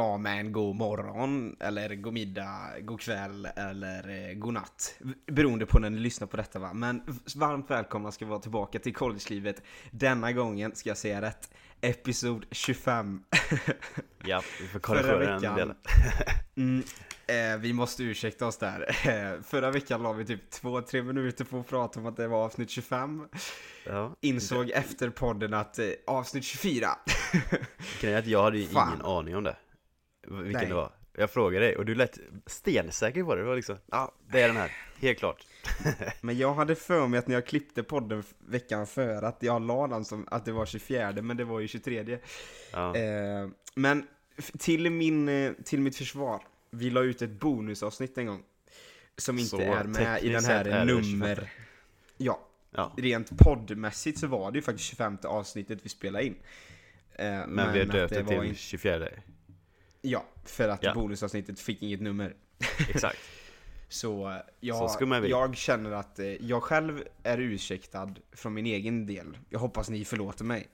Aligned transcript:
Ja 0.00 0.16
men 0.16 0.52
god 0.52 0.76
morgon, 0.76 1.56
eller 1.60 1.94
god 1.94 2.12
middag, 2.12 2.80
god 2.80 3.00
kväll 3.00 3.48
eller 3.56 4.28
eh, 4.28 4.34
god 4.34 4.54
natt. 4.54 4.94
Beroende 5.26 5.66
på 5.66 5.78
när 5.78 5.90
ni 5.90 5.98
lyssnar 5.98 6.26
på 6.26 6.36
detta 6.36 6.58
va. 6.58 6.72
Men 6.72 7.02
varmt 7.34 7.70
välkomna 7.70 8.12
ska 8.12 8.24
vi 8.24 8.28
vara 8.28 8.40
tillbaka 8.40 8.78
till 8.78 8.94
collegelivet. 8.94 9.62
Denna 9.90 10.32
gången, 10.32 10.74
ska 10.74 10.90
jag 10.90 10.96
säga 10.96 11.22
rätt, 11.22 11.50
episod 11.80 12.46
25. 12.50 13.22
ja, 14.24 14.42
vi 14.60 14.68
får 14.68 14.78
korrigera 14.78 15.38
den 15.40 15.56
delen. 15.56 15.76
mm, 16.56 16.82
eh, 17.26 17.60
vi 17.60 17.72
måste 17.72 18.02
ursäkta 18.02 18.46
oss 18.46 18.56
där. 18.56 18.80
Eh, 19.08 19.42
förra 19.42 19.70
veckan 19.70 20.02
la 20.02 20.12
vi 20.12 20.24
typ 20.24 20.52
2-3 20.52 21.02
minuter 21.02 21.44
på 21.44 21.58
att 21.60 21.68
prata 21.68 22.00
om 22.00 22.06
att 22.06 22.16
det 22.16 22.28
var 22.28 22.44
avsnitt 22.44 22.70
25. 22.70 23.28
Ja, 23.86 24.16
Insåg 24.20 24.66
det... 24.66 24.72
efter 24.72 25.10
podden 25.10 25.54
att 25.54 25.78
eh, 25.78 25.86
avsnitt 26.06 26.44
24. 26.44 26.88
Grejen 28.00 28.16
är 28.16 28.22
att 28.22 28.26
jag 28.26 28.42
hade 28.42 28.58
ju 28.58 28.64
ingen 28.64 29.02
aning 29.02 29.36
om 29.36 29.44
det 29.44 29.56
vilken 30.30 30.52
Nej. 30.52 30.66
det 30.68 30.74
var. 30.74 30.92
Jag 31.12 31.30
frågade 31.30 31.66
dig 31.66 31.76
och 31.76 31.84
du 31.84 31.94
lät 31.94 32.18
stensäker 32.46 33.24
på 33.24 33.34
det. 33.34 33.42
Det 33.42 33.48
var 33.48 33.56
liksom, 33.56 33.76
ja, 33.90 34.14
det 34.32 34.40
är 34.40 34.46
den 34.46 34.56
här. 34.56 34.72
Helt 35.00 35.18
klart. 35.18 35.46
men 36.20 36.38
jag 36.38 36.54
hade 36.54 36.74
för 36.74 37.06
mig 37.06 37.18
att 37.18 37.26
när 37.26 37.34
jag 37.34 37.46
klippte 37.46 37.82
podden 37.82 38.22
veckan 38.38 38.86
före 38.86 39.28
att 39.28 39.42
jag 39.42 39.62
la 39.62 39.86
den 39.86 40.04
som 40.04 40.28
att 40.30 40.44
det 40.44 40.52
var 40.52 40.66
24, 40.66 41.12
men 41.12 41.36
det 41.36 41.44
var 41.44 41.60
ju 41.60 41.68
23. 41.68 42.18
Ja. 42.72 42.96
Eh, 42.96 43.48
men 43.74 44.06
till, 44.58 44.90
min, 44.90 45.28
eh, 45.28 45.52
till 45.64 45.80
mitt 45.80 45.96
försvar, 45.96 46.42
vi 46.70 46.90
la 46.90 47.00
ut 47.00 47.22
ett 47.22 47.30
bonusavsnitt 47.30 48.18
en 48.18 48.26
gång. 48.26 48.42
Som 49.16 49.38
inte 49.38 49.50
så, 49.50 49.60
är 49.60 49.84
med 49.84 50.22
i 50.22 50.28
den 50.28 50.44
här 50.44 50.84
nummer... 50.84 51.52
Ja, 52.16 52.40
ja, 52.70 52.92
rent 52.96 53.38
poddmässigt 53.38 54.18
så 54.18 54.26
var 54.26 54.50
det 54.50 54.58
ju 54.58 54.62
faktiskt 54.62 54.88
25 54.88 55.18
avsnittet 55.24 55.78
vi 55.82 55.88
spelade 55.88 56.24
in. 56.24 56.36
Eh, 57.12 57.26
men, 57.26 57.50
men, 57.50 57.72
vi 57.72 57.78
har 57.78 57.86
döpt 57.86 58.14
det 58.14 58.24
till 58.24 58.56
24. 58.56 59.08
Ja, 60.02 60.24
för 60.44 60.68
att 60.68 60.82
ja. 60.82 60.94
bonusavsnittet 60.94 61.60
fick 61.60 61.82
inget 61.82 62.00
nummer. 62.00 62.34
Exakt. 62.88 63.18
Så 63.88 64.30
eh, 64.30 64.36
jag, 64.60 64.90
Så 64.90 65.20
jag 65.28 65.56
känner 65.56 65.90
att 65.90 66.18
eh, 66.18 66.26
jag 66.26 66.62
själv 66.62 67.02
är 67.22 67.38
ursäktad 67.38 68.14
från 68.32 68.54
min 68.54 68.66
egen 68.66 69.06
del. 69.06 69.38
Jag 69.48 69.58
hoppas 69.58 69.90
ni 69.90 70.04
förlåter 70.04 70.44
mig. 70.44 70.68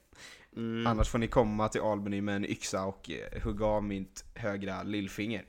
Mm. 0.56 0.86
Annars 0.86 1.08
får 1.08 1.18
ni 1.18 1.28
komma 1.28 1.68
till 1.68 1.80
Albany 1.80 2.20
med 2.20 2.36
en 2.36 2.44
yxa 2.44 2.84
och 2.84 3.10
eh, 3.10 3.42
hugga 3.42 3.66
av 3.66 3.84
mitt 3.84 4.24
högra 4.34 4.82
lillfinger. 4.82 5.44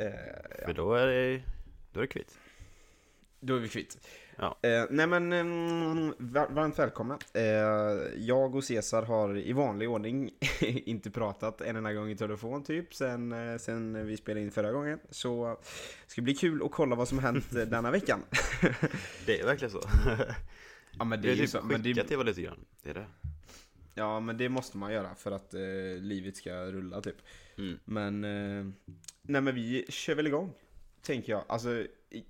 Uh, 0.00 0.06
för 0.58 0.64
ja. 0.66 0.72
då 0.72 0.94
är 0.94 1.06
det, 1.06 1.42
då 1.92 2.00
är 2.00 2.02
det 2.02 2.08
kvitt. 2.08 2.38
Då 3.40 3.56
är 3.56 3.60
vi 3.60 3.68
kvitt. 3.68 4.08
Ja. 4.40 4.58
Eh, 4.62 4.84
nej 4.90 5.06
men, 5.06 5.32
eh, 5.32 6.12
varmt 6.48 6.78
välkomna. 6.78 7.18
Eh, 7.34 7.42
jag 8.16 8.54
och 8.54 8.64
Cesar 8.64 9.02
har 9.02 9.38
i 9.38 9.52
vanlig 9.52 9.90
ordning 9.90 10.30
inte 10.60 11.10
pratat 11.10 11.60
en 11.60 11.76
enda 11.76 11.92
gång 11.92 12.10
i 12.10 12.16
telefon 12.16 12.64
typ 12.64 12.94
sen, 12.94 13.32
eh, 13.32 13.58
sen 13.58 14.06
vi 14.06 14.16
spelade 14.16 14.40
in 14.40 14.50
förra 14.50 14.72
gången. 14.72 15.00
Så 15.10 15.58
det 16.04 16.10
ska 16.10 16.22
bli 16.22 16.34
kul 16.34 16.62
att 16.64 16.70
kolla 16.70 16.96
vad 16.96 17.08
som 17.08 17.18
hänt 17.18 17.54
eh, 17.54 17.62
denna 17.66 17.90
veckan. 17.90 18.22
det 19.26 19.40
är 19.40 19.46
verkligen 19.46 19.70
så. 19.70 19.82
ja, 20.98 21.04
men 21.04 21.22
det, 21.22 21.28
det 21.28 21.32
är 21.32 21.36
ju 21.36 21.42
typ 21.42 21.50
så. 21.50 21.62
Men 21.62 21.82
det, 21.82 22.16
var 22.16 22.24
lite 22.24 22.42
grann, 22.42 22.64
det 22.82 22.90
är 22.90 22.94
det. 22.94 23.06
Ja 23.94 24.20
men 24.20 24.36
det 24.36 24.48
måste 24.48 24.76
man 24.76 24.92
göra 24.92 25.14
för 25.14 25.30
att 25.30 25.54
eh, 25.54 25.60
livet 25.98 26.36
ska 26.36 26.52
rulla 26.52 27.00
typ. 27.00 27.16
Mm. 27.58 27.78
Men, 27.84 28.20
nej 29.22 29.40
men 29.40 29.54
vi 29.54 29.86
kör 29.88 30.14
väl 30.14 30.26
igång. 30.26 30.52
Tänker 31.02 31.32
jag. 31.32 31.44
Alltså 31.48 31.86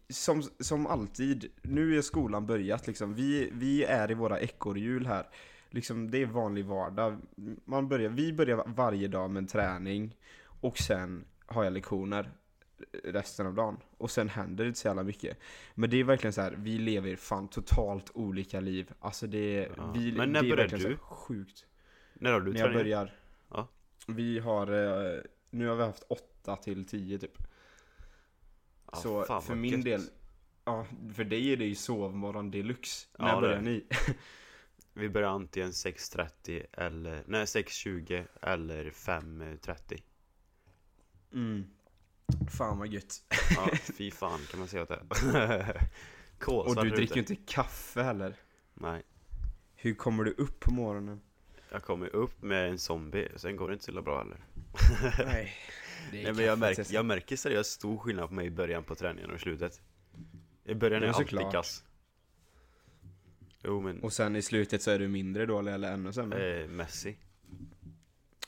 som, 0.09 0.43
som 0.43 0.87
alltid, 0.87 1.51
nu 1.63 1.99
är 1.99 2.03
skolan 2.03 2.47
börjat 2.47 2.87
liksom. 2.87 3.15
Vi, 3.15 3.51
vi 3.53 3.85
är 3.85 4.11
i 4.11 4.15
våra 4.15 4.41
ekorrhjul 4.41 5.07
här. 5.07 5.27
Liksom, 5.71 6.11
det 6.11 6.23
är 6.23 6.27
vanlig 6.27 6.65
vardag. 6.65 7.19
Man 7.65 7.89
börjar, 7.89 8.11
vi 8.11 8.33
börjar 8.33 8.65
varje 8.67 9.09
dag 9.09 9.31
med 9.31 9.41
en 9.41 9.47
träning 9.47 10.17
och 10.61 10.79
sen 10.79 11.25
har 11.47 11.65
jag 11.65 11.73
lektioner 11.73 12.31
resten 13.05 13.47
av 13.47 13.55
dagen. 13.55 13.77
Och 13.99 14.11
sen 14.11 14.29
händer 14.29 14.65
det 14.65 14.69
inte 14.69 14.81
så 14.81 14.89
jävla 14.89 15.03
mycket. 15.03 15.39
Men 15.75 15.91
det 15.91 16.01
är 16.01 16.05
verkligen 16.05 16.33
så 16.33 16.41
här, 16.41 16.55
vi 16.59 16.79
lever 16.79 17.17
fan 17.17 17.49
totalt 17.49 18.11
olika 18.15 18.61
liv. 18.61 18.93
Alltså 19.01 19.27
det, 19.27 19.69
ja. 19.77 19.93
vi, 19.95 20.13
Men 20.13 20.33
när 20.33 20.43
det 20.43 20.49
är 20.49 20.57
börjar 20.57 20.69
du? 20.69 20.97
sjukt. 20.97 21.67
När 22.15 22.33
har 22.33 22.41
du 22.41 22.53
När 22.53 22.61
jag 22.61 22.73
börjar? 22.73 23.15
Ja. 23.49 23.69
Vi 24.07 24.39
har, 24.39 24.67
eh, 24.67 25.21
nu 25.51 25.69
har 25.69 25.77
vi 25.77 25.83
haft 25.83 26.05
8 26.09 26.57
till 26.57 26.85
10 26.85 27.19
typ. 27.19 27.39
Ja, 28.93 28.99
så 28.99 29.41
för 29.41 29.55
min 29.55 29.73
gött. 29.73 29.85
del, 29.85 30.03
ja, 30.65 30.87
för 31.15 31.25
dig 31.25 31.53
är 31.53 31.57
det 31.57 31.65
ju 31.65 31.75
sovmorgon 31.75 32.51
deluxe. 32.51 33.07
Ja, 33.19 33.25
När 33.25 33.41
börjar 33.41 33.61
ni? 33.61 33.85
Vi 34.95 35.09
börjar 35.09 35.29
antingen 35.29 35.71
6.30 35.71 36.67
eller, 36.73 37.23
nej 37.27 37.45
6.20 37.45 38.27
eller 38.43 38.91
5.30 38.91 40.03
Mm. 41.33 41.67
Fan 42.51 42.79
vad 42.79 42.89
gött. 42.89 43.23
Ja, 43.57 43.69
fy 43.97 44.11
fan 44.11 44.41
kan 44.51 44.61
man 44.61 44.69
säga 44.69 44.83
att 44.83 44.89
det? 44.89 45.81
Och 46.47 46.85
du 46.85 46.91
dricker 46.91 47.15
ju 47.15 47.21
inte 47.21 47.37
kaffe 47.37 48.03
heller. 48.03 48.37
Nej. 48.75 49.03
Hur 49.75 49.95
kommer 49.95 50.25
du 50.25 50.31
upp 50.31 50.61
på 50.61 50.71
morgonen? 50.71 51.21
Jag 51.73 51.83
kommer 51.83 52.07
upp 52.17 52.43
med 52.43 52.71
en 52.71 52.79
zombie, 52.79 53.29
sen 53.37 53.57
går 53.57 53.69
det 53.69 53.73
inte 53.73 53.85
så 53.85 54.03
bra 54.03 54.19
heller. 54.19 54.45
Nej 55.27 55.53
Nej 56.13 56.33
men 56.33 56.45
jag, 56.45 56.59
märk, 56.59 56.91
jag 56.91 57.05
märker 57.05 57.37
seriöst 57.37 57.71
stor 57.71 57.99
skillnad 57.99 58.29
på 58.29 58.35
mig 58.35 58.47
i 58.47 58.51
början 58.51 58.85
på 58.85 58.95
träningen 58.95 59.31
och 59.31 59.37
i 59.37 59.39
slutet. 59.39 59.81
I 60.65 60.75
början 60.75 61.03
är 61.03 61.07
jag 61.07 61.17
alltid 61.17 61.53
kass. 61.53 61.85
Jo 63.65 63.81
men 63.81 64.03
Och 64.03 64.13
sen 64.13 64.37
i 64.37 64.43
slutet 64.43 64.83
så 64.83 64.91
är 64.91 64.99
du 64.99 65.09
mindre 65.09 65.47
dålig 65.47 65.73
eller 65.73 65.93
ännu 65.93 66.13
sämre? 66.13 66.63
Eh, 66.63 66.69
Messi. 66.69 67.17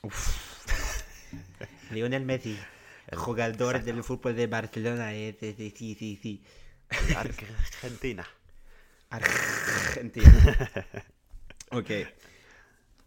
Lionel 1.90 2.24
Messi 2.24 2.58
Jugador 3.26 3.78
del 3.84 4.02
fútbol 4.02 4.36
de 4.36 4.46
Barcelona 4.46 5.12
eh. 5.12 5.34
Argentina. 7.16 8.24
Argentina. 9.08 10.32
Okej 11.68 12.02
okay. 12.02 12.06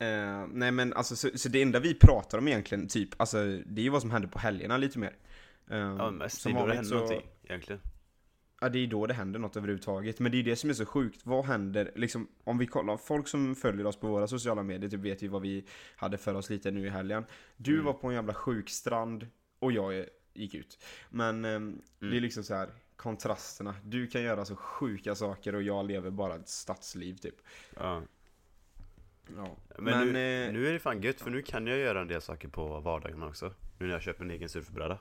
Uh, 0.01 0.47
nej 0.53 0.71
men 0.71 0.93
alltså, 0.93 1.15
så, 1.15 1.29
så, 1.35 1.49
det 1.49 1.61
enda 1.61 1.79
vi 1.79 1.93
pratar 1.93 2.37
om 2.37 2.47
egentligen, 2.47 2.87
typ, 2.87 3.09
alltså 3.17 3.37
det 3.65 3.81
är 3.81 3.83
ju 3.83 3.89
vad 3.89 4.01
som 4.01 4.11
händer 4.11 4.29
på 4.29 4.39
helgerna 4.39 4.77
lite 4.77 4.99
mer. 4.99 5.15
Uh, 5.71 5.77
ja 5.77 6.11
mest, 6.11 6.43
det 6.43 6.49
är 6.49 6.53
då 6.53 6.65
det 6.65 6.73
händer 6.73 6.89
så, 6.89 6.95
någonting 6.95 7.21
egentligen. 7.43 7.81
Ja 8.61 8.69
det 8.69 8.79
är 8.79 8.87
då 8.87 9.05
det 9.05 9.13
händer 9.13 9.39
något 9.39 9.57
överhuvudtaget. 9.57 10.19
Men 10.19 10.31
det 10.31 10.35
är 10.35 10.39
ju 10.39 10.49
det 10.49 10.55
som 10.55 10.69
är 10.69 10.73
så 10.73 10.85
sjukt. 10.85 11.21
Vad 11.23 11.45
händer, 11.45 11.91
liksom, 11.95 12.27
om 12.43 12.57
vi 12.57 12.67
kollar, 12.67 12.97
folk 12.97 13.27
som 13.27 13.55
följer 13.55 13.85
oss 13.85 13.99
på 13.99 14.07
våra 14.07 14.27
sociala 14.27 14.63
medier 14.63 14.89
typ 14.89 14.99
vet 14.99 15.21
ju 15.21 15.27
vad 15.27 15.41
vi 15.41 15.65
hade 15.95 16.17
för 16.17 16.33
oss 16.33 16.49
lite 16.49 16.71
nu 16.71 16.85
i 16.85 16.89
helgen. 16.89 17.25
Du 17.57 17.73
mm. 17.73 17.85
var 17.85 17.93
på 17.93 18.07
en 18.07 18.13
jävla 18.13 18.33
sjuk 18.33 18.69
strand 18.69 19.27
och 19.59 19.71
jag 19.71 20.05
gick 20.33 20.53
ut. 20.53 20.83
Men 21.09 21.45
um, 21.45 21.55
mm. 21.55 21.81
det 21.99 22.05
är 22.05 22.09
mm. 22.09 22.23
liksom 22.23 22.43
så 22.43 22.55
här 22.55 22.69
kontrasterna. 22.95 23.75
Du 23.83 24.07
kan 24.07 24.21
göra 24.21 24.45
så 24.45 24.55
sjuka 24.55 25.15
saker 25.15 25.55
och 25.55 25.63
jag 25.63 25.85
lever 25.85 26.09
bara 26.09 26.35
ett 26.35 26.49
stadsliv 26.49 27.17
typ. 27.17 27.35
Ja. 27.75 28.01
Ja. 29.37 29.57
Men, 29.77 29.83
men 29.83 30.13
nu, 30.13 30.45
eh, 30.45 30.53
nu, 30.53 30.67
är 30.67 30.73
det 30.73 30.79
fan 30.79 31.01
gött 31.01 31.21
för 31.21 31.31
nu 31.31 31.41
kan 31.41 31.67
jag 31.67 31.77
göra 31.77 32.01
en 32.01 32.07
del 32.07 32.21
saker 32.21 32.47
på 32.47 32.79
vardagarna 32.79 33.27
också. 33.27 33.53
Nu 33.77 33.85
när 33.85 33.93
jag 33.93 34.01
köper 34.01 34.23
en 34.23 34.31
egen 34.31 34.49
surfbräda. 34.49 34.99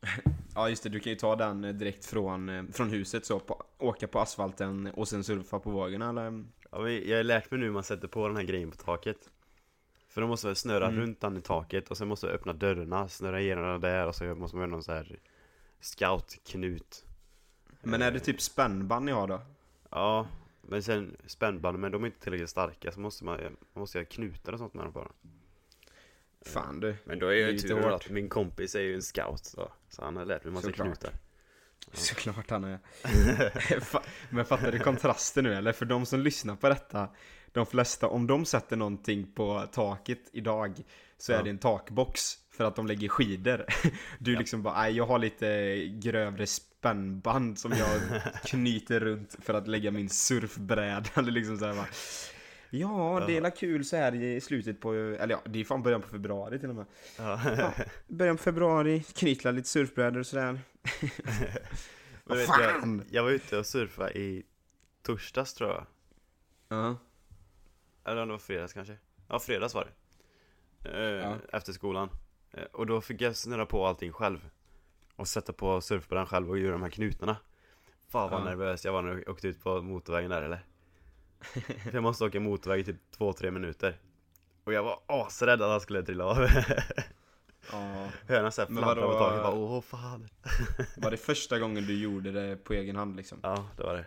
ja 0.54 0.68
just 0.68 0.82
det, 0.82 0.88
du 0.88 1.00
kan 1.00 1.12
ju 1.12 1.18
ta 1.18 1.36
den 1.36 1.64
eh, 1.64 1.72
direkt 1.72 2.06
från, 2.06 2.48
eh, 2.48 2.64
från 2.72 2.90
huset 2.90 3.26
så, 3.26 3.40
på, 3.40 3.64
åka 3.78 4.08
på 4.08 4.20
asfalten 4.20 4.86
och 4.86 5.08
sen 5.08 5.24
surfa 5.24 5.58
på 5.58 5.70
vågorna 5.70 6.08
eller? 6.08 6.44
Ja, 6.70 6.90
jag 6.90 7.16
har 7.16 7.24
lärt 7.24 7.50
mig 7.50 7.60
nu 7.60 7.66
hur 7.66 7.72
man 7.72 7.84
sätter 7.84 8.08
på 8.08 8.28
den 8.28 8.36
här 8.36 8.44
grejen 8.44 8.70
på 8.70 8.76
taket. 8.76 9.30
För 10.08 10.20
då 10.20 10.26
måste 10.26 10.46
man 10.46 10.56
snöra 10.56 10.86
mm. 10.86 11.00
runt 11.00 11.20
den 11.20 11.36
i 11.36 11.40
taket 11.40 11.90
och 11.90 11.96
sen 11.96 12.08
måste 12.08 12.26
jag 12.26 12.34
öppna 12.34 12.52
dörrarna, 12.52 13.08
snöra 13.08 13.40
igenom 13.40 13.64
den 13.64 13.80
där 13.80 14.06
och 14.06 14.14
så 14.14 14.24
måste 14.24 14.56
man 14.56 14.62
göra 14.62 14.70
någon 14.70 14.82
så 14.82 14.92
här 14.92 15.18
scoutknut. 15.80 17.04
Men 17.82 18.02
är 18.02 18.10
det 18.10 18.20
typ 18.20 18.40
spännband 18.40 19.04
ni 19.04 19.12
har 19.12 19.28
då? 19.28 19.40
Ja, 19.90 20.26
men 20.68 20.82
sen 20.82 21.16
spännbanden, 21.26 21.80
men 21.80 21.92
de 21.92 22.02
är 22.02 22.06
inte 22.06 22.20
tillräckligt 22.20 22.50
starka 22.50 22.92
så 22.92 23.00
måste 23.00 23.24
man, 23.24 23.40
man 23.42 23.80
måste 23.80 23.98
göra 23.98 24.06
knutar 24.06 24.52
och 24.52 24.58
sånt 24.58 24.74
med 24.74 24.84
dem 24.84 24.92
bara. 24.92 25.12
Fan 26.42 26.80
du. 26.80 26.96
Men 27.04 27.18
då 27.18 27.26
är 27.26 27.34
ju 27.34 27.58
tur 27.58 27.94
att 27.94 28.10
min 28.10 28.28
kompis 28.28 28.74
är 28.74 28.80
ju 28.80 28.94
en 28.94 29.02
scout 29.02 29.44
så, 29.44 29.72
så 29.88 30.04
han 30.04 30.16
har 30.16 30.24
lärt 30.24 30.44
mig 30.44 30.52
massa 30.52 30.72
knutar. 30.72 31.10
Ja. 31.12 31.92
Såklart 31.92 32.50
han 32.50 32.64
är. 32.64 32.78
men 34.34 34.44
fattar 34.44 34.72
du 34.72 34.78
kontrasten 34.78 35.44
nu 35.44 35.54
eller? 35.54 35.72
För 35.72 35.84
de 35.84 36.06
som 36.06 36.20
lyssnar 36.20 36.56
på 36.56 36.68
detta, 36.68 37.08
de 37.52 37.66
flesta, 37.66 38.08
om 38.08 38.26
de 38.26 38.44
sätter 38.44 38.76
någonting 38.76 39.32
på 39.32 39.66
taket 39.72 40.20
idag 40.32 40.74
så 41.18 41.32
ja. 41.32 41.38
är 41.38 41.42
det 41.42 41.50
en 41.50 41.58
takbox 41.58 42.38
för 42.50 42.64
att 42.64 42.76
de 42.76 42.86
lägger 42.86 43.08
skidor. 43.08 43.64
Du 44.18 44.32
ja. 44.32 44.38
liksom 44.38 44.62
bara, 44.62 44.80
nej 44.80 44.96
jag 44.96 45.06
har 45.06 45.18
lite 45.18 45.76
grövre 45.86 46.46
spännband 46.78 47.58
som 47.58 47.72
jag 47.72 48.00
knyter 48.44 49.00
runt 49.00 49.36
för 49.40 49.54
att 49.54 49.68
lägga 49.68 49.90
min 49.90 50.08
surfbräda. 50.08 51.04
Eller 51.14 51.32
liksom 51.32 51.58
så 51.58 51.66
här 51.66 51.74
bara, 51.74 51.86
Ja, 52.70 53.24
det 53.26 53.36
är 53.36 53.40
la 53.40 53.50
kul 53.50 53.84
så 53.84 53.96
här 53.96 54.14
i 54.14 54.40
slutet 54.40 54.80
på, 54.80 54.94
eller 54.94 55.28
ja, 55.28 55.40
det 55.44 55.60
är 55.60 55.64
fan 55.64 55.82
början 55.82 56.02
på 56.02 56.08
februari 56.08 56.58
till 56.58 56.68
och 56.68 56.74
med. 56.74 56.86
Ja. 57.18 57.40
ja 57.56 57.72
början 58.08 58.36
på 58.36 58.42
februari, 58.42 59.02
knytla 59.02 59.50
lite 59.50 59.68
surfbrädor 59.68 60.20
och 60.20 60.26
sådär. 60.26 60.60
Vad 62.24 62.44
fan! 62.44 62.98
Jag, 62.98 63.14
jag 63.14 63.22
var 63.22 63.30
ute 63.30 63.58
och 63.58 63.66
surfade 63.66 64.18
i 64.18 64.42
torsdags 65.02 65.54
tror 65.54 65.70
jag. 65.70 65.86
Ja. 66.68 66.76
Uh 66.76 66.82
-huh. 66.82 66.96
Eller 68.04 68.22
om 68.22 68.28
det 68.28 68.32
var 68.34 68.38
fredags 68.38 68.72
kanske. 68.72 68.96
Ja, 69.28 69.38
fredags 69.38 69.74
var 69.74 69.88
det. 70.82 71.20
eh, 71.22 71.36
Efter 71.52 71.72
skolan 71.72 72.08
Eh, 72.52 72.62
Och 72.72 72.86
då 72.86 73.00
fick 73.00 73.20
jag 73.20 73.36
snurra 73.36 73.66
på 73.66 73.86
allting 73.86 74.12
själv 74.12 74.50
Och 75.18 75.28
sätta 75.28 75.52
på 75.52 75.80
surfbrädan 75.80 76.26
själv 76.26 76.50
och 76.50 76.58
göra 76.58 76.72
de 76.72 76.82
här 76.82 76.90
knutarna 76.90 77.36
Fan 78.08 78.30
vad 78.30 78.40
Ja. 78.40 78.44
nervös 78.44 78.84
jag 78.84 78.92
var 78.92 79.02
när 79.02 79.10
jag 79.14 79.28
åkte 79.28 79.48
ut 79.48 79.62
på 79.62 79.82
motorvägen 79.82 80.30
där 80.30 80.42
eller 80.42 80.64
För 81.82 81.92
jag 81.94 82.02
måste 82.02 82.24
åka 82.24 82.40
motorväg 82.40 82.80
i 82.80 82.84
typ 82.84 82.96
2-3 83.18 83.50
minuter 83.50 83.98
Och 84.64 84.72
jag 84.72 84.82
var 84.82 85.00
asrädd 85.06 85.62
att 85.62 85.70
han 85.70 85.80
skulle 85.80 86.02
trilla 86.02 86.24
av 86.24 86.36
Ja. 87.72 88.08
Hörna 88.28 88.50
såhär 88.50 88.68
Men 88.68 88.82
fladdra 88.82 89.02
på 89.02 89.12
taket 89.12 89.42
bara 89.42 89.54
åh 89.54 89.80
fan 89.80 90.28
Var 90.96 91.10
det 91.10 91.16
första 91.16 91.58
gången 91.58 91.86
du 91.86 91.98
gjorde 92.02 92.32
det 92.32 92.56
på 92.56 92.72
egen 92.74 92.96
hand 92.96 93.16
liksom? 93.16 93.38
Ja, 93.42 93.68
det 93.76 93.82
var 93.82 93.94
det 93.94 94.04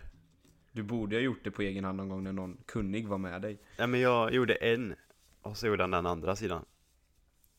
Du 0.72 0.84
borde 0.84 1.16
ha 1.16 1.22
gjort 1.22 1.44
det 1.44 1.52
på 1.52 1.62
egen 1.62 1.84
hand 1.84 1.98
någon 1.98 2.10
gång 2.10 2.24
när 2.24 2.32
någon 2.34 2.58
kunnig 2.66 3.08
var 3.08 3.18
med 3.18 3.42
dig. 3.42 3.60
Nej 3.78 3.88
men 3.88 4.00
jag 4.00 4.34
gjorde 4.34 4.54
en 4.56 4.96
Och 5.42 5.58
så 5.58 5.68
gjorde 5.68 5.84
han 5.84 5.92
den 5.92 6.06
andra 6.06 6.36
sidan 6.36 6.66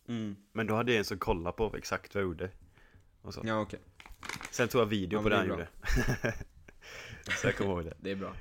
Mm. 0.08 0.36
Men 0.52 0.66
då 0.66 0.74
hade 0.74 0.92
jag 0.92 0.98
en 0.98 1.04
som 1.04 1.18
kollade 1.18 1.56
på 1.56 1.74
exakt 1.76 2.14
vad 2.14 2.22
jag 2.22 2.28
gjorde 2.28 2.50
och 3.22 3.34
så. 3.34 3.40
Ja 3.44 3.60
okej, 3.60 3.80
Sen 4.50 4.68
tog 4.68 4.80
jag 4.80 4.86
video 4.86 5.18
Ja, 5.18 5.22
på 5.22 5.28
det 5.28 5.36
han 5.36 5.48
gjorde 5.48 5.68
Så 7.40 7.46
jag 7.46 7.56
kommer 7.56 7.70
ihåg 7.70 7.84
det 7.84 7.94
det 8.00 8.10
är 8.10 8.16
bra. 8.16 8.32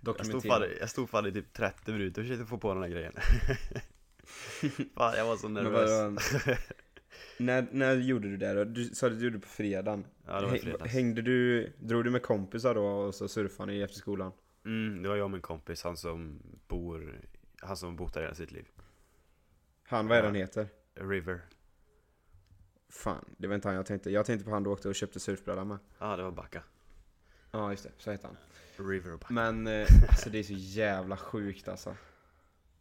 Dokumentera. 0.00 0.66
jag 0.80 0.90
stod 0.90 1.10
fan 1.10 1.26
i 1.26 1.32
typ 1.32 1.52
30 1.52 1.92
minuter 1.92 2.22
och 2.22 2.26
försökte 2.28 2.46
få 2.46 2.58
på 2.58 2.74
den 2.74 2.82
här 2.82 2.90
grejen 2.90 3.12
Fan 4.94 5.14
jag 5.16 5.26
var 5.26 5.36
så 5.36 5.48
nervös 5.48 5.90
när, 7.38 7.66
när 7.72 7.94
gjorde 7.94 8.28
du 8.28 8.36
det 8.36 8.54
då? 8.54 8.64
Du 8.64 8.84
sa 8.84 9.06
att 9.06 9.18
du 9.18 9.24
gjorde 9.24 9.36
det 9.36 9.40
på 9.42 9.48
fredagen. 9.48 10.04
Ja 10.26 10.40
det 10.40 10.46
var 10.46 10.56
fredags 10.56 10.92
Hängde 10.92 11.22
du, 11.22 11.72
drog 11.78 12.04
du 12.04 12.10
med 12.10 12.22
kompisar 12.22 12.74
då 12.74 12.84
och 12.86 13.14
så 13.14 13.28
surfade 13.28 13.72
ni 13.72 13.80
efter 13.80 13.98
skolan? 13.98 14.32
mm, 14.64 15.02
Det 15.02 15.08
var 15.08 15.16
jag 15.16 15.24
och 15.24 15.30
min 15.30 15.40
kompis, 15.40 15.82
han 15.84 15.96
som 15.96 16.42
bor 16.68 17.20
Han 17.60 17.76
som 17.76 17.96
bott 17.96 18.14
där 18.14 18.20
hela 18.22 18.34
sitt 18.34 18.52
liv 18.52 18.66
Han, 19.82 20.08
vad 20.08 20.16
är 20.18 20.22
Ja. 20.22 20.26
han 20.26 20.34
heter? 20.34 20.68
River 20.94 21.40
Fan, 22.90 23.24
det 23.36 23.46
var 23.48 23.54
inte 23.54 23.68
han 23.68 23.74
jag 23.76 23.86
tänkte. 23.86 24.10
Jag 24.10 24.26
tänkte 24.26 24.44
på 24.44 24.50
han 24.50 24.62
du 24.62 24.70
åkte 24.70 24.88
och 24.88 24.94
köpte 24.94 25.20
surfbräda 25.20 25.64
med. 25.64 25.78
Ja 25.98 26.16
det 26.16 26.22
var 26.22 26.30
Backa 26.30 26.62
Ja 27.50 27.70
just 27.70 27.82
det, 27.84 27.90
så 27.98 28.10
heter 28.10 28.28
han. 28.28 28.36
River 28.90 29.10
Backa 29.16 29.34
Men 29.34 29.66
eh, 29.66 29.86
alltså 30.08 30.30
det 30.30 30.38
är 30.38 30.42
så 30.42 30.52
jävla 30.52 31.16
sjukt 31.16 31.68
alltså. 31.68 31.96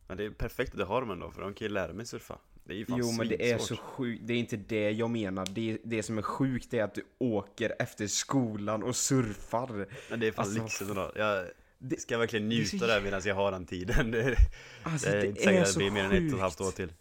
Men 0.07 0.17
det 0.17 0.25
är 0.25 0.29
perfekt 0.29 0.79
att 0.79 0.87
ha 0.87 0.99
dem 0.99 1.11
ändå 1.11 1.31
för 1.31 1.41
de 1.41 1.53
kan 1.53 1.67
ju 1.67 1.73
lära 1.73 1.93
mig 1.93 2.05
surfa 2.05 2.37
Det 2.63 2.73
är 2.73 2.77
ju 2.77 2.85
fan 2.85 2.99
Jo 2.99 3.11
men 3.11 3.27
det 3.27 3.51
är 3.51 3.57
så 3.57 3.75
sjukt, 3.77 4.21
det 4.27 4.33
är 4.33 4.37
inte 4.37 4.57
det 4.57 4.91
jag 4.91 5.09
menar. 5.09 5.45
Det, 5.45 5.77
det 5.83 6.03
som 6.03 6.17
är 6.17 6.21
sjukt 6.21 6.73
är 6.73 6.83
att 6.83 6.93
du 6.95 7.03
åker 7.17 7.75
efter 7.79 8.07
skolan 8.07 8.83
och 8.83 8.95
surfar. 8.95 9.87
Men 10.09 10.19
det 10.19 10.27
är 10.27 10.31
fan 10.31 10.45
Alltså, 10.45 10.63
lyxigt 10.63 10.89
ändå 10.89 11.11
Jag 11.15 11.45
det- 11.77 12.01
ska 12.01 12.17
verkligen 12.17 12.49
det 12.49 12.55
är 12.61 12.65
så 12.65 12.75
njuta 12.75 12.87
där 12.87 13.01
medan 13.01 13.21
jag 13.25 13.35
har 13.35 13.51
den 13.51 13.65
tiden 13.65 14.11
Det, 14.11 14.37
Alltså 14.83 15.09
det 15.09 15.17
är 15.17 15.21
det, 15.21 15.27
inte 15.27 15.41
säkert 15.41 15.57
är 15.57 15.61
att 15.61 15.73
det 15.73 15.77
blir 15.77 15.91
mer 15.91 16.03
än 16.03 16.11
ett 16.11 16.33
och 16.33 16.37
ett 16.37 16.41
halvt 16.41 16.61
år 16.61 16.71
till 16.71 16.93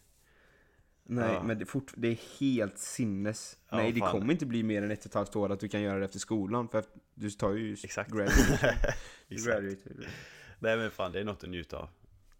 Nej 1.11 1.33
Ja. 1.35 1.43
men 1.43 1.59
det, 1.59 1.67
fort, 1.67 1.93
det 1.97 2.09
är 2.09 2.19
helt 2.41 2.79
sinnes. 2.79 3.59
Ja, 3.69 3.77
Nej 3.77 3.93
det 3.93 4.01
fan. 4.01 4.13
kommer 4.13 4.33
inte 4.33 4.47
bli 4.47 4.63
mer 4.63 4.83
än 4.83 4.91
ett 4.91 4.99
och 5.01 5.07
ett 5.07 5.15
halvt 5.15 5.37
år 5.37 5.53
att 5.53 5.61
du 5.61 5.69
kan 5.69 5.83
göra 5.83 5.99
det 5.99 6.05
efter 6.05 6.19
skolan. 6.19 6.69
För 6.69 6.79
att 6.79 6.89
du 7.15 7.31
tar 7.31 7.53
ju 7.53 7.73
Exakt. 7.85 8.11
graduate. 8.11 8.95
Graduate. 9.29 9.91
Nej 10.59 10.77
men 10.77 10.91
fan, 10.91 11.13
det 11.13 11.21
är 11.21 11.25
något 11.25 11.45
att 11.45 11.51
njuta 11.51 11.77
av. 11.79 11.89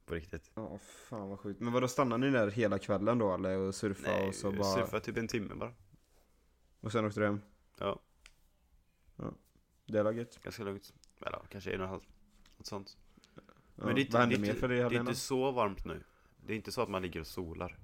På 0.07 0.15
riktigt. 0.15 0.51
Ja 0.55 0.79
fan 1.09 1.29
vad 1.29 1.39
sjukt. 1.41 1.61
Men 1.61 1.73
vadå 1.73 1.89
stannar 1.89 2.19
ni 2.19 2.31
där 2.31 2.51
hela 2.51 2.79
kvällen 2.79 3.19
då 3.19 3.35
eller? 3.35 3.57
Och 3.59 3.75
surfa 3.75 4.11
Nej, 4.11 4.29
och 4.29 4.35
så 4.35 4.53
bara... 4.53 4.75
surfade 4.75 5.05
typ 5.05 5.17
en 5.17 5.29
timme 5.29 5.55
bara. 5.55 5.73
Och 6.81 6.93
sen 6.93 7.05
åkte 7.05 7.21
du 7.21 7.27
hem? 7.27 7.41
Ja, 7.79 8.01
Det 9.87 9.99
är 9.99 10.05
laget. 10.05 10.43
ganska 10.43 10.63
lugnt. 10.65 10.93
Eller 11.21 11.33
ja, 11.37 11.43
kanske 11.49 11.71
en 11.71 11.81
och 11.81 11.85
en 11.85 11.91
halv. 11.91 12.03
Något 12.57 12.67
sånt. 12.67 12.97
Ja. 13.35 13.43
Men 13.75 13.95
det 13.95 14.01
är 14.01 14.05
inte, 14.05 14.19
det 14.27 14.35
är 14.35 14.55
inte, 14.55 14.67
det 14.69 14.77
är 14.97 15.01
inte 15.01 15.15
så 15.15 15.51
varmt 15.51 15.85
nu. 15.85 16.03
Det 16.47 16.53
är 16.53 16.57
inte 16.57 16.73
så 16.73 16.83
att 16.83 16.89
man 16.91 17.03
ligger 17.03 17.21
och 17.21 17.27
solar. 17.27 17.79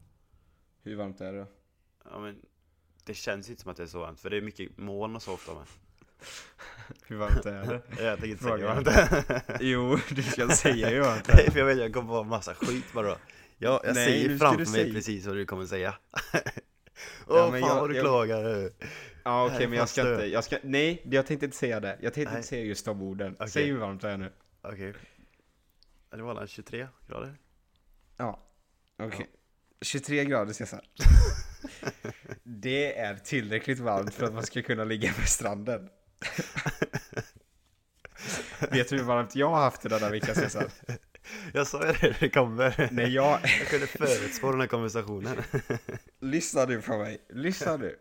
Hur 0.85 0.97
varmt 0.97 1.21
är 1.21 1.33
det 1.33 1.39
då? 1.39 1.47
Ja 2.05 2.19
men, 2.21 2.37
det 3.05 3.15
känns 3.15 3.51
inte 3.51 3.63
som 3.63 3.71
att 3.71 3.77
det 3.77 3.83
är 3.83 3.87
så 3.87 3.99
varmt. 4.01 4.21
För 4.21 4.31
det 4.31 4.37
är 4.37 4.41
mycket 4.41 4.79
moln 4.79 5.17
och 5.17 5.23
så 5.23 5.33
ofta 5.33 5.55
med. 5.55 5.63
Hur 7.07 7.17
varmt 7.17 7.47
är 7.47 7.67
det? 7.67 7.83
Jag 8.05 8.19
tänker 8.19 8.27
inte 8.31 8.45
säga 8.45 8.57
varmt 8.75 8.85
det 8.85 8.93
är. 9.47 9.59
jo, 9.61 9.99
du 10.11 10.23
ska 10.23 10.49
säga 10.49 10.89
hur 10.89 11.01
varmt 11.01 11.25
det 11.25 11.33
är. 11.47 11.51
för 11.51 11.59
jag 11.59 11.67
vet 11.67 11.79
jag 11.79 11.93
kommer 11.95 12.09
få 12.09 12.25
massa 12.25 12.55
skit 12.55 12.93
bara 12.95 13.07
då. 13.09 13.17
Jag, 13.59 13.81
jag 13.85 13.95
Nej, 13.95 14.07
säger 14.07 14.39
framför 14.39 14.59
mig 14.59 14.67
säga. 14.67 14.93
precis 14.95 15.27
vad 15.27 15.37
du 15.37 15.47
kommer 15.47 15.67
säga. 15.67 15.95
Ja, 17.29 17.45
Åh 17.47 17.53
men 17.53 17.61
fan 17.61 17.71
jag- 17.71 17.81
vad 17.81 17.91
du 17.91 17.97
jag- 17.97 18.03
klagar. 18.05 18.71
Ja 19.25 19.47
okej 19.47 19.69
men 19.69 19.79
jag 19.79 19.89
ska 19.89 20.13
inte, 20.13 20.27
jag 20.27 20.45
ska, 20.45 20.57
nej 20.63 21.03
jag 21.11 21.27
tänkte 21.27 21.47
inte 21.47 21.57
säga 21.57 21.81
det. 21.81 21.99
Jag 22.03 22.15
tänkte 22.15 22.33
Nej. 22.33 22.39
inte 22.39 22.49
säga 22.49 22.65
just 22.65 22.85
de 22.85 23.03
orden. 23.03 23.35
Okej. 23.35 23.51
Säg 23.51 23.67
hur 23.67 23.79
varmt 23.79 24.03
det 24.03 24.09
är 24.11 24.17
nu. 24.17 24.33
Okej. 24.63 24.95
Ja, 26.11 26.17
Det 26.17 26.23
var 26.23 26.31
alla 26.31 26.47
23 26.47 26.89
grader. 27.09 27.35
Ja, 28.17 28.41
okej. 28.99 29.27
23 29.81 30.25
grader 30.25 30.53
Cesar. 30.53 30.85
Det 32.43 32.99
är 32.99 33.15
tillräckligt 33.17 33.79
varmt 33.79 34.15
för 34.15 34.27
att 34.27 34.35
man 34.35 34.43
ska 34.43 34.63
kunna 34.63 34.85
ligga 34.85 35.13
på 35.13 35.27
stranden. 35.27 35.89
Vet 38.71 38.89
du 38.89 38.97
hur 38.97 39.05
varmt 39.05 39.37
jag 39.37 39.51
har 39.51 39.61
haft 39.61 39.83
det 39.83 39.89
denna 39.89 40.11
vecka 40.11 40.35
Cesar? 40.35 40.67
Jag 41.53 41.67
sa 41.67 41.87
ju 41.87 41.93
det, 41.93 42.17
det 42.21 42.29
kommer. 42.29 42.89
När 42.93 43.07
jag, 43.07 43.41
Jag 43.61 43.69
kunde 43.69 43.87
förutspå 43.87 44.51
den 44.51 44.61
här 44.61 44.67
konversationen. 44.67 45.37
lyssna 46.21 46.65
nu 46.65 46.83
på 46.83 46.99
mig, 46.99 47.19
lyssna 47.31 47.77
nu. 47.77 47.97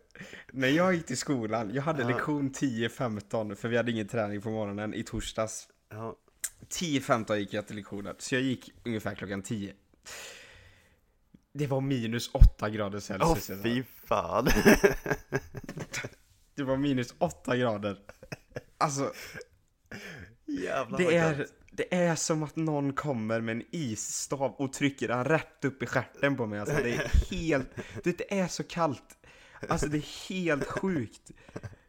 När 0.52 0.68
jag 0.68 0.94
gick 0.94 1.06
till 1.06 1.18
skolan, 1.18 1.72
jag 1.74 1.84
hade 1.84 2.02
Ja. 2.02 2.08
lektion 2.10 2.52
10-15 2.52 3.56
för 3.56 3.68
vi 3.70 3.78
hade 3.78 3.92
ingen 3.92 4.08
träning 4.08 4.42
på 4.42 4.50
morgonen 4.50 4.94
i 4.94 5.04
torsdags. 5.04 5.68
Ja, 5.90 6.16
10-15 6.70 7.36
gick 7.36 7.54
jag 7.54 7.68
till 7.68 7.76
lektionen, 7.76 8.16
så 8.20 8.36
jag 8.36 8.42
gick 8.42 8.70
ungefär 8.86 9.16
klockan 9.16 9.42
10. 9.42 9.74
Det 11.54 11.68
var 11.68 11.82
minus 11.82 12.30
8 12.34 12.70
grader 12.70 12.98
Åh 12.98 13.02
Celsius. 13.02 13.46
Cesar. 13.46 13.64
fy 13.64 13.84
fan. 14.06 14.48
Det 16.56 16.64
var 16.64 16.78
minus 16.78 17.14
8 17.18 17.58
grader. 17.58 17.98
Alltså, 18.78 19.14
Jävlar 20.48 20.98
det 20.98 21.16
är, 21.18 21.36
kallt. 21.36 21.54
det 21.72 21.96
är 21.96 22.16
som 22.16 22.44
att 22.44 22.56
någon 22.56 22.94
kommer 22.94 23.42
med 23.42 23.56
en 23.56 23.64
isstav 23.72 24.52
och 24.52 24.74
trycker 24.74 25.08
den 25.08 25.26
rätt 25.26 25.66
upp 25.66 25.84
i 25.84 25.86
stjärten 25.86 26.38
på 26.38 26.46
mig. 26.46 26.60
Alltså, 26.60 26.76
det 26.84 26.96
är 26.96 27.12
helt, 27.32 27.70
det, 28.04 28.40
är 28.40 28.48
så 28.48 28.64
kallt. 28.64 29.18
Alltså 29.70 29.88
det 29.88 29.98
är 29.98 30.30
helt 30.30 30.66
sjukt. 30.66 31.32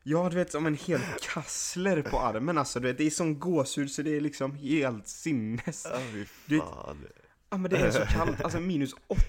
Ja, 0.02 0.28
du 0.30 0.36
vet 0.36 0.52
som 0.52 0.66
en 0.66 0.74
hel 0.74 1.00
kassler 1.22 2.02
på 2.02 2.18
armen 2.20 2.58
alltså. 2.58 2.80
Du 2.80 2.88
vet, 2.88 2.98
det 2.98 3.04
är 3.06 3.10
som 3.10 3.38
gåshud 3.38 3.90
så 3.90 4.02
det 4.02 4.16
är 4.16 4.20
liksom 4.20 4.54
helt 4.54 5.08
sinnes. 5.08 5.86
Fy 6.12 6.24
Du- 6.46 6.58
fan. 6.58 7.06
Ja 7.50 7.56
men 7.56 7.70
det 7.70 7.76
är 7.76 7.90
så 7.90 8.06
kallt, 8.06 8.40
alltså 8.40 8.60
minus 8.60 8.94
8 9.06 9.22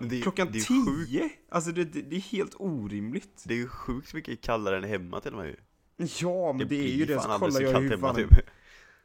Men 0.00 0.08
det- 0.08 0.20
klockan 0.22 0.48
det 0.52 0.58
är 0.58 1.06
10. 1.06 1.30
Alltså 1.48 1.72
det, 1.72 1.84
det, 1.84 2.02
det 2.02 2.16
är 2.16 2.20
helt 2.20 2.54
orimligt. 2.58 3.44
Det 3.46 3.54
är 3.54 3.58
ju 3.58 3.68
sjukt 3.68 4.14
mycket 4.14 4.40
kallare 4.40 4.76
än 4.76 4.84
hemma 4.84 5.20
till 5.20 5.32
och 5.32 5.38
med 5.38 5.46
ju. 5.48 5.56
Ja, 6.20 6.52
men 6.52 6.68
det, 6.68 6.76
är 6.76 6.96
ju 6.96 7.04
det. 7.04 7.20
Så 7.20 7.28
kollar 7.28 7.60
jag 7.60 7.80
hur 7.80 7.96
varmt 7.96 8.16
typ. 8.18 8.28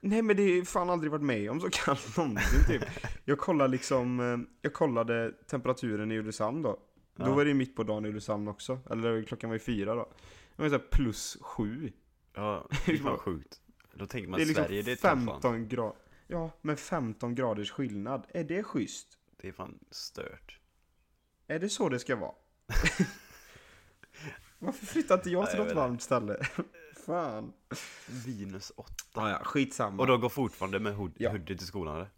Nej 0.02 0.22
men 0.22 0.36
det 0.36 0.44
har 0.44 0.50
ju 0.50 0.66
fan 0.66 0.90
aldrig 0.90 1.12
varit 1.12 1.24
med 1.24 1.52
om 1.52 1.62
så 1.62 1.70
kallt 1.70 2.18
någonsin 2.18 2.60
typ. 2.68 2.84
Jag 3.26 3.38
kollade 3.40 3.72
liksom, 3.72 4.20
eh, 4.20 4.38
jag 4.62 4.74
kollade 4.74 5.32
temperaturen 5.48 6.12
i 6.12 6.18
Ulricehamn 6.18 6.62
då. 6.62 6.80
Då 7.18 7.26
Ja. 7.26 7.34
var 7.36 7.44
det 7.46 7.50
ju 7.50 7.54
mitt 7.56 7.76
på 7.76 7.84
dagen 7.84 8.06
i 8.06 8.10
Ulricehamn 8.10 8.48
också. 8.48 8.80
Eller 8.90 9.24
klockan 9.24 9.50
var 9.50 9.56
ju 9.56 9.60
fyra 9.60 9.96
då. 9.96 10.10
Det 10.56 10.62
var 10.62 10.70
så 10.70 10.76
här 10.76 10.84
plus 10.92 11.38
sju. 11.42 11.92
Ja, 12.36 12.68
det 12.86 12.92
är 12.92 12.98
fan 13.04 13.18
sjukt. 13.18 13.62
Då 13.94 14.06
tänker 14.06 14.30
man 14.30 14.38
Det 14.38 14.44
är 14.44 14.48
liksom 14.48 14.64
Sverige, 14.66 14.82
det 14.82 14.92
är 14.92 14.96
fan. 14.96 15.26
15 15.28 15.68
grader. 15.68 15.96
Ja, 16.28 16.52
men 16.62 16.78
15 16.78 17.36
graders 17.36 17.72
skillnad. 17.72 18.26
Är 18.30 18.44
det 18.44 18.64
schysst? 18.64 19.08
Det 19.42 19.48
är 19.48 19.52
fan 19.52 19.80
stört. 19.92 20.60
Är 21.48 21.60
det 21.60 21.70
så 21.70 21.90
det 21.90 22.00
ska 22.00 22.16
vara? 22.16 22.32
Varför 24.60 24.86
flyttar 24.86 25.16
inte 25.16 25.30
jag 25.30 25.50
till 25.50 25.60
något 25.60 25.74
varmt 25.74 26.02
ställe? 26.02 26.46
Fan. 27.06 27.54
Minus 28.26 28.72
8. 28.76 28.94
Ja, 29.14 29.30
ja, 29.30 29.42
skitsamma. 29.44 30.04
Och 30.04 30.08
de 30.08 30.22
går 30.22 30.30
fortfarande 30.30 30.80
med 30.80 30.94
hood- 30.96 31.14
Ja. 31.18 31.30
hoodie 31.32 31.58
till 31.58 31.68
skolan 31.68 31.96
eller? 31.96 32.10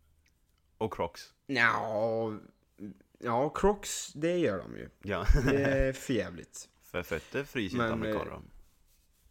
Och 0.77 0.93
crocs. 0.93 1.33
Ja, 1.47 2.33
ja, 3.19 3.49
Crocs, 3.49 4.13
det 4.13 4.37
gör 4.37 4.57
de 4.57 4.77
ju. 4.77 4.89
Ja. 5.03 5.25
Det 5.45 5.63
är 5.63 5.93
förjävligt. 6.07 6.69
För 6.81 7.03
fötter 7.03 7.43
fryser 7.43 7.75
inte 7.77 7.93
amerikaner 7.93 8.31
eh, 8.31 8.37
om. 8.37 8.49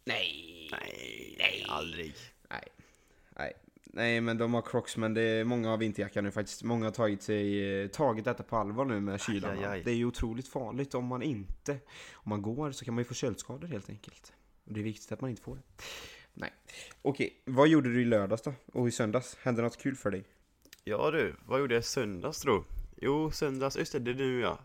Nej. 0.05 0.69
Nej, 0.71 1.35
nej, 1.39 1.65
aldrig. 1.69 2.15
Nej. 2.49 2.67
Nej. 3.29 3.53
Nej, 3.83 4.21
men 4.21 4.37
de 4.37 4.53
har 4.53 4.61
Crocs, 4.61 4.97
men 4.97 5.13
det 5.13 5.21
är 5.21 5.43
många 5.43 5.69
har 5.69 5.77
vinterjacka 5.77 6.21
nu 6.21 6.31
faktiskt. 6.31 6.63
Många 6.63 6.85
har 6.85 6.91
tagit, 6.91 7.21
sig, 7.21 7.81
eh, 7.83 7.87
tagit 7.87 8.25
detta 8.25 8.43
på 8.43 8.57
allvar 8.57 8.85
nu 8.85 8.99
med 9.01 9.21
kylan. 9.21 9.51
aj, 9.57 9.65
aj. 9.65 9.83
Det 9.83 9.91
är 9.91 9.95
ju 9.95 10.05
otroligt 10.05 10.47
farligt 10.47 10.93
om 10.95 11.05
man 11.05 11.21
inte... 11.21 11.71
Om 12.13 12.29
man 12.29 12.41
går 12.41 12.71
så 12.71 12.85
kan 12.85 12.93
man 12.93 13.01
ju 13.01 13.05
få 13.05 13.13
köldskador 13.13 13.67
helt 13.67 13.89
enkelt. 13.89 14.33
Och 14.65 14.73
det 14.73 14.79
är 14.79 14.83
viktigt 14.83 15.11
att 15.11 15.21
man 15.21 15.29
inte 15.29 15.41
får 15.41 15.55
det. 15.55 15.61
Nej. 16.33 16.53
Okej, 17.01 17.41
vad 17.45 17.67
gjorde 17.67 17.93
du 17.93 18.01
i 18.01 18.05
lördags 18.05 18.41
då? 18.41 18.53
Och 18.73 18.87
i 18.87 18.91
söndags? 18.91 19.37
Hände 19.41 19.61
något 19.61 19.77
kul 19.77 19.95
för 19.95 20.11
dig? 20.11 20.23
Ja 20.83 21.11
du, 21.11 21.35
vad 21.45 21.59
gjorde 21.59 21.73
jag 21.75 21.81
i 21.81 21.83
söndags 21.85 22.39
tro? 22.39 22.63
Jo, 23.01 23.31
söndags, 23.31 23.77
just 23.77 23.91
det, 23.91 23.99
det 23.99 24.11
är 24.11 24.15
nu 24.15 24.39
ja. 24.39 24.59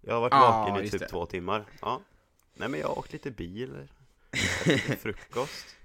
Jag 0.00 0.14
har 0.14 0.20
varit 0.20 0.32
Ja, 0.32 0.40
vaken 0.68 0.84
i 0.84 0.90
typ 0.90 1.00
det. 1.00 1.08
två 1.08 1.26
timmar. 1.26 1.64
Ja. 1.80 2.00
Nej 2.54 2.68
men 2.68 2.80
jag 2.80 2.88
har 2.88 2.98
åkt 2.98 3.12
lite 3.12 3.30
bil, 3.30 3.88
frukost. 4.98 5.76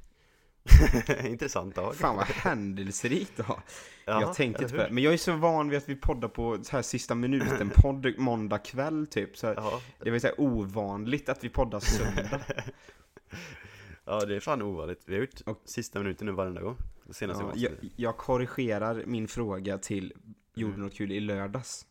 Intressant 1.26 1.76
dag. 1.76 1.96
Fan 1.96 2.16
vad 2.16 2.26
händelserikt 2.26 3.32
då. 3.36 3.60
Ja, 4.06 4.22
jag 4.22 4.34
tänkte 4.34 4.64
inte 4.64 4.76
på 4.76 4.84
det. 4.84 4.90
Men 4.92 5.04
jag 5.04 5.14
är 5.14 5.18
så 5.18 5.36
van 5.36 5.70
vid 5.70 5.78
att 5.78 5.90
vi 5.90 5.96
poddar 5.96 6.28
på 6.28 6.64
så 6.64 6.72
här 6.72 6.82
sista 6.82 7.16
minuten 7.16 7.70
podd 7.76 8.18
måndag 8.18 8.58
kväll 8.58 9.08
typ. 9.08 9.38
Så 9.38 9.48
här, 9.48 9.56
det 10.04 10.10
är 10.10 10.20
så 10.20 10.28
här 10.28 10.42
ovanligt 10.42 11.30
att 11.30 11.44
vi 11.44 11.50
poddar 11.50 11.80
söndag. 11.80 12.40
ja, 14.06 14.26
det 14.26 14.36
är 14.36 14.40
fan 14.40 14.62
ovanligt. 14.62 15.02
Vi 15.06 15.14
har 15.14 15.22
gjort 15.22 15.42
Och- 15.46 15.62
sista 15.66 16.00
minuten 16.00 16.28
nu 16.28 16.34
varenda 16.34 16.62
gång. 16.62 16.78
Senaste 17.12 17.44
Ja, 17.44 17.52
jag, 17.56 17.72
jag 17.96 18.18
korrigerar 18.18 19.04
min 19.06 19.28
fråga 19.28 19.78
till 19.78 20.14
gjorde 20.56 20.78
något 20.78 20.94
kul 20.94 21.12
i 21.12 21.20
lördags. 21.20 21.86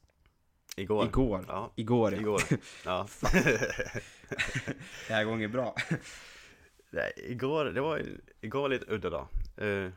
Igår. 0.76 1.06
Igår. 1.06 1.44
Ja, 1.48 1.72
Igår 1.76 2.12
ja. 2.14 2.20
igår. 2.20 2.42
Ja. 2.84 3.06
Det 5.08 5.14
här 5.14 5.24
gången 5.24 5.52
bra. 5.52 5.74
Nej, 6.90 7.12
igår, 7.16 7.64
det 7.64 7.80
var, 7.80 8.02
igår 8.40 8.60
var 8.60 8.68
lite 8.68 8.92
udda 8.94 9.10
dag. 9.10 9.28
Eh, 9.56 9.90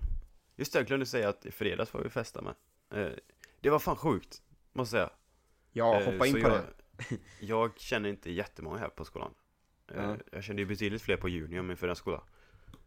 just 0.56 0.74
det, 0.74 0.80
jag 0.80 0.88
glömde 0.88 1.06
säga 1.06 1.30
att 1.30 1.46
i 1.46 1.52
fredags 1.52 1.94
var 1.94 2.02
vi 2.02 2.10
festa 2.10 2.42
med. 2.42 2.56
Eh, 2.92 3.14
det 3.62 3.70
var 3.70 3.80
fan 3.80 3.96
sjukt, 3.96 4.42
måste 4.74 4.98
jag 4.98 5.08
säga. 5.08 5.18
Ja, 5.72 6.02
Eh, 6.02 6.12
hoppa 6.12 6.28
in 6.28 6.34
på 6.34 6.40
jag, 6.40 6.52
det. 6.52 7.18
Jag 7.46 7.80
känner 7.80 8.10
inte 8.10 8.32
jättemånga 8.32 8.78
här 8.78 8.90
på 8.90 9.06
skolan. 9.06 9.34
Ja. 9.96 10.18
Jag 10.32 10.44
kände 10.44 10.62
ju 10.62 10.66
betydligt 10.66 11.02
fler 11.02 11.18
på 11.18 11.30
juni 11.30 11.60
om 11.60 11.68
min 11.68 11.78
förra 11.78 11.96
skola. 11.96 12.24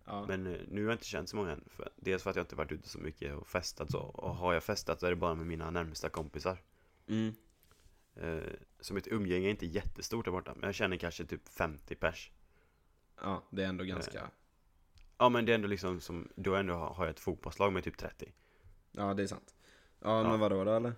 Ja. 0.04 0.24
Men 0.28 0.42
nu 0.42 0.82
har 0.82 0.90
jag 0.90 0.94
inte 0.94 1.04
känt 1.04 1.28
så 1.28 1.36
många 1.36 1.52
än. 1.52 1.64
För, 1.66 1.88
dels 1.96 2.22
för 2.22 2.30
att 2.30 2.36
jag 2.36 2.42
inte 2.42 2.56
varit 2.56 2.72
ute 2.72 2.88
så 2.88 2.98
mycket 2.98 3.34
och 3.34 3.46
festat 3.46 3.90
så. 3.90 3.98
Och 3.98 4.36
har 4.36 4.54
jag 4.54 4.62
festat 4.62 5.00
så 5.00 5.06
är 5.06 5.10
det 5.10 5.16
bara 5.16 5.34
med 5.34 5.46
mina 5.46 5.70
närmsta 5.70 6.08
kompisar. 6.08 6.58
Mm. 7.08 7.34
Så 8.80 8.94
mitt 8.94 9.06
umgänge 9.06 9.46
är 9.46 9.50
inte 9.50 9.66
jättestort 9.66 10.24
där 10.24 10.32
borta. 10.32 10.54
Men 10.54 10.68
jag 10.68 10.74
känner 10.74 10.96
kanske 10.96 11.24
typ 11.24 11.48
50 11.48 11.94
pers. 11.94 12.30
Ja, 13.22 13.42
det 13.50 13.62
är 13.64 13.68
ändå 13.68 13.84
ganska... 13.84 14.30
Ja 15.18 15.28
men 15.28 15.44
det 15.44 15.52
är 15.52 15.54
ändå 15.54 15.68
liksom 15.68 16.00
som, 16.00 16.28
då 16.34 16.54
ändå 16.54 16.74
har 16.74 17.04
jag 17.06 17.10
ett 17.10 17.20
fotbollslag 17.20 17.72
med 17.72 17.84
typ 17.84 17.96
30. 17.98 18.32
Ja, 18.92 19.14
det 19.14 19.22
är 19.22 19.26
sant. 19.26 19.54
Ja, 20.00 20.22
Ja. 20.22 20.30
men 20.30 20.40
vadå 20.40 20.64
då 20.64 20.72
eller? 20.72 20.92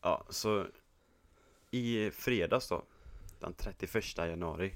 Ja, 0.00 0.26
så 0.28 0.66
i 1.70 2.10
fredags 2.10 2.68
då, 2.68 2.82
den 3.40 3.54
31 3.54 4.18
januari, 4.18 4.74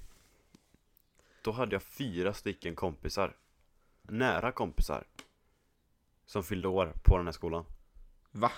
då 1.42 1.52
hade 1.52 1.74
jag 1.74 1.82
fyra 1.82 2.34
stycken 2.34 2.74
kompisar, 2.74 3.36
nära 4.02 4.52
kompisar, 4.52 5.04
som 6.26 6.44
fyllde 6.44 6.68
år 6.68 6.92
på 7.04 7.16
den 7.16 7.26
här 7.26 7.32
skolan. 7.32 7.64
Va? 8.30 8.52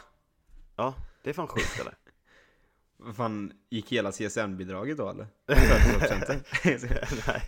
Ja, 0.77 0.95
det 1.23 1.31
är 1.31 1.35
fan 1.35 1.49
sjukt 1.49 1.81
eller? 1.81 1.95
Vad 2.97 3.17
fan, 3.17 3.53
gick 3.71 3.93
hela 3.93 4.11
CSN-bidraget 4.13 4.97
då 4.97 5.11
eller? 5.11 5.27
Nej. 7.27 7.43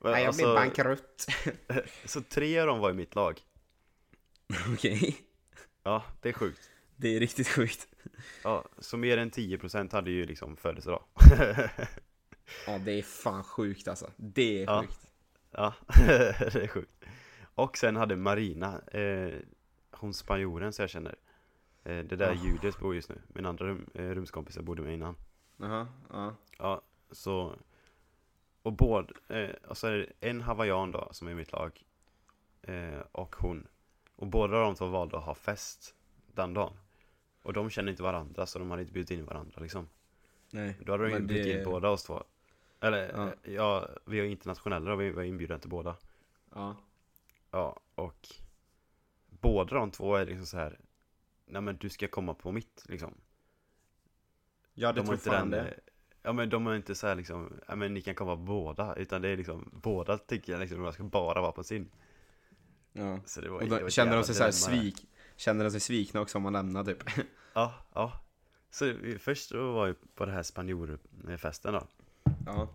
Men 0.00 0.12
Nej, 0.12 0.20
jag 0.22 0.28
alltså, 0.28 0.54
bankrutt. 0.54 1.26
så 2.04 2.20
tre 2.22 2.58
av 2.58 2.66
dem 2.66 2.78
var 2.80 2.90
i 2.90 2.94
mitt 2.94 3.14
lag. 3.14 3.40
Okej. 4.74 5.16
Ja, 5.82 6.04
det 6.20 6.28
är 6.28 6.32
sjukt. 6.32 6.70
Det 6.96 7.16
är 7.16 7.20
riktigt 7.20 7.48
sjukt. 7.48 7.88
Ja, 8.44 8.64
så 8.78 8.96
mer 8.96 9.18
än 9.18 9.30
10% 9.30 9.92
hade 9.92 10.10
ju 10.10 10.26
liksom 10.26 10.56
födelsedag. 10.56 11.02
Ja, 12.66 12.78
det 12.78 12.92
är 12.92 13.02
fan 13.02 13.44
sjukt 13.44 13.88
alltså. 13.88 14.10
Det 14.16 14.62
är 14.62 14.64
Ja. 14.64 14.80
sjukt. 14.82 15.10
Ja, 15.50 15.74
det 16.06 16.54
är 16.54 16.68
sjukt. 16.68 16.90
Och 17.54 17.76
sen 17.78 17.96
hade 17.96 18.16
Marina, 18.16 18.80
eh, 18.80 19.34
hon 19.90 20.14
spanjoren 20.14 20.72
så 20.72 20.82
jag 20.82 20.90
känner. 20.90 21.14
Eh, 21.84 21.98
det 21.98 22.16
där 22.16 22.30
Ah. 22.30 22.44
Julius 22.44 22.78
bor 22.78 22.94
just 22.94 23.08
nu. 23.08 23.18
Min 23.28 23.46
andra 23.46 23.66
rum, 23.66 23.86
eh, 23.94 24.02
rumskompis 24.02 24.56
jag 24.56 24.64
bodde 24.64 24.82
med 24.82 24.94
innan. 24.94 25.16
Jaha, 25.56 25.88
ja. 26.10 26.34
Ja, 26.58 26.82
så. 27.10 27.56
Och 28.62 28.72
båd, 28.72 29.12
eh, 29.28 29.50
och 29.50 29.76
så 29.76 29.86
är 29.86 29.92
det 29.92 30.28
en 30.28 30.40
hawaiian 30.40 30.90
då 30.90 31.08
som 31.12 31.28
är 31.28 31.32
i 31.32 31.34
mitt 31.34 31.52
lag. 31.52 31.84
Eh, 32.62 33.00
och 33.12 33.36
hon. 33.36 33.66
Och 34.16 34.26
båda 34.26 34.60
de 34.60 34.74
två 34.74 34.86
valde 34.86 35.18
att 35.18 35.24
ha 35.24 35.34
fest 35.34 35.94
den 36.26 36.54
dagen. 36.54 36.72
Och 37.42 37.52
de 37.52 37.70
känner 37.70 37.90
inte 37.90 38.02
varandra 38.02 38.46
så 38.46 38.58
de 38.58 38.70
hade 38.70 38.82
inte 38.82 38.92
bjudit 38.92 39.10
in 39.10 39.24
varandra 39.24 39.60
liksom. 39.62 39.88
Nej. 40.50 40.76
Då 40.80 40.92
hade 40.92 41.04
de 41.04 41.10
ju 41.10 41.20
bjudit 41.20 41.44
det- 41.44 41.58
in 41.58 41.64
båda 41.64 41.88
oss 41.90 42.04
två. 42.04 42.24
Eller, 42.80 43.08
Ja. 43.08 43.32
ja, 43.42 43.50
ja 43.52 43.88
vi 44.04 44.20
är 44.20 44.24
internationella 44.24 44.92
och 44.92 45.00
vi 45.00 45.10
var 45.10 45.22
inbjudna 45.22 45.58
till 45.58 45.70
båda. 45.70 45.96
Ja. 46.54 46.76
Ja, 47.50 47.80
och 47.94 48.28
båda 49.28 49.74
de 49.76 49.90
två 49.90 50.16
är 50.16 50.26
liksom 50.26 50.46
så 50.46 50.56
här. 50.56 50.78
Nej 51.46 51.62
men 51.62 51.76
du 51.76 51.88
ska 51.90 52.08
komma 52.08 52.34
på 52.34 52.52
mitt 52.52 52.84
liksom. 52.88 53.14
Ja, 54.74 54.92
det 54.92 55.00
de 55.00 55.06
tror 55.06 55.16
fan 55.16 55.50
det. 55.50 55.80
Ja 56.22 56.32
men 56.32 56.50
de 56.50 56.66
är 56.66 56.76
inte 56.76 56.94
så 56.94 57.06
här 57.06 57.14
liksom, 57.14 57.60
ja 57.68 57.76
men 57.76 57.94
ni 57.94 58.00
kan 58.00 58.14
komma 58.14 58.36
båda. 58.36 58.94
Utan 58.94 59.22
det 59.22 59.28
är 59.28 59.36
liksom, 59.36 59.70
båda 59.72 60.18
tycker 60.18 60.52
jag 60.52 60.60
liksom, 60.60 60.82
de 60.82 60.92
ska 60.92 61.02
bara 61.02 61.40
vara 61.40 61.52
på 61.52 61.64
sin. 61.64 61.90
Ja. 62.92 63.20
Så 63.26 63.40
det 63.40 63.48
var, 63.48 63.56
Och 63.56 63.64
det 63.64 63.70
var 63.70 63.80
då 63.80 63.88
känner 63.90 64.16
de 64.16 64.24
sig 64.24 64.34
dilemma 64.34 64.46
där. 64.46 64.52
svik, 64.52 65.08
känner 65.36 65.64
de 65.64 65.70
sig 65.70 65.80
svikna 65.80 66.20
också 66.20 66.38
om 66.38 66.42
man 66.42 66.52
lämnar 66.52 66.84
typ? 66.84 67.04
Ja, 67.52 67.74
ja. 67.94 68.20
Så 68.70 68.94
först 69.18 69.50
då 69.50 69.72
var 69.72 69.86
vi 69.86 69.94
på 70.14 70.26
det 70.26 70.32
här 70.32 70.42
spanjorfesten 70.42 71.72
då. 71.72 71.86
Ja. 72.46 72.68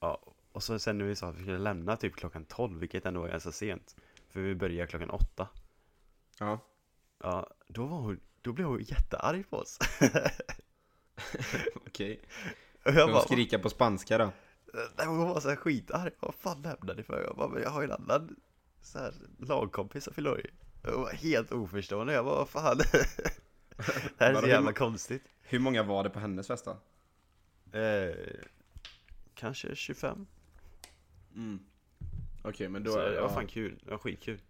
Ja, 0.00 0.20
och 0.52 0.62
så 0.62 0.78
sen 0.78 0.98
när 0.98 1.04
vi 1.04 1.16
sa 1.16 1.28
att 1.28 1.36
vi 1.36 1.42
skulle 1.42 1.58
lämna 1.58 1.96
typ 1.96 2.16
klockan 2.16 2.44
12, 2.44 2.80
vilket 2.80 3.06
ändå 3.06 3.20
var 3.20 3.28
ganska 3.28 3.52
sent. 3.52 3.96
För 4.28 4.40
vi 4.40 4.54
började 4.54 4.90
klockan 4.90 5.10
8. 5.10 5.48
Ja. 6.38 6.58
Ja, 7.22 7.50
då 7.66 7.86
var 7.86 7.98
hon, 7.98 8.20
då 8.40 8.52
blev 8.52 8.66
hon 8.66 8.82
jättearg 8.82 9.50
på 9.50 9.56
oss. 9.56 9.78
Okej. 11.74 12.20
Och 12.84 12.90
jag 12.90 13.08
de 13.08 13.12
bara, 13.12 13.22
skrika 13.22 13.58
på 13.58 13.70
spanska 13.70 14.18
då? 14.18 14.32
Nej, 14.96 15.06
hon 15.06 15.18
var 15.18 15.40
så 15.40 15.48
här 15.48 15.56
skitarg. 15.56 16.10
Vad 16.20 16.34
fan 16.34 16.62
lämnade 16.62 16.94
ni 16.94 17.02
för? 17.02 17.24
Jag 17.24 17.36
bara, 17.36 17.48
men 17.48 17.62
jag 17.62 17.70
har 17.70 17.80
ju 17.82 17.84
en 17.84 17.92
annan 17.92 18.36
så 18.82 18.98
här, 18.98 19.14
lagkompis 19.38 20.04
som 20.04 20.14
fyller. 20.14 20.50
Jag 20.82 20.92
var 20.92 21.12
helt 21.12 21.52
oförstående. 21.52 22.12
Jag 22.12 22.24
bara, 22.24 22.36
vad 22.36 22.48
fan? 22.48 22.78
Det 24.18 24.24
här 24.24 24.34
är 24.34 24.40
så 24.40 24.48
jävla 24.48 24.72
konstigt. 24.72 25.22
Hur 25.42 25.58
många 25.58 25.82
var 25.82 26.04
det 26.04 26.10
på 26.10 26.20
hennes 26.20 26.46
fest 26.46 26.64
då? 26.64 26.70
Eh, 27.78 28.14
kanske 29.34 29.76
25. 29.76 30.26
Mm. 31.34 31.60
Okej, 32.42 32.68
men 32.68 32.84
då 32.84 32.92
så 32.92 32.98
är 32.98 33.10
det 33.10 33.20
var 33.20 33.28
ja. 33.28 33.34
fan 33.34 33.46
kul. 33.46 33.78
Det 33.84 33.90
var 33.90 33.98
skitkul. 33.98 34.40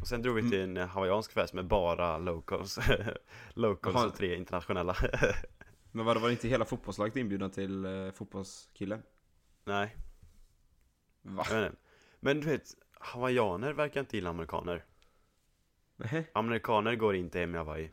Och 0.00 0.08
sen 0.08 0.22
drog 0.22 0.36
vi 0.36 0.50
till 0.50 0.60
en 0.60 0.76
hawaiiansk 0.76 1.32
fest 1.32 1.54
med 1.54 1.66
bara 1.66 2.18
locals. 2.18 2.78
locals 3.54 3.96
Jaha. 3.96 4.06
och 4.06 4.16
tre 4.16 4.36
internationella. 4.36 4.96
Men 5.92 6.04
var 6.04 6.14
det 6.14 6.32
inte 6.32 6.48
hela 6.48 6.64
fotbollslaget 6.64 7.16
inbjudna 7.16 7.48
till 7.48 7.84
eh, 7.84 8.10
fotbollskillen? 8.10 9.02
Nej, 9.64 9.96
Va? 11.22 11.44
jag 11.50 11.60
vet 11.60 11.70
inte. 11.70 11.82
Men 12.20 12.40
du 12.40 12.46
vet, 12.46 12.74
hawaiianer 12.92 13.72
verkar 13.72 14.00
inte 14.00 14.16
gilla 14.16 14.30
amerikaner. 14.30 14.84
Nähä? 15.96 16.24
Amerikaner 16.32 16.96
går 16.96 17.14
inte 17.14 17.38
hem 17.38 17.54
i 17.54 17.58
Hawaii. 17.58 17.90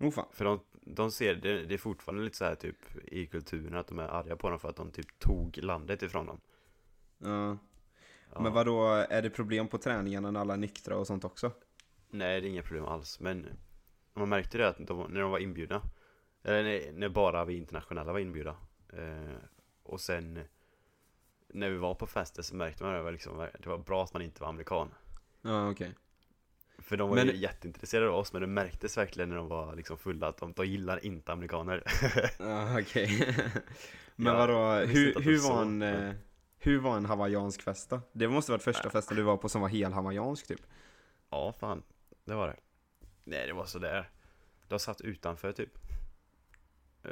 Oh 0.00 0.10
fan. 0.10 0.26
För 0.32 0.44
de, 0.44 0.60
de 0.82 1.10
ser, 1.10 1.34
det, 1.34 1.64
det 1.64 1.74
är 1.74 1.78
fortfarande 1.78 2.24
lite 2.24 2.36
så 2.36 2.44
här 2.44 2.54
typ 2.54 2.76
i 3.04 3.26
kulturen 3.26 3.76
att 3.76 3.86
de 3.86 3.98
är 3.98 4.08
arga 4.08 4.36
på 4.36 4.50
dem 4.50 4.58
för 4.58 4.68
att 4.68 4.76
de 4.76 4.90
typ 4.90 5.18
tog 5.18 5.58
landet 5.62 6.02
ifrån 6.02 6.26
dem. 6.26 6.40
Ja. 7.18 7.58
Ja. 8.32 8.40
Men 8.40 8.52
vadå, 8.52 8.84
är 8.86 9.22
det 9.22 9.30
problem 9.30 9.68
på 9.68 9.78
träningarna 9.78 10.30
när 10.30 10.40
alla 10.40 10.54
är 10.54 10.58
nyktra 10.58 10.96
och 10.96 11.06
sånt 11.06 11.24
också? 11.24 11.52
Nej, 12.10 12.40
det 12.40 12.46
är 12.46 12.50
inga 12.50 12.62
problem 12.62 12.84
alls. 12.84 13.20
Men 13.20 13.46
man 14.14 14.28
märkte 14.28 14.58
det 14.58 14.68
att 14.68 14.86
de, 14.86 15.12
när 15.12 15.20
de 15.20 15.30
var 15.30 15.38
inbjudna, 15.38 15.82
eller 16.44 16.62
när, 16.62 16.92
när 16.92 17.08
bara 17.08 17.44
vi 17.44 17.56
internationella 17.56 18.12
var 18.12 18.20
inbjudna. 18.20 18.56
Eh, 18.92 19.36
och 19.82 20.00
sen 20.00 20.40
när 21.48 21.70
vi 21.70 21.76
var 21.76 21.94
på 21.94 22.06
festen 22.06 22.44
så 22.44 22.54
märkte 22.56 22.84
man 22.84 22.92
att 22.94 22.98
det 22.98 23.02
var, 23.04 23.12
liksom, 23.12 23.48
det 23.58 23.66
var 23.66 23.78
bra 23.78 24.04
att 24.04 24.12
man 24.12 24.22
inte 24.22 24.40
var 24.42 24.48
amerikan. 24.48 24.94
Ja, 25.42 25.70
okej. 25.70 25.92
För 26.78 26.96
de 26.96 27.08
var 27.08 27.16
Men- 27.16 27.26
ju 27.26 27.36
jätteintresserade 27.36 28.10
av 28.10 28.16
oss, 28.16 28.32
men 28.32 28.40
det 28.42 28.46
märktes 28.48 28.98
verkligen 28.98 29.28
när 29.28 29.36
de 29.36 29.48
var 29.48 29.76
liksom 29.76 29.98
fulla 29.98 30.28
att 30.28 30.36
de, 30.36 30.52
de 30.52 30.66
gillar 30.66 31.04
inte 31.04 31.32
amerikaner. 31.32 31.82
Ja, 32.38 32.80
okej. 32.80 33.34
Men 34.16 34.32
Ja, 34.34 34.38
vadå, 34.46 34.86
hur, 34.86 35.20
hur, 35.20 35.32
var 35.38 35.48
så, 35.48 35.54
en, 35.54 35.78
men- 35.78 36.08
eh, 36.08 36.14
hur 36.58 36.78
var 36.78 36.96
en 36.96 37.04
hawaiiansk 37.06 37.62
fest 37.62 37.90
då? 37.90 38.00
Det 38.12 38.28
måste 38.28 38.52
varit 38.52 38.62
första 38.62 38.90
festen 38.90 39.16
du 39.16 39.22
var 39.22 39.36
på 39.36 39.48
som 39.48 39.60
var 39.60 39.68
hel 39.68 39.92
hawaiiansk 39.92 40.46
typ? 40.46 40.60
Ja, 41.30 41.52
fan. 41.52 41.82
Det 42.24 42.34
var 42.34 42.48
det. 42.48 42.56
Nej, 43.24 43.46
det 43.46 43.52
var 43.52 43.64
sådär. 43.64 44.10
De 44.68 44.78
satt 44.78 45.00
utanför 45.00 45.52
typ. 45.52 45.78
Eh, 47.04 47.10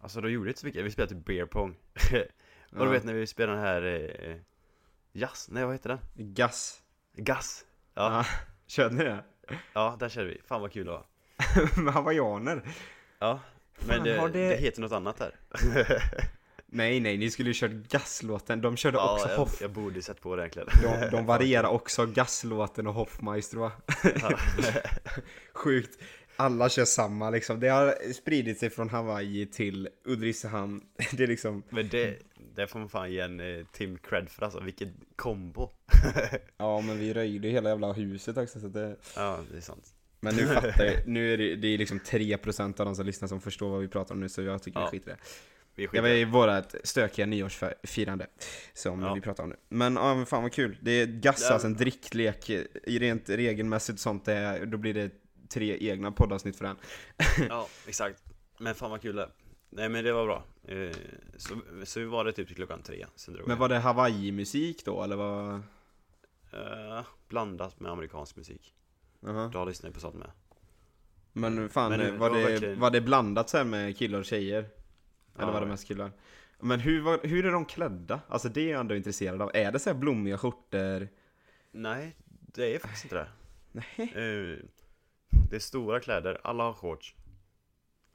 Alltså 0.00 0.20
de 0.20 0.30
gjorde 0.32 0.50
inte 0.50 0.60
så 0.60 0.66
mycket. 0.66 0.84
Vi 0.84 0.90
spelade 0.90 1.14
typ 1.14 1.24
beer 1.24 1.46
pong. 1.46 1.70
Och 2.72 2.78
du 2.78 2.84
Ja. 2.84 2.90
vet 2.90 3.04
när 3.04 3.12
vi 3.14 3.26
spelade 3.26 3.58
den 3.58 3.66
här 3.66 3.82
eh, 4.22 4.36
Jazz? 5.12 5.48
Nej, 5.50 5.64
vad 5.64 5.74
heter 5.74 5.88
den? 5.88 5.98
Gass. 6.34 6.82
Gas. 7.16 7.64
Ja, 7.94 8.12
Ja. 8.16 8.24
Körde 8.66 8.94
ni 8.94 9.04
det? 9.04 9.24
ja 9.72 9.96
där 10.00 10.08
körde 10.08 10.28
vi. 10.28 10.40
Fan 10.46 10.60
vad 10.60 10.72
kul 10.72 10.86
det 10.86 10.90
var. 10.92 11.06
Med 11.82 11.94
hawaiianer? 11.94 12.62
Ja, 13.18 13.40
men 13.78 13.96
Fan, 13.96 14.04
det, 14.04 14.16
har 14.18 14.28
det... 14.28 14.48
det- 14.48 14.56
heter 14.56 14.80
något 14.80 14.92
annat 14.92 15.20
här. 15.20 15.34
Nej, 16.66 17.00
nej, 17.00 17.18
ni 17.18 17.30
skulle 17.30 17.50
ju 17.50 17.54
kört 17.54 17.70
gasslåten. 17.70 18.60
De 18.60 18.76
körde 18.76 18.96
Ja, 18.96 19.14
också 19.14 19.28
jag, 19.28 19.36
Hoff. 19.36 19.60
jag 19.60 19.70
borde 19.70 20.02
sett 20.02 20.20
på 20.20 20.36
det 20.36 20.42
egentligen. 20.42 21.00
De, 21.00 21.10
de 21.10 21.26
varierar 21.26 21.68
också 21.68 22.06
gasslåten 22.06 22.86
och 22.86 22.94
Hoffmeister 22.94 23.56
va? 23.58 23.72
Ja. 24.20 24.38
Sjukt. 25.52 25.98
Alla 26.36 26.68
kör 26.68 26.84
samma 26.84 27.30
liksom. 27.30 27.60
Det 27.60 27.68
har 27.68 28.12
spridit 28.12 28.58
sig 28.58 28.70
från 28.70 28.88
Hawaii 28.88 29.46
till 29.46 29.88
Ulricehamn. 30.04 30.80
Det 31.12 31.22
är 31.22 31.26
liksom... 31.26 31.62
Men 31.70 31.88
det, 31.88 32.18
det 32.54 32.66
får 32.66 32.78
man 32.78 32.88
fan 32.88 33.12
ge 33.12 33.20
en 33.20 33.40
eh, 33.40 33.66
Tim 33.72 33.98
cred 33.98 34.28
för 34.28 34.44
alltså. 34.44 34.60
Vilken 34.60 34.94
kombo. 35.16 35.70
Ja 36.56 36.80
men 36.80 36.98
vi 36.98 37.12
röjde 37.14 37.48
hela 37.48 37.68
jävla 37.68 37.92
huset 37.92 38.36
också 38.36 38.60
så 38.60 38.68
det... 38.68 38.96
ja, 39.16 39.38
det 39.50 39.56
är 39.56 39.60
sant. 39.60 39.94
Men 40.20 40.36
nu 40.36 40.46
fattar 40.46 40.84
jag, 40.84 40.94
nu 41.08 41.32
är 41.34 41.38
det, 41.38 41.56
det 41.56 41.68
är 41.68 41.78
liksom 41.78 41.98
3% 42.00 42.80
av 42.80 42.86
de 42.86 42.96
som 42.96 43.06
lyssnar 43.06 43.28
som 43.28 43.40
förstår 43.40 43.70
vad 43.70 43.80
vi 43.80 43.88
pratar 43.88 44.14
om 44.14 44.20
nu 44.20 44.28
så 44.28 44.42
jag 44.42 44.62
tycker 44.62 44.80
Ja. 44.80 44.88
vi 44.92 44.98
skiter 44.98 45.10
i 45.10 45.14
det. 45.14 45.20
Vi 45.76 45.88
Det 45.92 46.00
var 46.00 46.08
ju 46.08 46.24
vårat 46.24 46.74
stökiga 46.84 47.26
nyårsfirande 47.26 48.26
som 48.74 49.02
Ja. 49.02 49.14
vi 49.14 49.20
pratar 49.20 49.44
om 49.44 49.50
nu. 49.50 49.56
Men 49.68 49.96
ja, 49.96 50.14
men 50.14 50.26
fan 50.26 50.42
vad 50.42 50.52
kul. 50.52 50.76
Det 50.80 51.06
gassas 51.06 51.62
Ja. 51.62 51.68
en 51.68 51.74
dricklek, 51.74 52.50
i 52.50 52.98
rent 52.98 53.28
regelmässigt 53.30 53.98
sånt, 53.98 54.24
det, 54.24 54.64
då 54.66 54.78
blir 54.78 54.94
det 54.94 55.10
tre 55.54 55.78
egna 55.90 56.12
poddavsnitt 56.12 56.56
för 56.56 56.64
den. 56.64 56.76
Ja, 57.48 57.68
exakt. 57.86 58.22
Men 58.58 58.74
fan 58.74 58.90
vad 58.90 59.02
kul 59.02 59.16
det 59.16 59.28
Nej 59.70 59.88
men 59.88 60.04
det 60.04 60.12
var 60.12 60.24
bra. 60.26 60.44
Eh, 60.68 60.96
Så, 61.36 61.54
så 61.84 62.00
vi 62.00 62.06
var 62.06 62.24
det 62.24 62.32
typ 62.32 62.46
till 62.46 62.56
klockan 62.56 62.82
tre, 62.82 63.06
sen 63.14 63.34
drog 63.34 63.48
Men 63.48 63.58
var 63.58 63.68
det 63.68 63.78
Hawaii-musik 63.78 64.84
då 64.84 65.02
eller 65.02 65.16
vad? 65.16 65.54
Eh, 66.52 67.04
blandat 67.28 67.80
med 67.80 67.92
amerikansk 67.92 68.36
musik. 68.36 68.74
Jaha. 69.20 69.48
Du 69.48 69.58
har 69.58 69.66
lyssnat 69.66 69.94
på 69.94 70.00
sånt 70.00 70.14
med. 70.14 70.30
Men 71.32 71.68
fan, 71.68 71.90
Men 71.90 72.00
det 72.00 72.10
var, 72.12 72.30
var 72.30 72.36
det, 72.38 72.44
verkligen- 72.44 72.80
var 72.80 72.90
det 72.90 73.00
blandat 73.00 73.48
så 73.50 73.56
här 73.56 73.64
med 73.64 73.96
killar 73.98 74.18
och 74.18 74.24
tjejer? 74.24 74.58
Eller 74.58 75.46
Ja. 75.46 75.52
var 75.52 75.60
det 75.60 75.66
mest 75.66 75.88
killar? 75.88 76.12
Men 76.60 76.80
hur, 76.80 77.00
var, 77.02 77.20
hur 77.22 77.46
är 77.46 77.52
de 77.52 77.64
klädda? 77.64 78.20
Alltså 78.28 78.48
det 78.48 78.60
är 78.60 78.70
jag 78.70 78.80
ändå 78.80 78.96
intresserad 78.96 79.42
av. 79.42 79.50
Är 79.54 79.72
det 79.72 79.78
så 79.78 79.90
här 79.90 79.96
blommiga 79.96 80.38
skjortor? 80.38 81.08
Nej, 81.72 82.16
det 82.26 82.74
är 82.74 82.78
faktiskt 82.78 83.04
inte 83.04 83.16
det. 83.16 83.26
Nej. 83.72 84.12
Eh, 84.52 84.58
Det 85.50 85.56
är 85.56 85.60
stora 85.60 86.00
kläder, 86.00 86.40
alla 86.44 86.64
har 86.64 86.72
shorts. 86.74 87.14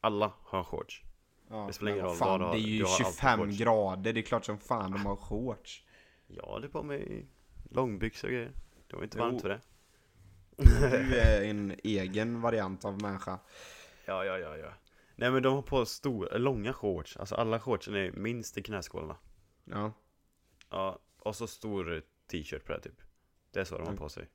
Alla 0.01 0.31
har 0.43 0.63
shorts. 0.63 1.03
Ja, 1.49 1.65
Det 1.67 1.73
spelar 1.73 1.91
ingen 1.91 2.05
roll 2.05 2.15
fan, 2.15 2.29
vad 2.29 2.39
du 2.39 2.45
har, 2.45 2.53
Det 2.53 2.59
är 2.59 2.61
ju 2.61 2.77
du 2.77 2.83
har 2.85 2.91
alltid 2.91 3.05
25 3.05 3.39
shorts. 3.39 3.57
grader, 3.57 4.13
det 4.13 4.19
är 4.19 4.21
klart 4.21 4.45
som 4.45 4.57
fan 4.57 4.91
de 4.91 5.05
har 5.05 5.15
shorts. 5.15 5.85
Ja, 6.27 6.59
det 6.61 6.67
är 6.67 6.71
på 6.71 6.83
mig 6.83 7.27
långbyxor 7.71 8.27
och 8.27 8.31
grejer. 8.33 8.51
Det 8.87 8.95
var 8.95 9.03
inte 9.03 9.17
Jo. 9.17 9.23
varmt 9.23 9.41
för 9.41 9.49
det. 9.49 9.59
Du 10.57 11.15
är 11.19 11.41
en 11.43 11.75
egen 11.83 12.41
variant 12.41 12.85
av 12.85 13.01
människa. 13.01 13.39
Ja, 14.05 14.25
ja, 14.25 14.37
ja, 14.37 14.57
ja. 14.57 14.73
Nej 15.15 15.31
men 15.31 15.43
de 15.43 15.53
har 15.55 15.61
på 15.61 15.85
stora, 15.85 16.37
långa 16.37 16.73
shorts. 16.73 17.17
Alltså 17.17 17.35
alla 17.35 17.59
shortsen 17.59 17.95
är 17.95 18.11
minst 18.11 18.57
i 18.57 18.63
knäskålarna. 18.63 19.15
Ja, 19.65 19.91
Ja, 20.69 20.99
och 21.19 21.35
så 21.35 21.47
stor 21.47 22.01
t-shirt 22.27 22.65
på 22.65 22.71
det 22.73 22.79
typ. 22.79 23.01
Det 23.51 23.59
är 23.59 23.63
så 23.63 23.75
de 23.75 23.81
har 23.81 23.87
Mm. 23.87 23.97
på 23.97 24.09
sig. 24.09 24.27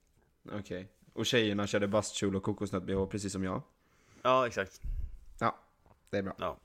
okej. 0.52 0.88
Och 1.14 1.26
tjejerna 1.26 1.66
körde 1.66 1.88
bastkjol 1.88 2.37
och 2.37 2.42
kokosnöt-bh 2.42 3.06
precis 3.06 3.33
som 3.33 3.44
jag. 3.44 3.62
Ja, 4.23 4.47
exakt. 4.47 4.80
Det 6.11 6.18
är 6.18 6.23
bra. 6.23 6.59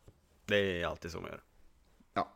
Det 0.46 0.82
är 0.82 0.88
alltid 0.88 1.12
så 1.12 1.22
man 1.22 1.30
gör. 1.30 1.42
Ja. 2.14 2.32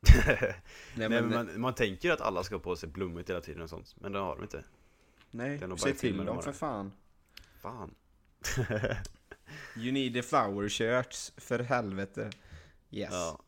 nej, 0.96 1.08
men, 1.08 1.30
man, 1.30 1.60
man 1.60 1.74
tänker 1.74 2.12
att 2.12 2.20
alla 2.20 2.42
ska 2.42 2.54
ha 2.54 2.60
på 2.60 2.76
sig 2.76 2.88
blommigt 2.88 3.30
hela 3.30 3.40
tiden 3.40 3.62
och 3.62 3.70
sånt. 3.70 3.96
Men 4.00 4.12
det 4.12 4.18
har 4.18 4.36
de 4.36 4.42
inte. 4.42 4.64
nej, 5.30 5.60
säg 5.78 5.94
till 5.94 6.16
de 6.16 6.26
dem 6.26 6.42
för 6.42 6.52
fan. 6.52 6.92
Fan. 7.60 7.94
You 9.76 9.92
need 9.92 10.14
the 10.14 10.22
flower 10.22 10.68
shirts, 10.68 11.32
för 11.36 11.58
helvete. 11.58 12.30
Yes. 12.90 13.10
Ja. 13.12 13.40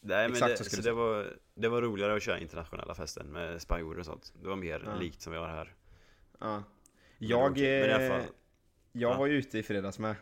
Nej 0.00 0.28
men 0.28 0.32
Exakt 0.32 0.58
det, 0.58 0.64
så 0.64 0.76
så 0.76 0.82
det, 0.82 0.92
var, 0.92 1.36
det 1.54 1.68
var 1.68 1.82
roligare 1.82 2.16
att 2.16 2.22
köra 2.22 2.38
internationella 2.38 2.94
festen 2.94 3.26
med 3.26 3.62
spanjorer 3.62 3.98
och 3.98 4.06
sånt. 4.06 4.32
Det 4.42 4.48
var 4.48 4.56
mer 4.56 4.82
Ja. 4.86 4.94
likt 4.94 5.20
som 5.20 5.32
vi 5.32 5.38
har 5.38 5.48
här. 5.48 5.74
Ja. 6.38 6.62
Jag, 7.28 7.58
eh, 7.58 7.64
jag 8.92 9.12
Ja. 9.12 9.18
var 9.18 9.26
ju 9.26 9.32
ute 9.32 9.58
i 9.58 9.62
fredags 9.62 9.98
med. 9.98 10.14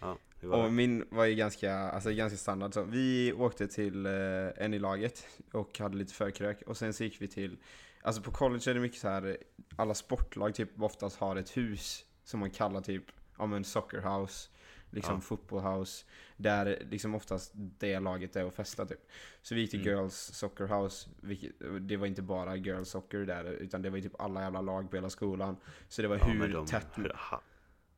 ja, 0.00 0.18
Och 0.64 0.72
min 0.72 1.04
var 1.10 1.24
ju 1.24 1.34
ganska, 1.34 1.74
alltså 1.74 2.10
ganska 2.12 2.36
standard 2.36 2.74
så. 2.74 2.82
Vi 2.82 3.32
åkte 3.32 3.66
till 3.68 4.06
eh, 4.06 4.12
en 4.56 4.74
i 4.74 4.78
laget 4.78 5.26
och 5.52 5.78
hade 5.78 5.96
lite 5.96 6.14
förkrök. 6.14 6.62
Och 6.62 6.76
sen 6.76 6.92
så 6.92 7.04
gick 7.04 7.22
vi 7.22 7.28
till, 7.28 7.56
alltså 8.02 8.22
på 8.22 8.30
college 8.30 8.70
är 8.70 8.74
det 8.74 8.80
mycket 8.80 8.98
så 9.00 9.08
här, 9.08 9.36
alla 9.76 9.94
sportlag 9.94 10.54
typ 10.54 10.82
oftast 10.82 11.16
har 11.16 11.36
ett 11.36 11.56
hus 11.56 12.04
som 12.24 12.40
man 12.40 12.50
kallar 12.50 12.80
typ, 12.80 13.04
ja 13.38 13.46
men 13.46 13.64
soccer 13.64 14.00
house. 14.00 14.48
Liksom 14.90 15.14
Ja. 15.14 15.20
football 15.20 15.60
house. 15.60 16.04
Där 16.36 16.86
liksom 16.90 17.14
oftast 17.14 17.50
det 17.54 18.00
laget 18.00 18.36
är 18.36 18.44
och 18.44 18.54
festa 18.54 18.86
typ. 18.86 19.00
Så 19.42 19.54
vi 19.54 19.60
gick 19.60 19.70
till 19.70 19.80
Mm. 19.88 19.94
girls 19.98 20.14
soccer 20.16 20.66
house. 20.66 21.08
Vilket, 21.20 21.52
det 21.80 21.96
var 21.96 22.06
inte 22.06 22.22
bara 22.22 22.56
girls 22.56 22.88
soccer 22.88 23.18
där, 23.18 23.44
utan 23.44 23.82
det 23.82 23.90
var 23.90 23.96
ju 23.96 24.02
typ 24.02 24.20
alla 24.20 24.42
jävla 24.42 24.60
lag 24.60 24.90
på 24.90 24.96
hela 24.96 25.10
skolan. 25.10 25.56
Så 25.88 26.02
det 26.02 26.08
var 26.08 26.16
Ja, 26.18 26.24
hur 26.24 26.48
de, 26.52 26.66
tätt 26.66 26.86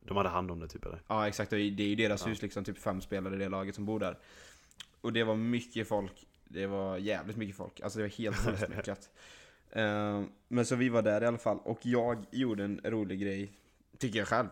de 0.05 0.17
hade 0.17 0.29
hand 0.29 0.51
om 0.51 0.59
det 0.59 0.67
typ 0.67 0.85
eller? 0.85 1.01
Ja 1.07 1.27
exakt, 1.27 1.49
det 1.49 1.57
är 1.57 1.59
ju 1.81 1.95
deras 1.95 2.21
Ja. 2.21 2.27
hus 2.27 2.41
liksom, 2.41 2.63
typ 2.63 2.77
fem 2.77 3.01
spelare 3.01 3.35
i 3.35 3.37
det 3.37 3.49
laget 3.49 3.75
som 3.75 3.85
bor 3.85 3.99
där. 3.99 4.17
Och 5.01 5.13
det 5.13 5.23
var 5.23 5.35
mycket 5.35 5.87
folk, 5.87 6.27
det 6.43 6.67
var 6.67 6.97
jävligt 6.97 7.37
mycket 7.37 7.55
folk, 7.55 7.81
alltså 7.81 7.99
det 7.99 8.03
var 8.03 8.09
helt 8.09 8.35
fullspäckat. 8.45 9.09
Eh, 9.71 10.23
men 10.47 10.65
så 10.65 10.75
vi 10.75 10.89
var 10.89 11.01
där 11.01 11.21
i 11.23 11.25
alla 11.25 11.37
fall, 11.37 11.59
och 11.63 11.79
jag 11.85 12.25
gjorde 12.31 12.63
en 12.63 12.81
rolig 12.83 13.19
grej, 13.21 13.53
tycker 13.97 14.19
jag 14.19 14.27
själv. 14.27 14.47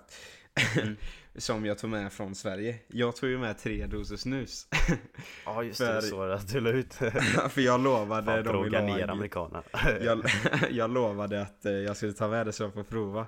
Mm. 0.77 0.95
som 1.35 1.65
jag 1.65 1.77
tog 1.77 1.89
med 1.89 2.13
från 2.13 2.35
Sverige. 2.35 2.79
Jag 2.87 3.15
tog 3.15 3.29
ju 3.29 3.37
med 3.37 3.57
tre 3.57 3.85
doser 3.85 4.15
snus. 4.17 4.67
Ja 5.45 5.63
just 5.63 5.77
För- 5.77 5.95
det, 5.95 6.01
så 6.01 6.25
det 6.25 6.33
att 6.35 6.47
du 6.47 6.59
la 6.59 6.69
ut. 6.69 6.93
För 7.49 7.61
jag 7.61 7.79
lovade 7.79 8.43
Fan, 8.43 8.53
dem 8.53 8.65
i 8.65 8.69
ner 8.69 9.07
amerikanerna. 9.07 9.63
jag, 10.01 10.23
jag 10.71 10.89
lovade 10.91 11.41
att 11.41 11.65
eh, 11.65 11.71
jag 11.71 11.97
skulle 11.97 12.13
ta 12.13 12.27
med 12.27 12.45
det 12.45 12.51
så 12.53 12.63
jag 12.63 12.73
får 12.73 12.83
prova. 12.83 13.27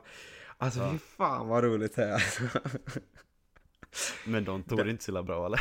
Alltså 0.58 0.80
Ja. 0.80 0.90
fy 0.92 0.98
fan 0.98 1.48
vad 1.48 1.64
roligt 1.64 1.96
det 1.96 2.04
är. 2.04 2.24
Men 4.26 4.44
de 4.46 4.64
tog 4.64 4.86
det 4.86 4.92
inte 4.92 5.04
så 5.04 5.24
bra 5.24 5.46
eller? 5.46 5.60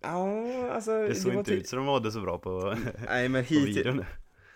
Ja, 0.00 0.70
alltså 0.70 0.90
Det 1.08 1.14
såg 1.14 1.32
var 1.32 1.38
inte 1.38 1.50
ty- 1.50 1.56
ut 1.56 1.68
så 1.68 1.76
de 1.76 1.84
mådde 1.84 2.12
så 2.12 2.20
bra 2.20 2.38
på, 2.38 2.76
Nej 3.06 3.28
men 3.28 3.44
på 3.44 3.54
hit, 3.54 3.76
videon. 3.76 4.04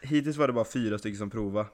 Hittills 0.03 0.37
var 0.37 0.47
det 0.47 0.53
bara 0.53 0.65
fyra 0.65 0.99
stycken 0.99 1.19
som 1.19 1.31
provade. 1.31 1.69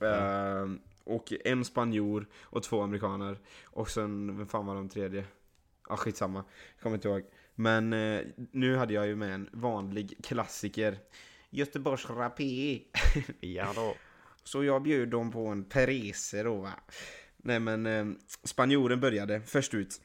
Ehm, 0.00 0.80
och 1.04 1.32
en 1.44 1.64
spanjor 1.64 2.26
och 2.42 2.62
två 2.62 2.82
amerikaner. 2.82 3.38
Och 3.64 3.90
sen, 3.90 4.36
vem 4.38 4.46
fan 4.46 4.66
var 4.66 4.74
de 4.74 4.88
tredje? 4.88 5.24
Ja, 5.88 5.96
skitsamma. 5.96 6.44
Jag 6.74 6.82
kommer 6.82 6.96
inte 6.96 7.08
ihåg. 7.08 7.22
Men 7.54 7.92
eh, 7.92 8.20
nu 8.50 8.76
hade 8.76 8.94
jag 8.94 9.06
ju 9.06 9.16
med 9.16 9.34
en 9.34 9.48
vanlig 9.52 10.24
klassiker. 10.24 10.98
Göteborgs 11.50 12.10
Rapé. 12.10 12.80
Ja 13.40 13.72
då. 13.74 13.94
Så 14.44 14.64
jag 14.64 14.82
bjöd 14.82 15.08
dem 15.08 15.32
på 15.32 15.46
en 15.46 15.64
Perese 15.64 16.42
då 16.42 16.54
va. 16.54 16.72
Nej 17.36 17.60
men 17.60 17.86
eh, 17.86 18.06
spanjoren 18.44 19.00
började 19.00 19.40
först 19.40 19.74
ut. 19.74 20.00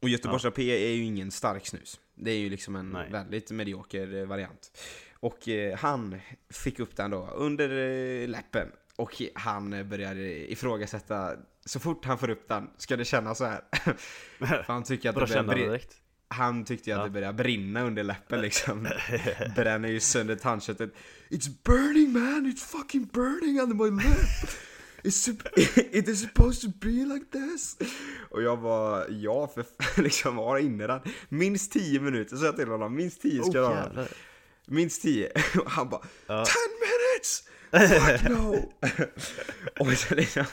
Och 0.00 0.08
Göteborgs 0.08 0.44
Rapé 0.44 0.86
är 0.86 0.94
ju 0.94 1.02
ingen 1.02 1.30
stark 1.30 1.66
snus. 1.66 2.00
Det 2.14 2.30
är 2.30 2.38
ju 2.38 2.50
liksom 2.50 2.76
en 2.76 2.90
Nej. 2.90 3.10
väldigt 3.10 3.50
medioker 3.50 4.14
eh, 4.14 4.26
variant. 4.26 4.78
Och 5.12 5.48
eh, 5.48 5.78
han 5.78 6.20
fick 6.50 6.80
upp 6.80 6.96
den 6.96 7.10
då 7.10 7.28
under 7.34 7.70
eh, 7.70 8.28
läppen. 8.28 8.68
Och 8.96 9.22
han 9.34 9.88
började 9.88 10.52
ifrågasätta, 10.52 11.32
så 11.64 11.80
fort 11.80 12.04
han 12.04 12.18
får 12.18 12.30
upp 12.30 12.48
den, 12.48 12.70
ska 12.76 12.96
det 12.96 13.04
kännas 13.04 13.38
så 13.38 13.44
här? 13.44 13.60
För 14.38 14.72
han 14.72 14.82
tycker 14.84 15.08
att 15.08 15.28
det 15.28 15.42
börjar. 15.42 15.80
Han 16.28 16.64
tyckte 16.64 16.90
ju 16.90 16.94
att 16.96 17.00
Ja. 17.00 17.04
det 17.04 17.10
börjar 17.10 17.32
brinna 17.32 17.82
under 17.82 18.02
läppen 18.02 18.40
liksom. 18.40 18.88
Bränner 19.56 19.88
ju 19.88 20.00
sönder 20.00 20.36
tandköttet. 20.36 20.94
It's 21.30 21.48
burning 21.64 22.12
man, 22.12 22.46
it's 22.46 22.66
fucking 22.78 23.06
burning 23.06 23.60
under 23.60 23.74
my 23.90 24.02
lip. 24.02 24.50
It's, 25.02 25.30
it 25.96 26.08
is 26.08 26.20
supposed 26.22 26.60
to 26.72 26.78
be 26.86 27.14
like 27.14 27.26
this. 27.32 27.76
Och 28.30 28.42
jag 28.42 28.56
var, 28.56 29.06
ja 29.10 29.46
för 29.54 30.02
liksom 30.02 30.36
var 30.36 30.58
inne 30.58 30.86
den. 30.86 31.00
Minst 31.28 31.72
10 31.72 32.00
minuter, 32.00 32.36
så 32.36 32.44
jag 32.44 32.56
till 32.56 32.68
honom. 32.68 32.94
Minst 32.94 33.22
10 33.22 33.42
ska 33.42 33.50
Oh, 33.50 33.52
du 33.52 33.60
ha. 34.00 34.06
Minst 34.66 35.02
10. 35.02 35.30
Och 35.64 35.70
han 35.70 35.88
bara, 35.88 36.00
10 36.00 36.08
Ja. 36.26 36.44
minutes! 36.80 37.42
Fuck 37.78 38.30
no! 38.30 38.72
och 39.80 39.92
så, 39.92 40.14
liksom, 40.14 40.44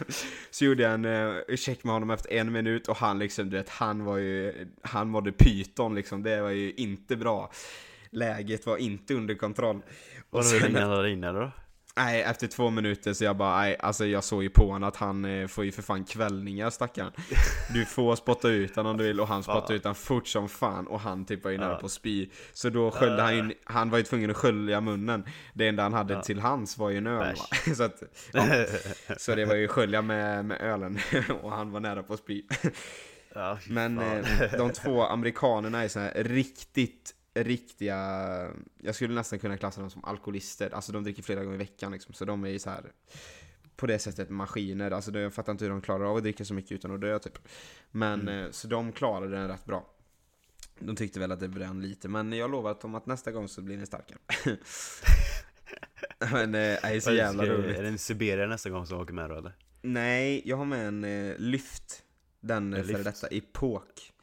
så 0.52 0.66
gjorde 0.66 0.84
jag 0.84 0.94
en 0.94 1.06
uh, 1.06 1.56
check 1.56 1.84
med 1.84 1.94
honom 1.94 2.10
efter 2.10 2.34
en 2.34 2.52
minut 2.52 2.88
och 2.88 2.98
han 2.98 3.20
liksom, 3.20 3.50
du 3.50 3.58
vet, 3.58 3.70
han 3.70 4.06
var 4.06 4.18
ju, 4.18 4.68
han 4.82 5.10
mådde 5.10 5.32
pyton 5.32 5.96
liksom, 5.96 6.24
det 6.24 6.42
var 6.42 6.50
ju 6.50 6.72
inte 6.72 7.16
bra. 7.16 7.52
Läget 8.10 8.66
var 8.66 8.78
inte 8.78 9.14
under 9.14 9.36
kontroll. 9.36 9.82
Var 10.30 10.72
det 10.74 10.80
han 10.80 10.90
hade 10.90 11.12
inne 11.12 11.32
då? 11.32 11.52
Nej, 11.96 12.22
efter 12.22 12.48
två 12.48 12.70
minuter 12.70 13.14
så 13.14 13.24
jag 13.24 13.38
bara, 13.38 13.58
nej, 13.58 13.78
alltså 13.80 14.06
jag 14.06 14.24
såg 14.24 14.44
ju 14.44 14.50
på 14.50 14.68
honom 14.72 14.90
att 14.90 14.96
han 14.96 15.26
eh, 15.26 15.48
får 15.48 15.66
ju 15.66 15.72
för 15.72 15.82
fan 15.82 16.04
kvällningar 16.04 16.70
stackaren. 16.70 17.12
Du 17.74 17.86
får 17.86 18.16
spotta 18.16 18.50
ut 18.50 18.76
honom 18.76 18.92
om 18.92 18.98
du 18.98 19.04
vill 19.04 19.20
och 19.20 19.28
han 19.28 19.44
spottade 19.44 19.76
ut 19.76 19.84
honom 19.84 19.96
fort 19.96 20.28
som 20.28 20.50
fan 20.50 20.88
och 20.88 21.00
han 21.00 21.26
typ 21.26 21.44
var 21.44 21.52
ju 21.52 21.58
nära 21.58 21.76
på 21.76 21.86
att 21.86 21.92
spy. 21.92 22.30
Så 22.54 22.70
då 22.70 22.92
sköljde 22.92 23.22
han 23.22 23.36
ju, 23.36 23.54
han 23.64 23.90
var 23.90 23.98
ju 23.98 24.04
tvungen 24.04 24.30
att 24.32 24.38
skölja 24.38 24.82
munnen. 24.82 25.26
Det 25.54 25.68
enda 25.68 25.84
han 25.84 25.94
hade 25.94 26.24
till 26.24 26.40
hands 26.40 26.78
var 26.78 26.90
ju 26.90 26.98
en 26.98 27.08
öl 27.08 27.36
va? 27.36 27.74
Så, 27.76 27.84
att, 27.84 28.04
ja, 28.34 28.66
så 29.18 29.36
det 29.36 29.46
var 29.46 29.56
ju 29.56 29.68
skölja 29.68 30.02
med, 30.02 30.46
med 30.46 30.62
ölen 30.62 31.00
och 31.42 31.52
han 31.52 31.72
var 31.72 31.80
nära 31.80 32.04
på 32.04 32.14
att 32.14 32.20
spy. 32.20 32.44
Men 33.70 34.00
eh, 34.00 34.58
de 34.58 34.72
två 34.72 35.04
amerikanerna 35.04 35.84
är 35.84 35.88
så 35.88 36.00
här 36.00 36.24
riktigt, 36.24 37.16
riktiga, 37.34 37.98
jag 38.82 38.96
skulle 38.96 39.14
nästan 39.14 39.40
kunna 39.40 39.58
klassa 39.58 39.82
dem 39.82 39.90
som 39.90 40.06
alkoholister. 40.06 40.70
Alltså 40.76 40.92
de 40.92 41.04
dricker 41.04 41.24
flera 41.24 41.44
gånger 41.44 41.56
i 41.56 41.58
veckan 41.58 41.92
liksom, 41.92 42.14
så 42.14 42.26
de 42.26 42.44
är 42.44 42.50
ju 42.50 42.60
så 42.60 42.70
här 42.70 42.92
på 43.76 43.88
det 43.88 44.00
sättet 44.00 44.30
maskiner. 44.30 44.92
Alltså 44.92 45.12
det- 45.12 45.20
jag 45.22 45.34
fattar 45.34 45.52
inte 45.52 45.66
hur 45.66 45.70
de 45.72 45.82
klarar 45.82 46.06
av 46.06 46.18
att 46.18 46.24
dricka 46.24 46.46
så 46.46 46.54
mycket 46.54 46.72
utan 46.72 46.92
att 46.92 47.02
dö 47.02 47.20
typ. 47.20 47.38
Men 47.92 48.22
Mm. 48.22 48.46
eh, 48.46 48.52
så 48.52 48.68
de 48.68 48.92
klarade 48.92 49.36
den 49.36 49.48
rätt 49.48 49.66
bra. 49.66 49.90
De 50.80 50.96
tyckte 50.96 51.20
väl 51.20 51.32
att 51.32 51.40
det 51.40 51.48
brann 51.48 51.82
lite, 51.82 52.08
men 52.08 52.34
jag 52.34 52.52
lovar 52.52 52.72
att 52.72 52.84
om 52.84 52.96
att 52.96 53.06
nästa 53.06 53.32
gång 53.32 53.48
så 53.48 53.62
blir 53.62 53.78
ni 53.78 53.86
starkare. 53.86 54.18
Men 56.32 56.44
eh, 56.56 56.60
det 56.60 56.80
är 56.84 57.00
så 57.00 57.12
jävla 57.14 57.46
roligt. 57.46 57.78
Är 57.78 57.82
det 57.84 57.88
en 57.90 57.98
Siberia 57.98 58.48
nästa 58.48 58.70
gång 58.70 58.86
som 58.86 59.00
åker 59.02 59.14
med 59.14 59.30
då 59.30 59.36
eller? 59.36 59.52
Nej, 59.82 60.42
jag 60.46 60.58
har 60.58 60.66
med 60.66 60.88
en 60.88 61.04
eh, 61.04 61.36
lyft. 61.38 62.04
Den 62.40 62.74
En 62.74 62.84
före 62.86 63.04
detta 63.04 63.28
epok. 63.28 64.14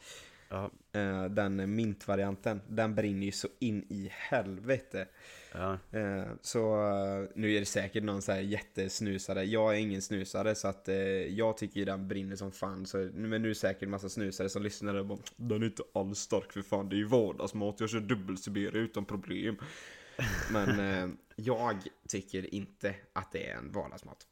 Ja, 0.49 0.71
Eh, 0.93 1.25
den 1.25 1.75
mintvarianten. 1.75 2.61
Den 2.69 2.95
brinner 2.95 3.27
ju 3.27 3.33
så 3.33 3.49
in 3.59 3.87
i 3.89 4.09
helvete. 4.13 5.07
ja. 5.53 5.79
Eh, 5.93 6.25
så 6.43 6.75
eh, 6.75 7.29
nu 7.35 7.55
är 7.55 7.61
det 7.61 7.67
säkert 7.67 8.05
någon 8.05 8.23
så 8.23 8.33
här 8.33 8.41
jättesnusare. 8.41 9.45
Jag 9.45 9.75
är 9.75 9.79
ingen 9.79 10.03
snusare 10.03 10.55
så 10.55 10.69
att 10.69 10.89
eh, 10.89 10.97
jag 10.97 11.57
tycker 11.57 11.81
ju 11.81 11.85
den 11.85 12.09
brinner 12.09 12.37
som 12.37 12.53
fan. 12.53 12.87
Så, 12.87 12.97
men 13.15 13.31
nu 13.31 13.37
är 13.37 13.49
det 13.49 13.55
säkert 13.55 13.89
massa 13.89 14.09
snusare 14.09 14.49
som 14.49 14.63
lyssnar 14.63 14.95
och 14.95 15.07
bara 15.07 15.19
Den 15.37 15.63
är 15.63 15.67
inte 15.67 15.83
alls 15.95 16.19
stark 16.19 16.53
för 16.53 16.63
fan, 16.63 16.89
det 16.89 16.97
är 16.97 16.99
ju 16.99 17.05
vardagsmat. 17.07 17.81
Jag 17.81 17.91
kör 17.91 18.01
dubbel-Siberia 18.01 18.81
utan 18.81 19.05
problem. 19.05 19.57
Men 20.53 20.81
eh, 20.81 21.09
jag 21.37 21.77
tycker 22.09 22.55
inte 22.55 22.95
att 23.13 23.33
det 23.33 23.51
är 23.51 23.57
en 23.57 23.73
vardagsmat. 23.73 24.27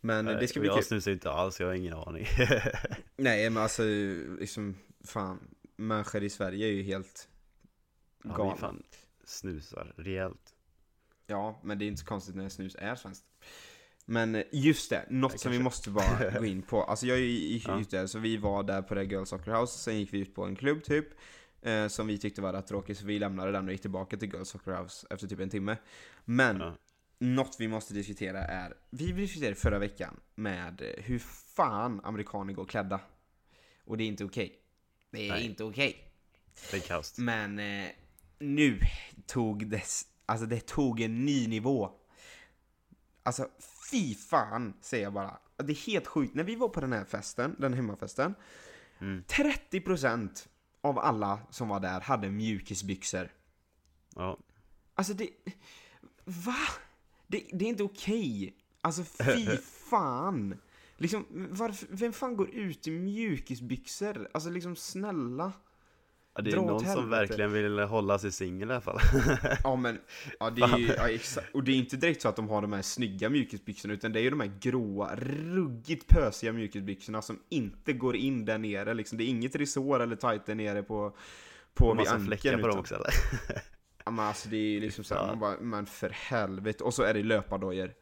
Men 0.00 0.28
eh, 0.28 0.38
det 0.38 0.48
ska 0.48 0.60
bli 0.60 0.68
jag 0.68 0.76
kul. 0.76 0.84
snusar 0.84 1.10
inte 1.10 1.30
alls, 1.30 1.60
jag 1.60 1.66
har 1.66 1.74
ingen 1.74 1.94
aning. 1.94 2.26
Nej 3.16 3.50
men 3.50 3.62
alltså 3.62 3.82
liksom 4.40 4.76
fan. 5.04 5.48
Människor 5.76 6.22
i 6.22 6.30
Sverige 6.30 6.66
är 6.66 6.72
ju 6.72 6.82
helt 6.82 7.28
Ja, 8.22 8.30
vi 8.30 8.36
galna. 8.36 8.56
fan 8.56 8.82
snusar 9.24 9.94
rejält. 9.96 10.54
Ja, 11.26 11.60
men 11.64 11.78
det 11.78 11.84
är 11.84 11.86
inte 11.86 12.00
så 12.00 12.06
konstigt 12.06 12.34
när 12.36 12.48
snus 12.48 12.76
är 12.78 12.94
svenskt. 12.94 13.24
Men 14.04 14.42
just 14.52 14.90
det, 14.90 15.06
något 15.10 15.32
Nej, 15.32 15.38
som 15.38 15.52
vi 15.52 15.58
måste 15.58 15.90
bara 15.90 16.30
gå 16.38 16.44
in 16.44 16.62
på. 16.62 16.82
Alltså 16.82 17.06
jag 17.06 17.18
gick 17.20 17.68
Ja. 17.68 17.80
ut 17.80 17.90
där, 17.90 18.06
så 18.06 18.18
vi 18.18 18.36
var 18.36 18.62
där 18.62 18.82
på 18.82 18.94
det 18.94 19.04
Girls 19.04 19.28
Soccer 19.28 19.52
House, 19.60 19.78
sen 19.78 19.98
gick 19.98 20.12
vi 20.14 20.18
ut 20.18 20.34
på 20.34 20.44
en 20.44 20.56
klubb 20.56 20.82
typ. 20.84 21.06
Eh, 21.62 21.88
som 21.88 22.06
vi 22.06 22.18
tyckte 22.18 22.42
var 22.42 22.52
rätt 22.52 22.66
tråkig, 22.66 22.96
så 22.96 23.06
vi 23.06 23.18
lämnade 23.18 23.52
den 23.52 23.66
och 23.66 23.72
gick 23.72 23.80
tillbaka 23.80 24.16
till 24.16 24.32
Girls 24.32 24.48
Soccer 24.48 24.72
House 24.82 25.06
efter 25.10 25.26
typ 25.26 25.40
en 25.40 25.50
timme. 25.50 25.76
Men, 26.24 26.60
Ja. 26.60 26.76
något 27.18 27.56
vi 27.58 27.68
måste 27.68 27.94
diskutera 27.94 28.38
är, 28.44 28.74
vi 28.90 29.12
diskuterade 29.12 29.56
förra 29.56 29.78
veckan 29.78 30.20
med 30.34 30.94
hur 30.98 31.18
fan 31.56 32.00
amerikaner 32.04 32.52
går 32.52 32.64
klädda. 32.64 33.00
Och 33.84 33.96
det 33.96 34.04
är 34.04 34.08
inte 34.08 34.24
okej. 34.24 34.62
Det 35.16 35.28
är 35.28 35.32
Nej. 35.32 35.44
inte 35.46 35.64
okej. 35.64 36.10
Det 36.70 36.76
är 36.76 36.80
kaos. 36.80 37.18
Men 37.18 37.58
eh, 37.58 37.88
nu 38.38 38.80
tog 39.26 39.66
det, 39.66 39.82
alltså 40.26 40.46
det 40.46 40.66
tog 40.66 41.00
en 41.00 41.24
ny 41.24 41.48
nivå. 41.48 41.90
Alltså 43.22 43.48
fy 43.90 44.14
fan, 44.14 44.74
säger 44.80 45.04
jag 45.04 45.12
bara. 45.12 45.38
Det 45.56 45.72
är 45.72 45.86
helt 45.86 46.06
sjukt. 46.06 46.34
När 46.34 46.44
vi 46.44 46.56
var 46.56 46.68
på 46.68 46.80
den 46.80 46.92
här 46.92 47.04
festen, 47.04 47.56
den 47.58 47.74
hemmafesten, 47.74 48.34
Mm. 48.98 49.24
30% 49.28 50.48
av 50.80 50.98
alla 50.98 51.40
som 51.50 51.68
var 51.68 51.80
där 51.80 52.00
hade 52.00 52.30
mjukisbyxor. 52.30 53.32
Ja. 54.14 54.38
Alltså 54.94 55.14
det... 55.14 55.30
Va? 56.24 56.56
Det, 57.26 57.44
det 57.52 57.64
är 57.64 57.68
inte 57.68 57.82
okej. 57.82 58.56
Alltså 58.80 59.04
fy 59.04 59.46
fan. 59.90 60.60
Liksom, 60.96 61.26
varför, 61.50 61.86
vem 61.90 62.12
fan 62.12 62.36
går 62.36 62.50
ut 62.50 62.86
i 62.86 62.90
mjukisbyxor? 62.90 64.28
Alltså 64.32 64.50
liksom 64.50 64.76
snälla. 64.76 65.52
Ja, 66.34 66.42
det 66.42 66.50
är 66.50 66.52
Dra 66.52 66.62
någon 66.62 66.84
som 66.84 67.10
verkligen 67.10 67.52
vill 67.52 67.78
hålla 67.78 68.18
sig 68.18 68.32
singel 68.32 68.70
i 68.70 68.72
alla 68.72 68.80
fall. 68.80 68.98
Ja 69.64 69.76
men, 69.76 69.98
ja 70.40 70.50
det 70.50 70.62
är 70.62 70.78
ju, 70.78 70.86
ja, 70.86 71.08
exakt. 71.08 71.54
Och 71.54 71.64
det 71.64 71.72
är 71.72 71.76
inte 71.76 71.96
direkt 71.96 72.22
så 72.22 72.28
att 72.28 72.36
de 72.36 72.48
har 72.48 72.62
de 72.62 72.72
här 72.72 72.82
snygga 72.82 73.28
mjukisbyxorna 73.28 73.94
utan 73.94 74.12
det 74.12 74.20
är 74.20 74.22
ju 74.22 74.30
de 74.30 74.40
här 74.40 74.52
gråa, 74.60 75.16
ruggigt 75.16 76.08
pösiga 76.08 76.52
mjukisbyxorna 76.52 77.22
som 77.22 77.38
inte 77.48 77.92
går 77.92 78.16
in 78.16 78.44
där 78.44 78.58
nere 78.58 78.94
liksom. 78.94 79.18
Det 79.18 79.24
är 79.24 79.28
inget 79.28 79.56
resår 79.56 80.00
eller 80.00 80.16
tight 80.16 80.46
där 80.46 80.54
nere 80.54 80.82
på, 80.82 81.16
på 81.74 81.94
vid 81.94 82.06
ankeln. 82.06 82.26
fläckar 82.26 82.52
på 82.52 82.58
dem 82.58 82.68
utan- 82.68 82.80
också 82.80 82.94
eller? 82.94 83.10
Ja 84.04 84.10
men 84.10 84.24
alltså 84.24 84.48
det 84.48 84.56
är 84.56 84.70
ju 84.70 84.80
liksom 84.80 85.04
såhär, 85.04 85.26
man 85.26 85.40
bara, 85.40 85.60
men 85.60 85.86
för 85.86 86.10
helvete. 86.10 86.84
Och 86.84 86.94
så 86.94 87.02
är 87.02 87.14
det 87.14 87.22
löpardojor. 87.22 87.92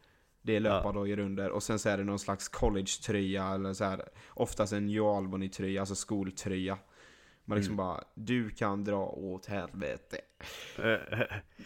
Det 0.47 0.57
är 0.57 0.61
löpardojor 0.61 1.19
under 1.19 1.51
och 1.51 1.63
sen 1.63 1.79
så 1.79 1.89
är 1.89 1.99
det 1.99 2.05
någon 2.05 2.19
slags 2.19 2.49
college-tröja 2.49 3.49
eller 3.55 3.73
så 3.75 3.85
här, 3.85 4.03
oftast 4.29 4.73
en 4.73 4.87
New 4.87 5.03
Albany-tröja, 5.05 5.81
alltså 5.81 5.95
skoltröja. 5.95 6.79
Man 7.45 7.59
liksom 7.59 7.75
Mm. 7.75 7.77
bara, 7.87 8.05
du 8.15 8.51
kan 8.51 8.85
dra 8.85 9.07
åt 9.07 9.47
helvete. 9.47 10.19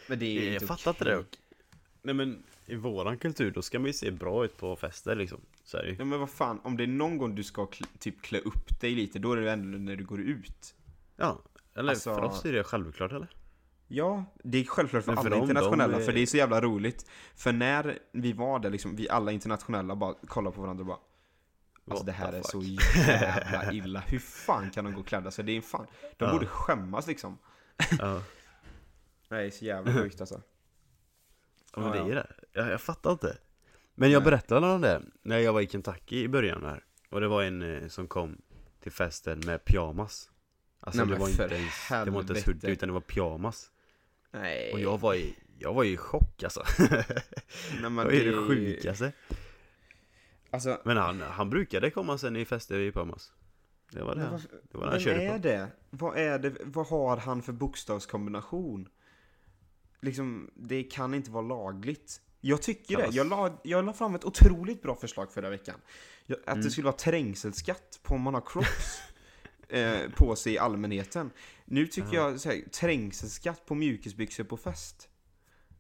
Men 0.09 0.19
det 0.19 0.27
är 0.39 0.45
Jag 0.45 0.53
inte 0.55 0.67
fattar 0.67 0.91
inte 0.91 1.05
det. 1.05 1.25
Nej 2.03 2.15
men 2.15 2.43
i 2.67 2.75
våran 2.75 3.19
kultur 3.19 3.51
då 3.51 3.63
ska 3.63 3.79
man 3.79 3.87
ju 3.87 3.93
se 3.93 4.11
bra 4.11 4.45
ut 4.45 4.57
på 4.57 4.77
fester 4.77 5.15
liksom. 5.17 5.41
Så. 5.65 5.81
Ja 5.99 6.05
men 6.05 6.21
vad 6.21 6.31
fan, 6.31 6.61
om 6.65 6.77
det 6.77 6.83
är 6.83 6.87
någon 6.87 7.19
gång 7.19 7.35
du 7.35 7.43
ska 7.45 7.65
kl- 7.65 7.87
typ 7.99 8.23
klä 8.23 8.39
upp 8.39 8.81
dig 8.81 8.95
lite, 8.95 9.19
då 9.19 9.33
är 9.33 9.37
det 9.37 9.53
ändå 9.53 9.79
när 9.79 9.97
du 9.97 10.05
går 10.05 10.21
ut. 10.21 10.75
Ja. 11.17 11.39
Eller 11.75 11.91
Alltså- 11.91 12.15
för 12.15 12.23
oss 12.23 12.45
är 12.45 12.53
det 12.53 12.65
självklart 12.65 13.13
eller? 13.13 13.29
Ja, 13.89 14.25
det 14.45 14.59
är 14.59 14.65
självklart 14.65 15.05
för 15.05 15.13
för 15.13 15.21
alla 15.21 15.31
dem, 15.31 15.41
internationella, 15.41 15.93
de 15.97 16.01
är- 16.03 16.07
för 16.07 16.13
det 16.13 16.21
är 16.21 16.27
så 16.27 16.37
jävla 16.37 16.61
roligt. 16.61 17.07
För 17.35 17.53
när 17.53 17.99
vi 18.13 18.33
var 18.33 18.59
där 18.59 18.71
liksom, 18.71 18.97
vi 18.97 19.09
alla 19.09 19.33
internationella 19.33 19.97
bara 19.97 20.15
kollade 20.27 20.57
på 20.57 20.63
varandra 20.63 20.83
och 20.83 20.87
bara 20.87 20.99
Alltså 21.91 22.05
What 22.05 22.07
det 22.07 22.13
här 22.13 22.33
är 22.33 22.37
fuck? 22.43 22.51
så 22.51 22.61
jävla 22.63 23.73
illa, 23.73 24.01
hur 24.01 24.19
fan 24.19 24.71
kan 24.71 24.85
de 24.85 24.95
gå 24.95 25.03
klädda 25.03 25.31
sig? 25.31 25.45
Det 25.45 25.57
är 25.57 25.61
fan, 25.61 25.87
de 26.17 26.25
Ja. 26.25 26.33
borde 26.33 26.47
skämmas 26.47 27.07
liksom. 27.07 27.39
Ja. 27.99 28.23
Nej, 29.29 29.51
så 29.51 29.65
jävla 29.65 29.93
sjukt 30.03 30.21
alltså. 30.21 30.43
Ja, 31.75 31.81
men 31.81 31.93
det 31.93 31.99
är 32.13 32.15
det. 32.15 32.27
Jag, 32.53 32.71
jag 32.71 32.81
fattar 32.81 33.13
inte. 33.13 33.37
Men 33.95 34.11
jag 34.11 34.21
Nej. 34.21 34.25
berättade 34.31 34.67
om 34.67 34.81
det 34.81 35.03
när 35.23 35.39
jag 35.39 35.53
var 35.53 35.61
i 35.61 35.67
Kentucky 35.69 36.23
i 36.23 36.29
början 36.29 36.65
här. 36.65 36.85
Och 37.11 37.21
det 37.21 37.29
var 37.29 37.43
en 37.43 37.63
eh, 37.83 37.89
som 37.89 38.09
kom 38.09 38.39
till 38.83 38.93
festen 38.93 39.41
med 39.47 39.65
pyjamas. 39.65 40.31
Alltså 40.81 41.05
Nej, 41.05 41.15
det 41.15 41.21
var 41.21 41.29
inte 41.29 41.43
ens, 41.55 41.89
det 42.05 42.11
var 42.11 42.21
inte 42.21 42.33
ens 42.33 42.47
hoodie 42.47 42.71
utan 42.71 42.89
det 42.89 42.93
var 42.93 43.01
pyjamas. 43.01 43.71
Nej. 44.31 44.73
Och 44.73 44.81
jag 44.81 44.99
var 45.01 45.15
i, 45.15 45.35
jag 45.59 45.75
var 45.75 45.85
i 45.85 45.97
chock 45.97 46.43
alltså. 46.43 46.65
Nej, 46.79 47.05
det 47.83 47.89
men 47.91 48.09
det 48.09 48.27
är- 48.27 48.49
sjukaste. 48.49 49.13
Alltså, 50.51 50.81
Men 50.85 50.97
han, 50.97 51.21
han 51.21 51.51
brukade 51.51 51.91
komma 51.91 52.19
sen 52.19 52.37
i 52.37 52.45
fester 52.45 52.79
i 52.79 52.93
pyjamas. 52.93 53.33
Det 53.93 54.03
var 54.03 54.15
det. 54.15 54.21
han- 54.23 54.41
Det 54.73 54.79
var 54.79 54.85
det 54.85 54.91
han 54.91 55.01
körde 55.01 55.23
är 55.23 55.33
på. 55.33 55.39
det? 55.39 55.69
Vad 55.91 56.17
är 56.19 56.39
det? 56.39 56.55
Vad 56.65 56.87
har 56.87 57.17
han 57.17 57.43
för 57.43 57.53
bokstavskombination? 57.53 58.89
Liksom, 60.01 60.51
det 60.55 60.83
kan 60.83 61.15
inte 61.15 61.31
vara 61.31 61.43
lagligt. 61.43 62.21
Jag 62.41 62.63
tycker 62.63 62.97
det. 62.97 63.09
Jag 63.11 63.27
la, 63.29 63.61
jag 63.65 63.85
la 63.85 63.93
fram 63.93 64.15
ett 64.15 64.25
otroligt 64.25 64.83
bra 64.83 64.97
förslag 64.97 65.33
förra 65.33 65.51
veckan. 65.51 65.81
Jag, 66.27 66.39
att 66.41 66.47
Mm. 66.49 66.61
det 66.65 66.71
skulle 66.71 66.85
vara 66.85 66.97
trängselskatt 66.97 68.01
på 68.03 68.15
om 68.15 68.21
man 68.21 68.35
har 68.35 68.43
crocs 68.47 68.99
eh, 69.69 70.11
på 70.17 70.37
sig 70.37 70.53
i 70.53 70.59
allmänheten. 70.59 71.31
Nu 71.65 71.87
tycker 71.87 72.15
Ja. 72.15 72.31
jag 72.31 72.41
så 72.41 72.49
här, 72.51 72.63
trängselskatt 72.81 73.67
på 73.67 73.75
mjukisbyxor 73.75 74.45
på 74.45 74.57
fest. 74.57 75.09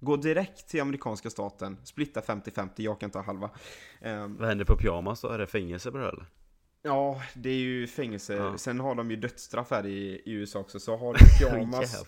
Gå 0.01 0.17
direkt 0.17 0.69
till 0.69 0.81
amerikanska 0.81 1.31
staten, 1.31 1.77
splitta 1.85 2.21
50-50, 2.21 2.69
jag 2.77 3.01
kan 3.01 3.11
ta 3.11 3.21
halva. 3.23 3.51
Ehm, 4.01 4.37
Vad 4.37 4.49
händer 4.49 4.65
på 4.65 4.77
pyjamas 4.77 5.21
då? 5.21 5.29
Är 5.29 5.39
det 5.39 5.47
fängelse 5.47 5.91
på 5.91 5.99
det 5.99 6.09
eller? 6.09 6.27
Ja, 6.83 7.23
det 7.35 7.49
är 7.51 7.55
ju 7.55 7.87
fängelse. 7.87 8.35
Ja. 8.35 8.59
Sen 8.59 8.81
har 8.81 8.95
de 8.95 9.11
ju 9.11 9.17
dödsstraff 9.17 9.71
här 9.71 9.87
i, 9.87 10.23
i 10.25 10.33
USA 10.33 10.59
också. 10.59 10.81
Så 10.81 10.97
har 10.97 11.15
du 11.15 11.19
pyjamas, 11.39 12.05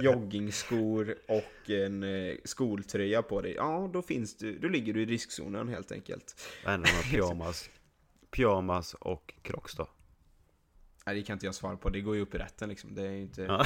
joggingskor 0.00 1.14
och 1.28 1.70
en 1.70 2.02
eh, 2.02 2.34
skoltröja 2.44 3.22
på 3.22 3.40
dig. 3.40 3.54
Ja, 3.54 3.90
då 3.92 4.02
finns 4.02 4.36
du, 4.36 4.58
då 4.58 4.68
ligger 4.68 4.92
du 4.94 5.02
i 5.02 5.06
riskzonen 5.06 5.68
helt 5.68 5.92
enkelt. 5.92 6.40
Vad 6.64 6.70
händer 6.72 6.90
med 6.94 7.02
pyjamas? 7.10 7.70
Pyjamas 8.30 8.94
och 8.94 9.34
crocs 9.42 9.74
då? 9.74 9.88
Nej, 11.06 11.16
det 11.16 11.22
kan 11.22 11.34
inte 11.34 11.46
jag 11.46 11.54
svara 11.54 11.76
på. 11.76 11.90
Det 11.90 12.00
går 12.00 12.16
ju 12.16 12.22
upp 12.22 12.34
i 12.34 12.38
rätten 12.38 12.68
liksom. 12.68 12.94
Det 12.94 13.02
är 13.02 13.10
ju 13.10 13.22
inte... 13.22 13.42
Ja. 13.42 13.64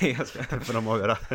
det 0.00 0.08
inte 0.10 0.24
ska... 0.24 0.42
För 0.42 0.72
de 0.74 0.88
avgöra. 0.88 1.18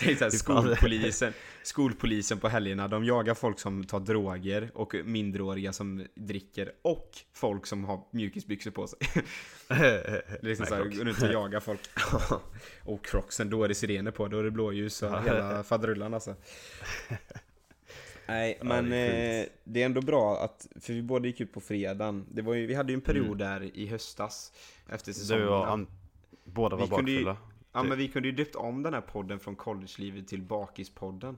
Det 0.00 0.10
är 0.12 0.16
så 0.16 0.24
här, 0.24 0.30
Fy 0.30 0.38
fan. 0.38 0.62
skolpolisen, 0.62 1.32
skolpolisen 1.62 2.38
på 2.38 2.48
helgerna, 2.48 2.88
de 2.88 3.04
jagar 3.04 3.34
folk 3.34 3.60
som 3.60 3.84
tar 3.84 4.00
droger 4.00 4.70
och 4.74 4.94
minderåriga 5.04 5.72
som 5.72 6.06
dricker 6.14 6.72
och 6.82 7.10
folk 7.34 7.66
som 7.66 7.84
har 7.84 8.00
mjukisbyxor 8.10 8.70
på 8.70 8.86
sig. 8.86 8.98
Det 9.68 10.38
liksom 10.42 10.66
såhär, 10.66 10.82
Crocs. 10.82 10.98
gå 10.98 11.04
runt 11.04 11.22
och 11.22 11.32
jaga 11.32 11.60
folk. 11.60 11.80
och 12.82 13.04
crocsen, 13.04 13.50
då 13.50 13.64
är 13.64 13.68
det 13.68 13.74
sirener 13.74 14.10
på, 14.10 14.28
då 14.28 14.38
är 14.38 14.44
det 14.44 14.50
blåljus 14.50 15.02
och 15.02 15.22
hela 15.22 15.62
faderullan 15.62 16.14
alltså. 16.14 16.34
Nej, 18.28 18.56
Ja, 18.58 18.64
men 18.64 18.90
det 18.90 18.96
är 18.96 19.10
det, 19.38 19.42
sjukt. 19.44 19.52
eh, 19.56 19.60
det 19.72 19.82
är 19.82 19.86
ändå 19.86 20.00
bra 20.00 20.38
att, 20.44 20.66
för 20.80 20.92
vi 20.92 21.02
båda 21.02 21.26
gick 21.26 21.40
ut 21.40 21.52
på 21.52 21.60
fredagen. 21.60 22.26
Det 22.32 22.42
var 22.42 22.54
ju, 22.54 22.66
vi 22.66 22.74
hade 22.74 22.92
ju 22.92 22.94
en 22.94 23.00
period 23.00 23.26
Mm. 23.26 23.38
där 23.38 23.76
i 23.76 23.86
höstas, 23.86 24.52
efter 24.88 25.06
Du 25.06 25.14
säsongen. 25.14 25.46
var 25.46 25.66
an... 25.66 25.86
Båda 26.44 26.76
var 26.76 26.84
Vi 26.84 26.90
bakfulla. 26.90 27.36
Ja 27.72 27.82
men 27.82 27.98
vi 27.98 28.08
kunde 28.08 28.28
ju 28.28 28.34
döpt 28.34 28.54
om 28.54 28.82
den 28.82 28.94
här 28.94 29.00
podden 29.00 29.38
från 29.40 29.56
collegelivet 29.56 30.28
till 30.28 30.42
Bakispodden. 30.42 31.36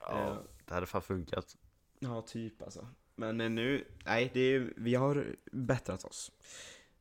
Ja, 0.00 0.18
Eh. 0.30 0.36
det 0.68 0.74
hade 0.74 0.86
fan 0.86 1.02
funkat. 1.02 1.56
Ja, 1.98 2.22
typ 2.22 2.62
alltså. 2.62 2.86
Men 3.16 3.40
eh, 3.40 3.50
nu, 3.50 3.84
nej, 4.04 4.30
det 4.34 4.40
är, 4.40 4.72
vi 4.76 4.94
har 4.94 5.26
bättrat 5.52 6.04
oss. 6.04 6.32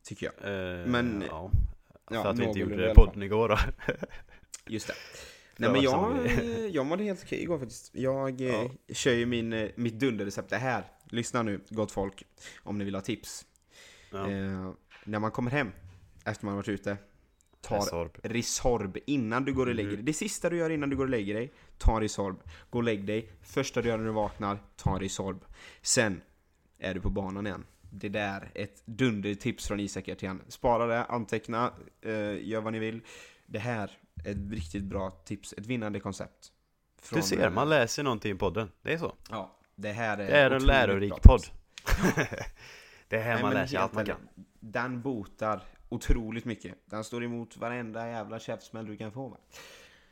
Tycker 0.03 0.31
jag. 0.41 0.51
Eh, 0.81 0.87
Men- 0.87 1.23
ja. 1.29 1.51
Ja, 2.11 2.21
För 2.23 2.29
att 2.29 2.39
vi 2.39 2.43
inte 2.45 2.59
gjorde 2.59 2.93
podden 2.95 3.23
igår 3.23 3.49
då. 3.49 3.57
Just 4.67 4.87
det. 4.87 4.93
Nej 5.59 5.71
men 5.71 5.81
jag, 5.81 6.25
eh, 6.25 6.65
jag 6.67 6.85
mådde 6.85 7.03
helt 7.03 7.23
okej 7.23 7.41
igår 7.41 7.59
faktiskt. 7.59 7.89
Jag 7.95 8.41
eh, 8.41 8.47
Ja. 8.47 8.69
kör 8.93 9.13
ju 9.13 9.25
min, 9.25 9.53
eh, 9.53 9.69
mitt 9.75 9.99
dunderrecept. 9.99 10.49
Det 10.49 10.57
här, 10.57 10.83
lyssna 11.09 11.43
nu 11.43 11.61
gott 11.69 11.91
folk, 11.91 12.23
om 12.63 12.77
ni 12.77 12.85
vill 12.85 12.95
ha 12.95 13.01
tips. 13.01 13.45
Ja. 14.11 14.29
Eh, 14.31 14.71
när 15.03 15.19
man 15.19 15.31
kommer 15.31 15.51
hem, 15.51 15.71
efter 16.25 16.45
man 16.45 16.55
varit 16.55 16.69
ute, 16.69 16.97
tar 17.61 17.75
Resorb. 17.75 18.17
Resorb 18.23 18.97
innan 19.05 19.45
du 19.45 19.53
går 19.53 19.67
och 19.67 19.75
lägger 19.75 19.89
dig. 19.89 20.03
Det 20.03 20.13
sista 20.13 20.49
du 20.49 20.57
gör 20.57 20.69
innan 20.69 20.89
du 20.89 20.95
går 20.95 21.03
och 21.03 21.09
lägger 21.09 21.33
dig, 21.33 21.53
ta 21.77 22.01
Resorb. 22.01 22.39
Gå 22.69 22.77
och 22.79 22.83
lägg 22.83 23.05
dig. 23.05 23.29
Första 23.41 23.81
du 23.81 23.89
gör 23.89 23.97
när 23.97 24.05
du 24.05 24.11
vaknar, 24.11 24.59
ta 24.75 24.99
Resorb. 24.99 25.45
Sen 25.81 26.21
är 26.79 26.93
du 26.93 27.01
på 27.01 27.09
banan 27.09 27.47
igen. 27.47 27.65
Det 27.91 28.09
där, 28.09 28.51
ett 28.55 28.81
dundertips 28.85 29.67
från 29.67 29.79
Isak 29.79 30.07
Ertén. 30.07 30.41
Spara 30.47 30.85
det, 30.87 31.03
anteckna, 31.03 31.73
eh, 32.01 32.47
gör 32.47 32.61
vad 32.61 32.73
ni 32.73 32.79
vill. 32.79 33.01
Det 33.51 33.59
här 33.59 33.91
är 34.25 34.31
ett 34.31 34.51
riktigt 34.51 34.83
bra 34.83 35.09
tips, 35.25 35.53
ett 35.57 35.65
vinnande 35.65 35.99
koncept. 35.99 36.51
Du 36.95 37.01
Från, 37.05 37.23
ser, 37.23 37.45
eh, 37.45 37.49
man 37.49 37.69
läser 37.69 38.03
någonting 38.03 38.31
i 38.31 38.35
podden. 38.35 38.71
Det 38.81 38.93
är 38.93 38.97
så. 38.97 39.13
Ja, 39.29 39.59
det 39.75 39.91
här 39.91 40.17
är 40.17 40.27
Det 40.27 40.37
är 40.37 40.51
en 40.51 40.63
lärorik 40.65 41.13
podd. 41.23 41.41
det 43.07 43.15
är 43.17 43.21
här 43.21 43.33
Nej, 43.33 43.41
man 43.43 43.53
lär 43.53 43.65
sig 43.67 43.77
allt 43.77 43.93
man 43.93 44.05
kan. 44.05 44.29
Den 44.59 45.01
botar 45.01 45.61
otroligt 45.89 46.45
mycket. 46.45 46.75
Den 46.85 47.03
står 47.03 47.23
emot 47.23 47.57
varenda 47.57 48.09
jävla 48.09 48.39
käftsmäll 48.39 48.85
du 48.85 48.97
kan 48.97 49.11
få. 49.11 49.27
Va? 49.29 49.37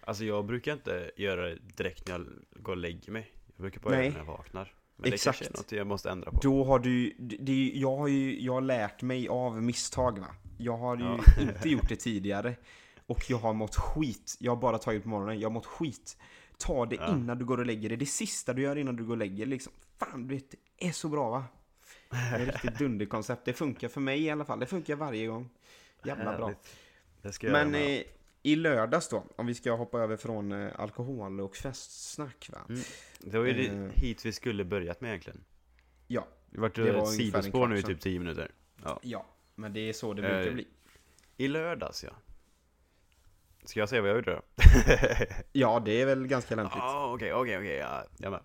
Alltså 0.02 0.23
jag 0.26 0.45
brukar 0.45 0.73
inte 0.73 1.12
göra 1.17 1.45
det 1.50 1.56
direkt 1.78 2.08
när 2.08 2.13
jag 2.15 2.28
går 2.63 2.71
och 2.71 2.78
lägger 2.78 3.12
mig. 3.12 3.32
Jag 3.56 3.62
brukar 3.62 3.82
bara 3.82 3.95
Nej. 3.95 4.00
göra 4.06 4.13
det 4.13 4.19
när 4.19 4.26
jag 4.32 4.38
vaknar. 4.38 4.73
Men 4.95 5.13
Exakt. 5.13 5.39
det 5.39 5.45
kanske 5.45 5.60
är 5.60 5.63
något 5.63 5.71
jag 5.71 5.88
måste 5.88 6.10
ändra 6.10 6.32
på. 6.32 6.39
Då 6.41 6.63
har 6.63 6.80
du, 6.80 7.15
det- 7.19 7.71
jag 7.76 7.97
har 7.97 8.08
ju 8.08 8.41
jag 8.41 8.54
har 8.54 8.62
lärt 8.62 9.02
mig 9.02 9.28
av 9.28 9.63
misstag 9.63 10.19
va. 10.19 10.28
Jag 10.58 10.78
har 10.78 10.97
ju 10.97 11.04
Ja. 11.04 11.19
inte 11.41 11.69
gjort 11.69 11.89
det 11.89 11.95
tidigare. 11.95 12.56
Och 13.08 13.30
jag 13.30 13.38
har 13.38 13.54
mått 13.54 13.76
skit. 13.76 14.36
Jag 14.39 14.52
har 14.52 14.62
bara 14.62 14.78
tagit 14.78 15.04
på 15.04 15.10
morgonen. 15.10 15.39
Jag 15.39 15.50
har 15.50 15.54
mått 15.54 15.65
skit. 15.65 16.17
Ta 16.58 16.86
det 16.86 16.96
Ja. 16.96 17.10
innan 17.10 17.38
du 17.38 17.46
går 17.46 17.58
och 17.58 17.65
lägger 17.65 17.89
dig. 17.89 17.98
Det 17.98 18.06
sista 18.06 18.54
du 18.54 18.62
gör 18.62 18.76
innan 18.76 18.96
du 18.96 19.04
går 19.06 19.12
och 19.13 19.17
lägger 19.17 19.38
dig. 19.38 19.46
Liksom. 19.46 19.74
Fan, 19.98 20.28
du 20.28 20.36
vet, 20.36 20.52
det 20.52 20.88
är 20.88 20.91
så 20.91 21.10
bra 21.10 21.30
va? 21.30 21.46
Det 22.10 22.17
är 22.17 22.39
ett 22.39 22.48
riktigt 22.63 22.80
dunderkoncept. 22.80 23.46
Det 23.46 23.54
funkar 23.54 23.88
för 23.88 24.02
mig 24.02 24.22
i 24.24 24.30
alla 24.30 24.46
fall. 24.46 24.60
Det 24.60 24.65
funkar 24.65 24.96
varje 24.96 25.28
gång. 25.28 25.50
Jävla 26.04 26.38
bra. 26.38 26.54
Men 27.41 27.76
eh, 27.76 28.02
i 28.43 28.56
lördags 28.56 29.10
då, 29.10 29.24
om 29.36 29.46
vi 29.46 29.54
ska 29.56 29.72
hoppa 29.76 30.00
över 30.00 30.17
från 30.17 30.52
eh, 30.52 30.80
alkohol 30.80 31.41
och 31.41 31.56
festsnack 31.56 32.50
va? 32.54 32.60
Mm. 32.70 32.82
Det 33.20 33.38
var 33.38 33.46
ju 33.46 33.54
det 33.54 33.67
eh, 33.67 33.89
hit 33.93 34.26
vi 34.26 34.32
skulle 34.32 34.65
börjat 34.65 35.02
med 35.02 35.08
egentligen. 35.10 35.43
Ja, 36.08 36.28
Det 36.50 36.60
vart 36.60 36.76
Det 36.76 36.91
var 36.91 37.02
ett 37.04 37.10
sidospår 37.10 37.67
nu 37.67 37.78
i 37.78 37.84
typ 37.84 38.00
10 38.02 38.20
minuter. 38.20 38.52
Ja. 38.84 39.00
ja. 39.04 39.26
Men 39.56 39.74
det 39.74 39.80
är 39.89 39.93
så 39.93 40.13
det 40.13 40.22
brukar 40.22 40.48
Eh, 40.48 40.54
bli. 40.54 40.67
I 41.38 41.48
lördags 41.48 42.04
ja. 42.04 42.12
Ska 43.67 43.80
jag 43.80 43.89
säga 43.89 44.01
vad 44.01 44.10
jag 44.10 44.15
gjorde 44.15 44.32
då? 44.32 44.41
Ja, 45.51 45.82
det 45.86 46.01
är 46.01 46.06
väl 46.06 46.27
ganska 46.27 46.56
lämpligt. 46.56 46.77
Ja, 46.77 47.13
okej, 47.13 47.34
okej, 47.34 47.58
okej, 47.58 47.75
ja, 47.75 48.03
jag 48.17 48.32
med. 48.32 48.41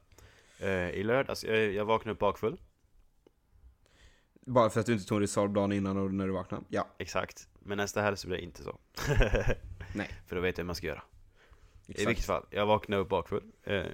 Eh, 0.58 0.90
I 0.90 1.02
lördags, 1.02 1.44
jag, 1.44 1.72
jag 1.72 1.84
vaknade 1.84 2.12
upp 2.12 2.18
bakfull. 2.18 2.60
Bara 4.46 4.70
för 4.70 4.80
att 4.80 4.86
du 4.86 4.92
inte 4.92 5.04
tog 5.04 5.16
en 5.16 5.22
Resorb 5.22 5.54
dagen 5.54 5.72
innan 5.72 5.96
och 5.96 6.14
när 6.14 6.26
du 6.26 6.32
vaknade. 6.32 6.64
Ja, 6.68 6.88
Exakt. 6.98 7.48
Men 7.58 7.78
nästa 7.78 8.02
helg 8.02 8.16
så 8.16 8.28
blir 8.28 8.38
det 8.38 8.44
inte 8.44 8.62
så. 8.62 8.78
Nej. 9.94 10.10
För 10.26 10.36
då 10.36 10.42
vet 10.42 10.58
jag 10.58 10.62
hur 10.62 10.66
man 10.66 10.74
ska 10.74 10.86
göra. 10.86 11.02
I 11.86 11.90
exakt. 11.90 12.08
vilket 12.08 12.24
fall, 12.24 12.46
jag 12.50 12.66
vaknade 12.66 13.02
upp 13.02 13.08
bakfull. 13.08 13.52
Eh, 13.62 13.86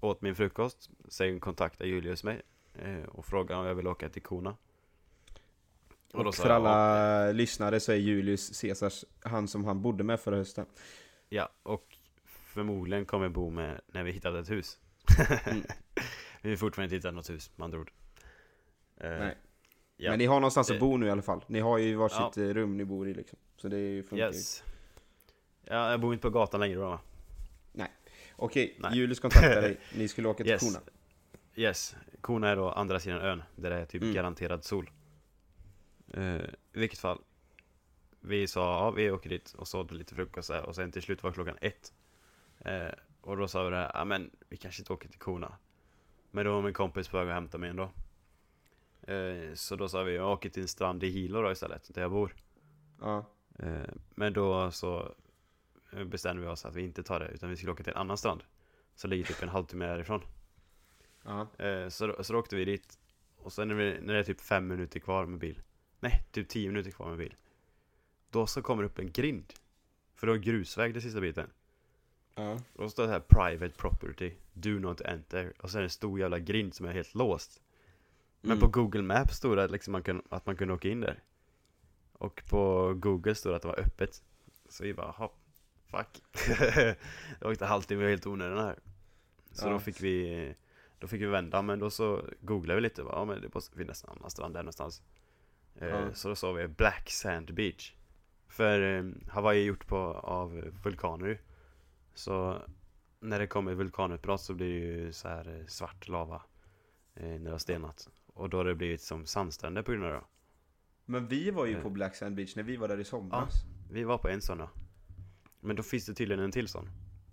åt 0.00 0.22
min 0.22 0.34
frukost. 0.34 0.90
Sen 1.08 1.40
kontaktade 1.40 1.90
Julius 1.90 2.24
mig. 2.24 2.42
Eh, 2.74 3.02
och 3.02 3.26
frågade 3.26 3.60
om 3.60 3.66
jag 3.66 3.74
ville 3.74 3.88
åka 3.88 4.08
till 4.08 4.22
Kona. 4.22 4.56
Och, 6.12 6.34
sa 6.34 6.42
för 6.42 6.50
alla 6.50 7.32
lyssnare 7.32 7.80
så 7.80 7.92
är 7.92 7.96
Julius 7.96 8.60
Caesars 8.60 9.04
han 9.20 9.48
som 9.48 9.64
han 9.64 9.82
bodde 9.82 10.04
med 10.04 10.20
förra 10.20 10.36
hösten. 10.36 10.66
Ja, 11.28 11.48
och 11.62 11.96
förmodligen 12.24 13.04
kommer 13.06 13.28
bo 13.28 13.50
med 13.50 13.80
när 13.86 14.02
vi 14.04 14.12
hittat 14.12 14.34
ett 14.34 14.50
hus. 14.50 14.78
Mm. 15.46 15.62
vi 16.42 16.50
har 16.50 16.56
fortfarande 16.56 16.84
inte 16.94 16.96
hittat 17.08 17.14
något 17.14 17.30
hus, 17.30 17.50
med 17.56 17.64
andra 17.64 17.78
ord. 17.78 17.90
Eh, 19.00 19.10
Nej. 19.10 19.36
ja. 19.96 20.10
Men 20.10 20.18
ni 20.18 20.26
har 20.26 20.40
någonstans 20.40 20.70
att 20.70 20.76
Det- 20.76 20.80
bo 20.80 20.96
nu 20.96 21.06
i 21.06 21.10
alla 21.10 21.22
fall. 21.22 21.44
Ni 21.46 21.60
har 21.60 21.78
ju 21.78 21.94
varsitt 21.94 22.36
Ja. 22.36 22.42
eh, 22.42 22.54
rum 22.54 22.76
ni 22.76 22.84
bor 22.84 23.08
i 23.08 23.14
liksom. 23.14 23.38
Så 23.56 23.68
det 23.68 24.02
funkar 24.08 24.16
ju. 24.30 24.34
Yes. 24.36 24.64
Ja, 25.64 25.90
jag 25.90 26.00
bor 26.00 26.12
inte 26.12 26.22
på 26.22 26.30
gatan 26.30 26.60
längre 26.60 26.78
då 26.78 26.88
va? 26.88 27.00
Okej, 28.40 28.76
Nej. 28.78 28.96
Julius 28.96 29.20
kontaktade 29.20 29.60
dig. 29.60 29.80
Ni 29.96 30.08
skulle 30.08 30.28
åka 30.28 30.44
till 30.44 30.52
Yes. 30.52 30.60
Kona. 30.60 30.80
Yes, 31.56 31.96
Kona 32.20 32.48
är 32.48 32.56
då 32.56 32.70
andra 32.70 33.00
sidan 33.00 33.20
ön, 33.20 33.42
där 33.56 33.70
det 33.70 33.76
är 33.76 33.84
typ 33.86 34.02
Mm. 34.02 34.14
garanterad 34.14 34.64
sol. 34.64 34.90
Eh, 36.14 36.44
I 36.72 36.78
vilket 36.78 36.98
fall, 36.98 37.20
vi 38.20 38.46
sa 38.46 38.60
ja, 38.60 38.90
vi 38.90 39.10
åker 39.10 39.30
dit 39.30 39.52
och 39.52 39.68
så 39.68 39.80
åt 39.80 39.92
vi 39.92 39.96
lite 39.96 40.14
frukost 40.14 40.48
där, 40.48 40.62
och 40.62 40.74
sen 40.74 40.92
till 40.92 41.02
slut 41.02 41.22
var 41.22 41.32
klockan 41.32 41.56
ett. 41.60 41.92
Eh, 42.58 42.92
och 43.20 43.36
då 43.36 43.48
sa 43.48 43.64
vi 43.64 43.70
det 43.70 43.76
här, 43.76 43.90
ja 43.94 44.04
men 44.04 44.30
vi 44.48 44.56
kanske 44.56 44.82
inte 44.82 44.92
åker 44.92 45.08
till 45.08 45.18
Kona. 45.18 45.56
Men 46.30 46.44
då 46.44 46.52
var 46.52 46.62
min 46.62 46.74
kompis 46.74 47.08
på 47.08 47.16
väg 47.16 47.28
att 47.28 47.34
hämta 47.34 47.58
mig 47.58 47.70
ändå. 47.70 47.90
Eh, 49.02 49.54
så 49.54 49.76
då 49.76 49.88
sa 49.88 50.02
vi, 50.02 50.14
jag 50.14 50.32
åker 50.32 50.50
till 50.50 50.62
en 50.62 50.68
strand 50.68 51.04
i 51.04 51.08
Hilo 51.08 51.42
då 51.42 51.52
istället, 51.52 51.94
där 51.94 52.02
jag 52.02 52.10
bor. 52.10 52.34
Ja. 53.00 53.24
Eh, 53.58 53.94
men 54.14 54.32
då 54.32 54.70
så 54.70 55.14
bestämde 56.06 56.42
vi 56.42 56.48
oss 56.48 56.64
att 56.64 56.74
vi 56.74 56.82
inte 56.82 57.02
tar 57.02 57.20
det, 57.20 57.28
utan 57.28 57.50
vi 57.50 57.56
skulle 57.56 57.72
åka 57.72 57.82
till 57.82 57.92
en 57.92 57.98
annan 57.98 58.18
strand. 58.18 58.44
Som 58.94 59.10
ligger 59.10 59.24
typ 59.24 59.42
en 59.42 59.48
halvtimme 59.48 59.86
därifrån. 59.86 60.22
Ja. 61.24 61.64
Eh, 61.64 61.88
så, 61.88 62.24
så 62.24 62.32
då 62.32 62.38
åkte 62.38 62.56
vi 62.56 62.64
dit 62.64 62.98
Och 63.36 63.52
sen 63.52 63.68
när, 63.68 63.74
vi, 63.74 64.00
när 64.00 64.14
det 64.14 64.20
är 64.20 64.24
typ 64.24 64.40
fem 64.40 64.66
minuter 64.66 65.00
kvar 65.00 65.26
med 65.26 65.38
bil 65.38 65.62
Nej, 66.00 66.24
typ 66.32 66.48
tio 66.48 66.68
minuter 66.68 66.90
kvar 66.90 67.08
med 67.08 67.18
bil 67.18 67.34
Då 68.30 68.46
så 68.46 68.62
kommer 68.62 68.82
det 68.82 68.86
upp 68.88 68.98
en 68.98 69.12
grind. 69.12 69.52
För 70.14 70.26
det 70.26 70.32
var 70.32 70.38
grusväg 70.38 70.92
den 70.94 71.02
sista 71.02 71.20
biten. 71.20 71.50
Ja. 72.34 72.52
Och 72.52 72.82
då 72.82 72.88
står 72.90 73.02
det 73.06 73.08
här 73.12 73.20
Private 73.20 73.74
property. 73.76 74.32
Do 74.52 74.70
not 74.70 75.00
enter. 75.00 75.52
Och 75.60 75.70
sen 75.70 75.80
det 75.80 75.84
en 75.86 75.90
stor 75.90 76.20
jävla 76.20 76.38
grind 76.38 76.74
som 76.74 76.86
är 76.86 76.92
helt 76.92 77.14
låst. 77.14 77.62
Men 78.40 78.50
Mm. 78.50 78.60
på 78.60 78.66
Google 78.80 79.02
Maps 79.02 79.36
stod 79.36 79.56
det 79.56 79.64
att, 79.64 79.70
liksom 79.70 79.92
man 79.92 80.02
kun, 80.02 80.22
att 80.28 80.46
man 80.46 80.56
kunde 80.56 80.74
åka 80.74 80.88
in 80.88 81.00
där. 81.00 81.22
Och 82.12 82.42
på 82.48 82.94
Google 82.94 83.34
stod 83.34 83.52
det 83.52 83.56
att 83.56 83.62
det 83.62 83.68
var 83.68 83.80
öppet. 83.80 84.22
Så 84.68 84.84
vi 84.84 84.94
bara, 84.94 85.10
hopp, 85.10 85.36
fuck. 85.86 86.22
Jag 87.40 87.50
åkte 87.50 87.66
halvtimme 87.66 88.08
helt 88.08 88.26
onödigt 88.26 88.58
här. 88.58 88.78
Så 89.52 89.66
Ja. 89.66 89.72
då 89.72 89.78
fick 89.78 90.00
vi 90.02 90.54
Då 90.98 91.06
fick 91.06 91.22
vi 91.22 91.26
vända, 91.26 91.62
men 91.62 91.78
då 91.78 91.90
så 91.90 92.24
googlade 92.40 92.74
vi 92.74 92.80
lite, 92.80 93.02
bara, 93.02 93.14
ja 93.18 93.24
men 93.24 93.40
det 93.40 93.54
måste 93.54 93.76
finnas 93.76 94.04
en 94.04 94.10
annan 94.10 94.30
strand 94.30 94.54
där 94.54 94.60
någonstans 94.62 95.02
Ja. 95.80 96.14
Så 96.14 96.28
då 96.28 96.34
sa 96.34 96.52
vi 96.52 96.68
Black 96.68 97.10
Sand 97.10 97.54
Beach 97.54 97.94
För 98.48 98.98
eh, 98.98 99.04
Hawaii 99.28 99.60
är 99.62 99.64
gjort 99.64 99.86
på, 99.86 99.96
av 100.14 100.50
vulkaner 100.82 101.40
Så 102.14 102.62
när 103.20 103.38
det 103.38 103.46
kommer 103.46 103.74
vulkanutbrott 103.74 104.40
så 104.40 104.54
blir 104.54 104.68
det 104.80 104.86
ju 104.86 105.12
så 105.12 105.28
här 105.28 105.58
eh, 105.60 105.66
svart 105.66 106.08
lava 106.08 106.42
eh, 107.14 107.26
När 107.26 107.38
det 107.44 107.50
har 107.50 107.58
stenat 107.58 108.08
Och 108.26 108.50
då 108.50 108.56
har 108.56 108.64
det 108.64 108.74
blivit 108.74 109.00
som 109.02 109.26
sandstränder 109.26 109.82
på 109.82 109.92
grund 109.92 110.04
av 110.04 110.12
det. 110.12 110.24
Men 111.04 111.26
vi 111.28 111.50
var 111.50 111.66
ju 111.66 111.76
Eh. 111.76 111.82
på 111.82 111.90
Black 111.90 112.16
Sand 112.16 112.36
Beach 112.36 112.56
när 112.56 112.62
vi 112.62 112.76
var 112.76 112.88
där 112.88 112.98
i 113.00 113.04
somras. 113.04 113.52
Vi 113.90 114.04
var 114.04 114.18
på 114.18 114.28
en 114.28 114.40
sån 114.40 114.58
då 114.58 114.70
Men 115.60 115.76
då 115.76 115.82
finns 115.82 116.06
det 116.06 116.14
tydligen 116.14 116.44
en 116.44 116.52
till 116.52 116.68
sån 116.68 116.90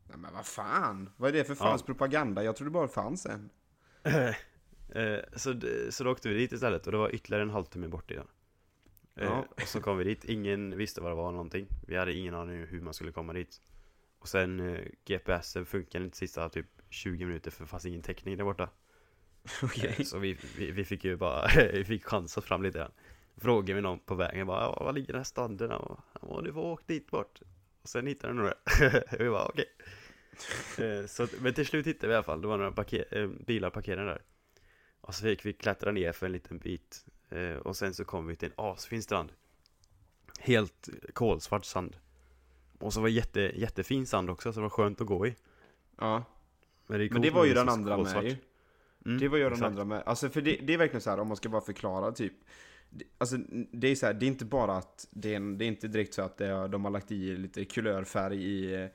Nej 0.07 0.17
men 0.17 0.33
vad 0.33 0.45
fan? 0.45 1.09
Vad 1.17 1.29
är 1.29 1.33
det 1.33 1.43
för 1.43 1.55
fans 1.55 1.83
propaganda? 1.83 2.43
Jag 2.43 2.55
trodde 2.55 2.71
bara 2.71 2.87
det 2.87 2.93
fanns 2.93 3.25
en. 3.25 3.49
Eh, 4.89 5.19
så, 5.35 5.59
så 5.89 6.03
då 6.03 6.11
åkte 6.11 6.29
vi 6.29 6.35
dit 6.35 6.51
istället 6.51 6.85
och 6.85 6.91
det 6.91 6.97
var 6.97 7.15
ytterligare 7.15 7.43
en 7.43 7.49
halvtimme 7.49 7.87
bort 7.87 8.11
igen. 8.11 8.27
Eh, 9.15 9.25
Ja. 9.25 9.45
Och 9.49 9.61
så 9.61 9.81
kom 9.81 9.97
vi 9.97 10.03
dit, 10.03 10.25
ingen 10.25 10.77
visste 10.77 11.01
vad 11.01 11.11
det 11.11 11.15
var 11.15 11.31
någonting. 11.31 11.67
Vi 11.87 11.95
hade 11.95 12.13
ingen 12.13 12.35
aning 12.35 12.65
hur 12.65 12.81
man 12.81 12.93
skulle 12.93 13.11
komma 13.11 13.33
dit. 13.33 13.61
Och 14.19 14.27
sen 14.27 14.59
eh, 14.59 14.81
GPSen 15.05 15.65
funkade 15.65 16.05
inte 16.05 16.17
sista 16.17 16.49
typ 16.49 16.65
20 16.89 17.25
minuter 17.25 17.51
för 17.51 17.63
det 17.63 17.67
fanns 17.69 17.85
ingen 17.85 18.01
täckning 18.01 18.37
där 18.37 18.43
borta. 18.43 18.69
Eh, 19.99 20.05
Så 20.05 20.17
vi, 20.19 20.37
vi, 20.57 20.71
vi 20.71 20.85
fick 20.85 21.03
ju 21.05 21.15
bara, 21.15 21.47
vi 21.73 21.85
fick 21.85 22.05
chansa 22.05 22.41
fram 22.41 22.63
lite 22.63 22.77
grann. 22.77 22.91
Frågade 23.37 23.73
vi 23.73 23.81
någon 23.81 23.99
på 23.99 24.15
vägen 24.15 24.47
bara, 24.47 24.61
"Ja, 24.61 24.83
var 24.83 24.93
ligger 24.93 25.07
den 25.07 25.15
här 25.19 25.23
stranden? 25.23 25.71
Han 25.71 25.97
bara, 26.21 26.41
du 26.41 26.53
får 26.53 26.61
åka 26.61 26.83
dit 26.87 27.07
bort. 27.11 27.41
Och 27.81 27.89
sen 27.89 28.07
hittade 28.07 28.33
nog 28.33 28.45
det. 28.45 29.03
vi 29.19 29.29
bara, 29.29 29.45
okej. 29.45 29.65
Så, 31.07 31.23
att- 31.23 31.41
men 31.41 31.53
till 31.53 31.65
slut 31.65 31.87
hittade 31.87 32.07
vi 32.07 32.13
i 32.13 32.15
alla 32.15 32.23
fall, 32.23 32.41
det 32.41 32.47
var 32.47 32.57
några 32.57 32.71
parker, 32.71 33.27
bilar 33.45 33.69
parkerade 33.69 34.09
där. 34.09 34.21
Och 35.05 35.15
så 35.15 35.21
fick 35.23 35.45
vi 35.45 35.53
klättra 35.53 35.91
ner 35.91 36.11
för 36.11 36.25
en 36.25 36.31
liten 36.31 36.57
bit. 36.57 37.05
Eh, 37.29 37.55
och 37.55 37.75
sen 37.77 37.93
så 37.93 38.05
kom 38.05 38.27
vi 38.27 38.35
till 38.35 38.47
en 38.47 38.53
asfin 38.65 39.03
strand. 39.03 39.31
Helt 40.39 40.89
kolsvart 41.13 41.65
sand. 41.65 41.97
Och 42.79 42.93
så 42.93 42.99
var 43.01 43.07
det 43.07 43.13
jätte, 43.13 43.39
jättefin 43.41 44.07
sand 44.07 44.29
också, 44.29 44.53
så 44.53 44.59
det 44.59 44.61
var 44.63 44.69
skönt 44.69 45.01
att 45.01 45.07
gå 45.07 45.27
i. 45.27 45.35
Ja. 45.97 46.23
Men 46.87 46.99
det, 46.99 47.11
Men 47.11 47.21
det 47.21 47.29
var 47.29 47.45
ju 47.45 47.53
den 47.53 47.69
andra 47.69 47.97
med 47.97 48.05
kolsvart. 48.05 48.23
ju. 48.23 48.35
Mm, 49.05 49.19
Det 49.19 49.27
var 49.27 49.37
ju 49.37 49.43
den 49.43 49.53
exakt. 49.53 49.65
andra 49.67 49.85
med. 49.85 50.03
Alltså 50.05 50.29
för 50.29 50.41
det, 50.41 50.59
det 50.63 50.73
är 50.73 50.77
verkligen 50.77 51.01
så 51.01 51.09
här 51.09 51.19
om 51.19 51.27
man 51.27 51.37
ska 51.37 51.49
bara 51.49 51.61
förklara 51.61 52.11
typ. 52.11 52.33
Alltså 53.17 53.37
det 53.71 53.87
är 53.87 53.95
så 53.95 54.05
här, 54.05 54.13
det 54.13 54.25
är 54.25 54.27
inte 54.27 54.45
bara 54.45 54.77
att 54.77 55.07
det 55.11 55.31
är, 55.31 55.35
en, 55.35 55.57
det 55.57 55.65
är 55.65 55.67
inte 55.67 55.87
direkt 55.87 56.13
så 56.13 56.21
att 56.21 56.37
det, 56.37 56.67
de 56.67 56.83
har 56.85 56.91
lagt 56.91 57.11
i 57.11 57.37
lite 57.37 57.65
kulörfärg 57.65 58.43
i, 58.43 58.89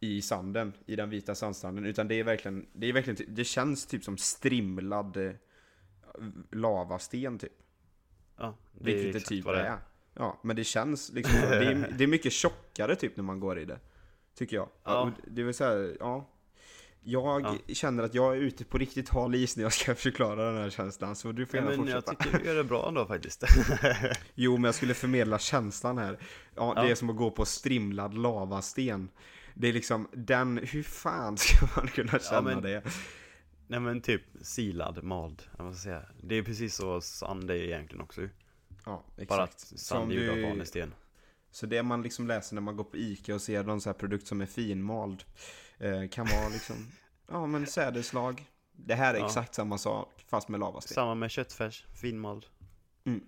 i 0.00 0.22
sanden, 0.22 0.72
i 0.86 0.96
den 0.96 1.10
vita 1.10 1.34
sandstranden. 1.34 1.84
Utan 1.86 2.08
det 2.08 2.14
är 2.14 2.24
verkligen, 2.24 2.66
det 2.72 2.86
är 2.86 2.92
verkligen, 2.92 3.34
det 3.34 3.44
känns 3.44 3.86
typ 3.86 4.04
som 4.04 4.16
strimlad 4.18 5.16
eh, 5.16 5.32
lavasten 6.50 7.38
typ. 7.38 7.52
Ja, 8.38 8.56
det 8.72 8.90
är 8.92 8.96
Vilket 8.96 9.12
det 9.22 9.28
typ 9.28 9.44
vad 9.44 9.54
är. 9.54 9.62
det 9.62 9.68
är. 9.68 9.78
Ja, 10.14 10.40
men 10.42 10.56
det 10.56 10.64
känns 10.64 11.12
liksom, 11.12 11.40
det, 11.40 11.56
är, 11.66 11.94
det 11.98 12.04
är 12.04 12.08
mycket 12.08 12.32
tjockare 12.32 12.96
typ 12.96 13.16
när 13.16 13.24
man 13.24 13.40
går 13.40 13.58
i 13.58 13.64
det. 13.64 13.78
Tycker 14.34 14.56
jag. 14.56 14.68
Ja. 14.84 15.12
Det 15.26 15.42
är 15.42 15.52
så 15.52 15.64
här, 15.64 15.96
ja. 16.00 16.28
Jag 17.04 17.58
känner 17.68 18.02
att 18.02 18.14
jag 18.14 18.36
är 18.36 18.40
ute 18.40 18.64
på 18.64 18.78
riktigt 18.78 19.08
hal 19.08 19.34
is 19.34 19.56
när 19.56 19.62
jag 19.64 19.72
ska 19.72 19.94
förklara 19.94 20.44
den 20.52 20.62
här 20.62 20.70
känslan, 20.70 21.16
så 21.16 21.32
du 21.32 21.46
får 21.46 21.60
Ja, 21.60 21.64
gärna 21.64 21.82
men 21.82 21.90
jag 21.92 22.04
fortsätta. 22.04 22.24
tycker 22.24 22.38
du 22.38 22.44
gör 22.44 22.54
det 22.56 22.64
bra 22.64 22.88
ändå 22.88 23.06
faktiskt. 23.06 23.44
Jo, 24.34 24.52
men 24.52 24.64
jag 24.64 24.74
skulle 24.74 24.94
förmedla 24.94 25.38
känslan 25.38 25.98
här. 25.98 26.18
Ja, 26.54 26.74
det 26.74 26.80
Ja. 26.82 26.88
är 26.88 26.94
som 26.94 27.10
att 27.10 27.16
gå 27.16 27.30
på 27.30 27.44
strimlad 27.44 28.14
lavasten. 28.14 29.08
Det 29.54 29.68
är 29.68 29.72
liksom 29.72 30.08
den, 30.12 30.58
hur 30.62 30.82
fan 30.82 31.36
ska 31.38 31.66
man 31.76 31.88
kunna 31.88 32.18
känna 32.18 32.40
men- 32.42 32.62
det? 32.62 32.82
Nej 33.72 33.80
men 33.80 34.00
typ 34.00 34.22
silad, 34.42 35.02
mald, 35.04 35.42
jag 35.56 35.64
måste 35.66 35.82
säga. 35.82 36.02
Det 36.22 36.34
är 36.34 36.42
precis 36.42 36.74
så 36.74 37.00
sand 37.00 37.50
är 37.50 37.54
egentligen 37.54 38.02
också. 38.02 38.28
Ja, 38.84 39.04
exakt. 39.16 39.28
Bara 39.28 39.42
att 39.42 39.60
Som 39.60 39.78
sand 39.78 40.12
är 40.12 40.16
gjord 40.16 40.38
av 40.38 40.42
vanlig 40.48 40.66
sten. 40.66 40.94
Så 41.50 41.66
det 41.66 41.82
man 41.82 42.02
liksom 42.02 42.26
läser 42.26 42.54
när 42.54 42.62
man 42.62 42.76
går 42.76 42.84
på 42.84 42.96
Ica 42.96 43.34
och 43.34 43.42
ser 43.42 43.64
någon 43.64 43.80
så 43.80 43.88
här 43.88 43.94
produkt 43.94 44.26
som 44.26 44.40
är 44.40 44.46
finmald 44.46 45.24
eh, 45.78 46.08
kan 46.08 46.26
vara 46.26 46.48
liksom, 46.48 46.76
ja 47.28 47.46
men 47.46 47.66
sädeslag. 47.66 48.44
Det 48.72 48.94
här 48.94 49.14
är 49.14 49.18
Ja. 49.18 49.26
exakt 49.26 49.54
samma 49.54 49.78
sak 49.78 50.24
fast 50.28 50.48
med 50.48 50.60
lavasten. 50.60 50.94
Samma 50.94 51.14
med 51.14 51.30
köttfärs, 51.30 51.86
finmald. 52.00 52.46
Mm. 53.04 53.20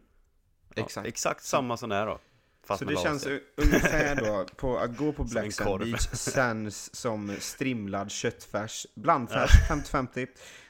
Ja, 0.75 0.83
Exakt. 0.83 1.07
Exakt 1.09 1.45
samma 1.45 1.77
sån 1.77 1.91
här 1.91 2.07
då. 2.07 2.19
Fast 2.67 2.79
Så 2.79 2.85
det 2.85 2.97
känns 2.97 3.27
ungefär 3.57 4.17
då, 4.17 4.47
på 4.57 4.79
att 4.79 4.97
gå 4.97 5.13
på 5.13 5.25
Black 5.33 5.53
Sand. 5.53 5.81
Beach 5.81 6.33
känns 6.35 6.95
som 6.95 7.37
strimlad 7.39 8.11
köttfärs, 8.11 8.87
blandfärs 8.95 9.51
50-50, 9.71 10.27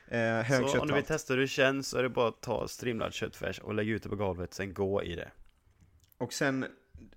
eh, 0.08 0.18
hög 0.18 0.68
Så 0.68 0.80
om 0.80 0.86
du 0.86 0.94
vill 0.94 1.02
kötthalt. 1.02 1.06
testa 1.06 1.34
hur 1.34 1.40
det 1.40 1.48
känns 1.48 1.88
så 1.88 1.98
är 1.98 2.02
det 2.02 2.08
bara 2.08 2.28
att 2.28 2.40
ta 2.42 2.68
strimlad 2.68 3.14
köttfärs 3.14 3.58
och 3.58 3.74
lägga 3.74 3.92
ut 3.92 4.02
det 4.02 4.08
på 4.08 4.16
golvet, 4.16 4.54
sen 4.54 4.74
gå 4.74 5.02
i 5.02 5.16
det. 5.16 5.30
Och 6.18 6.32
sen, 6.32 6.66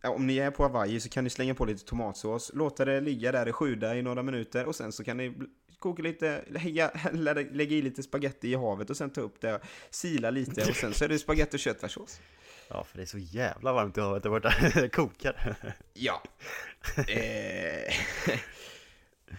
om 0.04 0.28
ni 0.28 0.38
är 0.38 0.52
på 0.52 0.64
Hawaii 0.64 1.00
så 1.00 1.10
kan 1.10 1.24
ni 1.24 1.30
slänga 1.30 1.56
på 1.56 1.66
lite 1.66 1.86
tomatsås, 1.86 2.52
låta 2.54 2.86
det 2.86 3.02
ligga 3.02 3.32
där 3.32 3.48
och 3.50 3.56
sjuda 3.56 3.96
i 3.96 4.02
några 4.02 4.24
minuter 4.24 4.66
och 4.66 4.76
sen 4.76 4.92
så 4.92 5.04
kan 5.04 5.18
ni 5.18 5.34
koka 5.80 6.04
lite, 6.04 6.44
lägga, 6.50 6.92
lägga 7.52 7.76
i 7.76 7.82
lite 7.82 8.04
spaghetti 8.04 8.48
i 8.52 8.56
havet 8.56 8.90
och 8.90 8.98
sen 8.98 9.10
ta 9.10 9.22
upp 9.22 9.42
det, 9.42 9.60
sila 9.90 10.30
lite 10.30 10.70
och 10.70 10.76
sen 10.76 10.94
så 10.94 11.06
är 11.06 11.10
det 11.10 11.20
spaghetti 11.20 11.56
och 11.56 11.60
köttfärssås. 11.60 12.20
Ja, 12.70 12.84
för 12.84 12.98
det 12.98 13.04
är 13.04 13.06
så 13.06 13.18
jävla 13.18 13.74
varmt 13.74 13.98
i 13.98 14.02
havet 14.02 14.24
där 14.24 14.30
borta. 14.30 14.54
Det 14.74 14.90
kokar. 14.90 15.56
Ja. 15.94 16.22
Eh, 17.08 17.94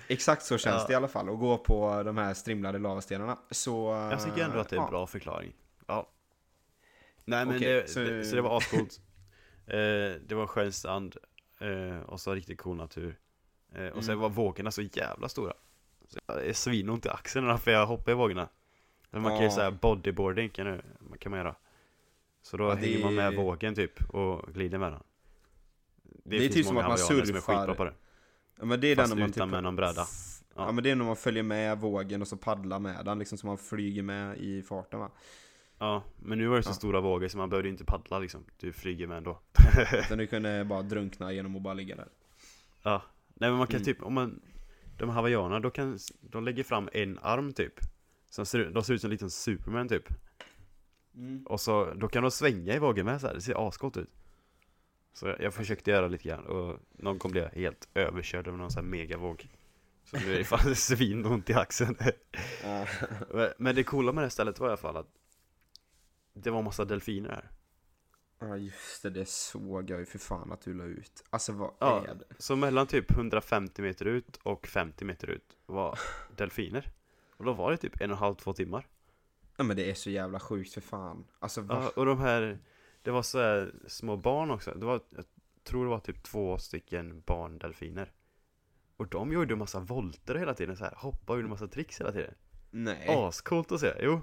Exakt 0.09 0.43
så 0.43 0.59
känns 0.59 0.83
Ja. 0.83 0.87
det 0.87 0.93
i 0.93 0.97
alla 0.97 1.09
fall, 1.09 1.29
att 1.29 1.39
gå 1.39 1.59
på 1.59 2.03
de 2.03 2.17
här 2.19 2.35
strimlade 2.35 2.79
lavastenarna. 2.79 3.39
Så... 3.51 4.09
Jag 4.13 4.25
tycker 4.25 4.45
ändå 4.45 4.59
att 4.59 4.69
det 4.69 4.77
är 4.77 4.79
en 4.81 4.85
ja. 4.85 4.91
bra 4.91 5.07
förklaring. 5.07 5.53
Ja. 5.87 6.09
Nej 7.25 7.47
men 7.47 7.57
Okej, 7.57 7.73
det, 7.75 7.89
så- 7.89 8.01
det, 8.01 8.25
så 8.25 8.37
det 8.37 8.43
var 8.43 8.57
ascoolt. 8.59 9.01
eh, 9.67 9.77
det 10.27 10.33
var 10.35 10.47
skön 10.47 10.73
sand 10.73 11.17
eh, 11.61 12.01
och 12.01 12.21
så 12.21 12.35
riktigt 12.35 12.59
cool 12.59 12.77
natur. 12.77 13.19
Eh, 13.75 13.87
och 13.87 14.05
sen 14.05 14.13
Mm. 14.13 14.19
var 14.23 14.29
vågorna 14.29 14.71
så 14.71 14.83
jävla 14.83 15.29
stora. 15.29 15.53
Så 16.09 16.19
jag 16.27 16.47
är 16.47 16.53
svinont 16.53 17.07
i 17.07 17.09
axlarna 17.09 17.59
för 17.59 17.71
jag 17.71 17.87
hoppar 17.87 18.13
i 18.13 18.15
vågorna. 18.15 18.49
Men 19.11 19.23
man 19.23 19.33
kan 19.37 19.45
ju 19.45 19.51
säga 19.51 19.71
bodyboarding 19.71 20.49
kan, 20.49 20.67
du, 20.67 20.81
kan 21.19 21.31
man 21.31 21.39
göra. 21.39 21.55
Så 22.43 22.57
då 22.57 22.65
Ja, 22.65 22.75
det 22.75 22.81
hänger 22.81 23.05
man 23.05 23.15
med 23.15 23.33
är- 23.33 23.37
vågen 23.37 23.75
typ 23.75 24.11
och 24.11 24.53
glider 24.55 24.79
med 24.79 24.93
den. 24.93 25.03
Det, 26.25 26.37
är 26.37 26.41
finns 26.41 26.55
typ 26.55 26.67
som 26.67 26.77
att 26.77 26.83
man 26.85 26.91
hawaiianer 26.91 27.25
som 27.27 27.37
är 27.37 27.41
surfar. 27.41 27.85
det. 27.85 27.95
Ja, 28.59 28.65
men 28.65 28.81
det 28.81 28.89
är 28.89 28.97
Fast 28.97 29.11
den 29.11 29.19
när 29.19 29.25
man 29.25 29.31
utan 29.31 29.49
typ... 29.49 29.53
med 29.53 29.63
någon 29.63 29.77
bräda. 29.77 30.01
Ja. 30.01 30.65
Ja. 30.67 30.73
men 30.73 30.85
det 30.85 30.91
är 30.91 30.97
när 30.97 31.05
man 31.05 31.17
följer 31.17 31.43
med 31.43 31.79
vågen 31.81 32.23
och 32.23 32.29
så 32.29 32.37
paddlar 32.37 32.79
med 32.79 33.05
den 33.05 33.19
liksom 33.19 33.39
så 33.39 33.47
man 33.47 33.59
flyger 33.59 34.03
med 34.03 34.39
i 34.39 34.63
farten 34.63 35.01
va. 35.01 35.11
Ja, 35.79 36.03
men 36.17 36.39
nu 36.39 36.47
var 36.47 36.57
det 36.57 36.63
så 36.63 36.71
Ja. 36.71 36.75
stora 36.75 37.01
vågor 37.01 37.29
så 37.29 37.39
man 37.39 37.51
behövde 37.51 37.69
inte 37.69 37.85
paddla 37.85 38.19
liksom. 38.19 38.45
Du 38.57 38.73
flyger 38.73 39.07
med 39.07 39.17
ändå. 39.17 39.39
Utan 40.05 40.19
du 40.19 40.27
kunde 40.27 40.65
bara 40.65 40.83
drunkna 40.83 41.33
genom 41.33 41.57
att 41.57 41.63
bara 41.63 41.75
ligga 41.75 41.97
där. 41.97 42.09
Ja, 42.83 43.03
nej 43.35 43.51
men 43.51 43.59
man 43.59 43.67
kan 43.67 43.77
Mm. 43.77 43.85
typ, 43.85 44.03
om 44.03 44.15
man 44.15 44.41
De 44.99 45.09
hawaiianerna, 45.09 45.61
då 45.61 45.71
kan 45.71 45.99
De 46.21 46.45
lägger 46.45 46.65
fram 46.65 46.89
en 46.93 47.19
arm 47.23 47.53
typ. 47.53 47.73
Som 48.31 48.47
ser, 48.47 48.59
ut- 48.59 48.75
de 48.75 48.83
ser 48.85 48.95
ut 48.95 49.01
som 49.01 49.09
en 49.09 49.13
liten 49.13 49.31
superman 49.31 49.89
typ. 49.89 50.05
Och 51.47 51.61
så, 51.61 51.95
då 51.95 52.09
kan 52.09 52.23
de 52.23 52.31
svänga 52.31 52.75
i 52.75 52.79
vågen 52.79 53.07
med 53.07 53.21
så 53.21 53.27
här. 53.27 53.35
det 53.35 53.41
ser 53.41 53.69
asgott 53.69 53.97
ut. 53.97 54.11
Så 55.13 55.27
jag, 55.27 55.41
jag 55.41 55.55
försökte 55.55 55.91
göra 55.91 56.09
lite 56.09 56.29
grann 56.29 56.45
och 56.47 56.79
någon 56.93 57.31
blev 57.31 57.45
jag 57.45 57.51
helt 57.51 57.89
överkörd 57.95 58.49
av 58.49 58.59
någon 58.59 58.71
sån 58.71 58.85
här 58.85 58.91
megavåg. 58.91 59.49
Så 60.05 60.17
nu 60.17 60.35
är 60.35 60.39
det 60.39 60.45
fan 60.45 60.75
svinont 60.77 61.51
i 61.51 61.55
axeln. 61.55 61.97
Men- 63.35 63.53
Men 63.59 63.75
det 63.75 63.85
coola 63.85 64.13
med 64.13 64.25
det 64.25 64.31
stället 64.31 64.59
var 64.59 64.67
i 64.67 64.71
alla 64.71 64.77
fall 64.77 64.97
att 64.97 65.09
Det 66.35 66.51
var 66.51 66.63
massa 66.63 66.85
delfiner 66.85 67.29
här 67.31 67.51
Ja 68.39 68.57
just 68.57 69.03
det, 69.03 69.11
det 69.11 69.29
såg 69.29 69.91
jag 69.91 69.99
ju 70.01 70.07
för 70.07 70.19
fan 70.19 70.53
att 70.53 70.61
du 70.61 70.75
la 70.75 70.85
ut. 70.85 71.25
Alltså 71.31 71.53
vad 71.53 71.75
Ja. 71.79 72.05
är 72.09 72.15
det? 72.15 72.25
Så 72.39 72.57
mellan 72.57 72.87
typ 72.87 73.11
150 73.11 73.83
meter 73.83 74.05
ut 74.05 74.37
och 74.43 74.67
50 74.67 75.05
meter 75.05 75.31
ut 75.31 75.57
var 75.67 75.99
delfiner 76.37 76.93
Och 77.37 77.45
då 77.45 77.53
var 77.53 77.71
det 77.71 77.77
typ 77.77 78.01
en 78.01 78.11
och 78.11 78.17
en 78.17 78.21
halv, 78.21 78.35
två 78.35 78.53
timmar 78.53 78.87
Ja 79.57 79.65
men 79.65 79.77
det 79.77 79.91
är 79.91 79.95
så 79.95 80.11
jävla 80.11 80.41
sjukt 80.41 80.75
för 80.75 80.81
fan. 80.81 81.25
Alltså 81.39 81.61
va? 81.61 81.83
Ja, 81.83 81.91
och 81.97 82.07
de 82.07 82.19
här 82.19 82.59
Det 83.03 83.11
var 83.11 83.23
så 83.23 83.39
här 83.39 83.75
små 83.87 84.17
barn 84.17 84.51
också 84.51 84.71
Det 84.75 84.87
var, 84.87 85.01
jag 85.11 85.25
tror 85.65 85.85
det 85.85 85.91
var 85.91 86.01
typ 86.01 86.23
två 86.23 86.59
stycken 86.59 87.23
barndelfiner 87.27 88.13
Och 88.97 89.09
de 89.09 89.33
gjorde 89.33 89.53
en 89.55 89.59
massa 89.59 89.81
volter 89.81 90.35
hela 90.35 90.55
tiden 90.55 90.77
så 90.77 90.85
här 90.85 90.95
Hoppade 90.97 91.33
och 91.33 91.37
gjorde 91.39 91.47
en 91.47 91.51
massa 91.51 91.69
tricks 91.69 92.01
hela 92.01 92.13
tiden 92.13 92.35
Nej. 92.71 93.07
Ascoolt 93.09 93.73
att 93.73 93.81
se, 93.81 93.95
jo 94.01 94.21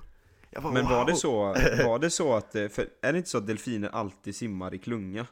bara, 0.61 0.73
Men 0.73 0.85
var 0.85 0.97
wow. 0.97 1.05
det 1.05 1.15
så, 1.15 1.37
var 1.85 1.99
det 1.99 2.09
så 2.09 2.33
att, 2.33 2.55
eh, 2.55 2.67
för 2.67 2.89
är 3.01 3.11
det 3.11 3.17
inte 3.17 3.29
så 3.29 3.37
att 3.37 3.47
delfiner 3.47 3.89
alltid 3.89 4.35
simmar 4.35 4.73
i 4.73 4.77
klunga? 4.77 5.27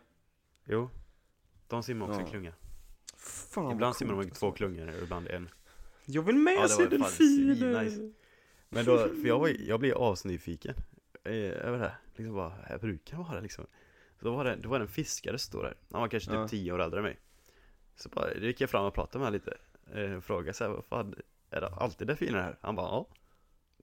Jo 0.66 0.90
De 1.68 1.84
simmar 1.84 2.08
också 2.08 2.20
Ja. 2.22 2.28
i 2.28 2.30
klunga 2.30 2.54
Fan 3.18 3.72
Ibland 3.72 3.96
simmar 3.96 4.14
de 4.14 4.22
i 4.28 4.30
två 4.32 4.52
klungor 4.52 4.88
och 4.88 5.04
ibland 5.04 5.28
en 5.28 5.50
Jag 6.06 6.22
vill 6.22 6.36
med 6.36 6.54
Ja, 6.54 6.68
fan 6.68 6.90
delfiner! 6.90 7.10
svinnice. 7.86 8.14
Men 8.70 8.86
då, 8.86 8.98
för 8.98 9.28
jag, 9.28 9.40
var, 9.40 9.48
jag 9.68 9.80
blev 9.80 9.98
asnyfiken 9.98 10.76
eh, 11.24 11.34
över 11.34 11.72
det 11.72 11.84
här. 11.84 11.98
Liksom 12.16 12.36
bara, 12.36 12.54
jag 12.70 12.82
brukar 12.82 13.18
vara 13.18 13.36
det 13.36 13.42
liksom. 13.42 13.66
Så 14.20 14.26
då 14.26 14.36
var 14.36 14.44
det, 14.46 14.56
då 14.56 14.70
var 14.70 14.80
det 14.80 14.84
en 14.86 14.90
fiskare 14.92 15.38
som 15.40 15.48
stod 15.48 15.64
där. 15.64 15.76
Han 15.92 16.02
var 16.02 16.08
kanske 16.08 16.30
typ 16.30 16.40
Ja. 16.40 16.48
10 16.48 16.72
år 16.72 16.82
äldre 16.82 17.00
än 17.00 17.04
mig. 17.04 17.20
Så 17.96 18.10
bara, 18.10 18.34
då 18.34 18.46
gick 18.46 18.62
jag 18.62 18.70
fram 18.70 18.86
och 18.86 18.94
pratade 18.94 19.20
med 19.20 19.28
honom 19.28 19.42
lite. 19.94 20.12
Eh, 20.14 20.20
frågade 20.22 20.54
så 20.54 20.64
här, 20.64 20.72
vad 20.72 20.86
fan, 20.86 21.16
är 21.50 21.62
det 21.62 21.68
alltid 21.68 22.08
delfiner 22.08 22.42
här? 22.42 22.58
Han 22.62 22.76
bara, 22.76 22.86
ja. 22.88 23.08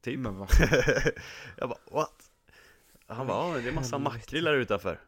Typ. 0.03 0.19
Men 0.21 0.37
vad 0.39 0.51
jag 1.57 1.69
bara, 1.69 1.79
what? 1.91 2.31
Han 3.07 3.27
bara, 3.27 3.49
ja 3.57 3.61
det 3.63 3.69
är 3.69 3.73
massa 3.73 3.97
Helvete. 3.97 4.17
makrill 4.19 4.47
här 4.47 4.55
utanför. 4.55 5.01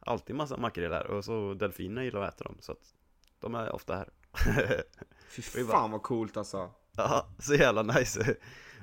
Alltid 0.00 0.36
massa 0.36 0.56
makrill 0.56 0.92
här. 0.92 1.06
Och 1.06 1.24
så 1.24 1.54
delfinerna 1.54 2.04
gillar 2.04 2.20
att 2.22 2.34
äta 2.34 2.44
dem. 2.44 2.56
Så 2.60 2.72
att 2.72 2.94
de 3.40 3.54
är 3.54 3.72
ofta 3.74 3.96
här. 3.96 4.08
Fy 5.28 5.42
Vi 5.54 5.64
bara- 5.64 5.72
fan 5.76 5.90
vad 5.90 6.02
coolt 6.02 6.36
alltså. 6.36 6.70
Ja, 6.96 7.26
så 7.38 7.54
jävla 7.54 7.82
nice. 7.82 8.36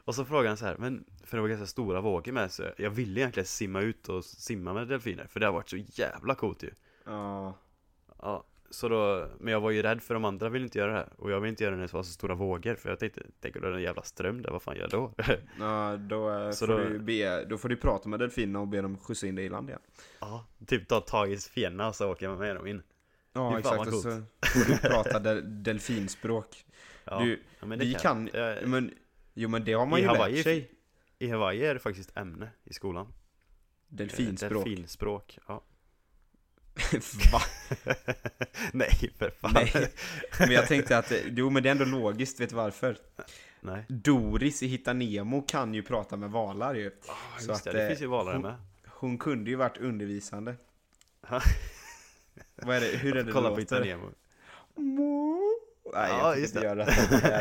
Och 0.05 0.15
så 0.15 0.25
frågade 0.25 0.47
han 0.49 0.57
så 0.57 0.65
här, 0.65 0.77
men 0.77 1.05
för 1.23 1.37
det 1.37 1.41
var 1.41 1.49
ganska 1.49 1.67
stora 1.67 2.01
vågor 2.01 2.31
med 2.31 2.51
så 2.51 2.63
jag 2.77 2.89
ville 2.89 3.19
egentligen 3.21 3.47
simma 3.47 3.81
ut 3.81 4.09
och 4.09 4.25
simma 4.25 4.73
med 4.73 4.87
delfiner 4.87 5.27
för 5.27 5.39
det 5.39 5.45
har 5.45 5.53
varit 5.53 5.69
så 5.69 5.77
jävla 5.77 6.35
coolt 6.35 6.63
ju. 6.63 6.71
Ja. 7.05 7.53
Ja, 8.21 8.43
så 8.71 8.89
då, 8.89 9.27
men 9.39 9.53
jag 9.53 9.61
var 9.61 9.71
ju 9.71 9.81
rädd 9.81 10.01
för 10.01 10.13
de 10.13 10.25
andra 10.25 10.49
ville 10.49 10.65
inte 10.65 10.79
göra 10.79 10.91
det 10.91 10.97
här 10.97 11.09
och 11.17 11.31
jag 11.31 11.39
vill 11.39 11.49
inte 11.49 11.63
göra 11.63 11.71
det 11.75 11.77
när 11.81 11.87
det 11.87 11.93
var 11.93 12.03
så 12.03 12.11
stora 12.13 12.35
vågor 12.35 12.75
för 12.75 12.89
jag 12.89 12.99
tänkte, 12.99 13.21
tänk 13.41 13.55
om 13.55 13.61
det 13.61 13.67
är 13.67 13.71
en 13.71 13.81
jävla 13.81 14.03
ström 14.03 14.41
där, 14.41 14.51
vad 14.51 14.61
fan 14.61 14.75
gör 14.75 14.81
jag 14.81 14.89
då? 14.91 15.13
Ja, 15.59 15.97
då, 15.97 16.29
eh, 16.31 16.51
Så 16.51 16.65
får 16.67 16.73
då- 16.73 16.89
Du 16.89 16.99
be, 16.99 17.45
då 17.45 17.57
får 17.57 17.69
du 17.69 17.75
prata 17.75 18.09
med 18.09 18.19
delfinerna 18.19 18.59
och 18.59 18.67
be 18.67 18.81
dem 18.81 18.97
skjutsa 18.97 19.27
in 19.27 19.35
dig 19.35 19.45
i 19.45 19.49
land 19.49 19.69
igen. 19.69 19.81
ja, 20.19 20.45
typ 20.67 20.87
ta 20.87 20.99
tag 21.01 21.31
i 21.31 21.37
fjärna 21.37 21.87
och 21.87 21.95
så 21.95 22.11
åker 22.11 22.25
jag 22.25 22.39
med 22.39 22.55
dem 22.55 22.67
in. 22.67 22.83
Ja, 23.33 23.59
exakt. 23.59 23.87
Och 23.87 23.93
så 23.93 24.01
får 24.45 24.71
du 24.71 24.77
prata 24.89 25.19
del, 25.19 25.63
delfinspråk. 25.63 26.65
Ja, 27.05 27.19
Du, 27.19 27.39
ja, 27.59 27.65
men 27.65 27.79
det 27.79 27.85
vi 27.85 27.93
kan, 27.93 28.29
Jag- 28.33 28.67
men, 28.67 28.93
jo 29.33 29.49
men 29.49 29.63
det 29.63 29.73
har 29.73 29.85
man 29.85 29.99
I 29.99 30.01
ju 30.01 30.07
Hawaii- 30.07 30.35
lärt 30.35 30.43
sig. 30.43 30.71
I 31.19 31.27
Hawaii 31.29 31.65
är 31.65 31.73
det 31.73 31.79
faktiskt 31.79 32.17
ämne 32.17 32.49
i 32.63 32.73
skolan. 32.73 33.05
Eh, 33.05 33.11
Delfinspråk. 33.87 34.65
Delfinspråk, 34.65 35.39
ja. 35.47 35.63
Va? 37.31 37.41
Nej, 38.73 39.11
för 39.17 39.29
fan. 39.41 39.51
Nej. 39.53 39.91
Men 40.39 40.51
jag 40.51 40.67
tänkte 40.67 40.97
att, 40.97 41.11
eh, 41.11 41.17
jo 41.27 41.49
men 41.49 41.63
det 41.63 41.69
är 41.69 41.71
ändå 41.71 41.85
logiskt, 41.85 42.39
vet 42.39 42.49
du 42.49 42.55
varför? 42.55 42.97
Nej. 43.61 43.85
Doris 43.87 44.63
i 44.63 44.67
Hitta 44.67 44.93
Nemo 44.93 45.41
kan 45.41 45.73
ju 45.73 45.83
prata 45.83 46.17
med 46.17 46.29
valar 46.31 46.75
ju. 46.75 46.91
Ah, 47.07 47.39
Så 47.39 47.51
att, 47.51 47.63
det, 47.63 47.71
det 47.71 47.81
eh, 47.83 47.87
finns 47.87 48.01
ju 48.01 48.05
valare 48.07 48.33
hon- 48.35 48.41
med. 48.41 48.55
Hon 48.87 49.17
kunde 49.17 49.49
ju 49.49 49.55
varit 49.55 49.77
undervisande. 49.77 50.55
Vad 52.55 52.75
är 52.75 52.81
det, 52.81 52.97
hur 52.97 53.17
är 53.17 53.23
det 53.23 53.31
Kolla 53.31 53.49
på 53.49 53.57
Hitta? 53.59 53.79
Nemo. 53.79 54.11
Nej, 55.93 56.09
Ja, 56.09 56.29
jag 56.29 56.39
just 56.39 56.55
inte 56.55 56.67
det. 56.67 56.75
göra. 56.75 56.85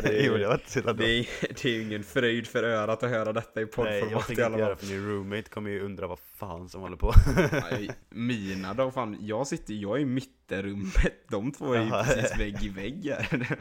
Det 0.02 0.20
är, 0.20 0.22
jo, 0.26 0.36
det 0.36 0.46
var 0.46 0.54
inte 0.54 0.70
så 0.70 0.78
jävla 0.78 0.92
det, 0.92 1.08
är, 1.18 1.26
det 1.40 1.64
är 1.64 1.72
ju 1.72 1.82
ingen 1.82 2.04
fröjd 2.04 2.46
för 2.46 2.62
örat 2.62 3.02
att 3.02 3.10
höra 3.10 3.32
detta 3.32 3.60
i 3.60 3.64
Nej, 3.64 3.64
jag 3.64 3.72
poddformat 3.72 4.26
tänker 4.26 4.46
inte 4.46 4.58
göra 4.58 4.74
det 4.74 4.76
för 4.76 4.86
min 4.86 5.06
roommate 5.08 5.42
kommer 5.50 5.70
ju 5.70 5.80
undra 5.80 6.06
vad 6.06 6.18
fan 6.18 6.68
som 6.68 6.80
håller 6.80 6.96
på. 6.96 7.12
Nej, 7.52 7.90
Mina 8.10 8.74
då, 8.74 8.90
fan, 8.90 9.16
jag 9.20 9.46
sitter, 9.46 9.74
jag 9.74 9.96
är 9.96 10.00
i 10.00 10.04
mittenrummet, 10.04 11.28
de 11.28 11.52
två 11.52 11.72
är 11.74 11.80
ju 11.82 11.88
Jaha. 11.88 12.04
precis 12.04 12.38
vägg 12.38 12.62
i 12.62 12.68
vägg 12.68 13.04
här. 13.06 13.58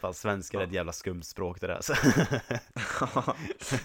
Fan, 0.00 0.14
svenska 0.14 0.60
är 0.60 0.64
ett 0.64 0.72
jävla 0.72 0.92
skumt 0.92 1.22
språk 1.22 1.60
det 1.60 1.66
där 1.66 1.74
alltså. 1.74 1.94